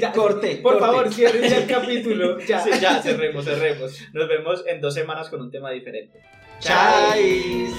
Ya, 0.00 0.12
corte. 0.12 0.56
Por 0.56 0.78
corte. 0.78 0.86
favor, 0.86 1.12
cierren 1.12 1.50
ya 1.50 1.58
el 1.58 1.66
capítulo. 1.66 2.38
Ya. 2.40 2.60
Sí, 2.60 2.70
ya, 2.80 3.02
cerremos, 3.02 3.44
cerremos. 3.44 3.98
Nos 4.12 4.28
vemos 4.28 4.64
en 4.66 4.80
dos 4.80 4.94
semanas 4.94 5.28
con 5.28 5.40
un 5.40 5.50
tema 5.50 5.70
diferente. 5.70 6.20
Chais. 6.60 7.72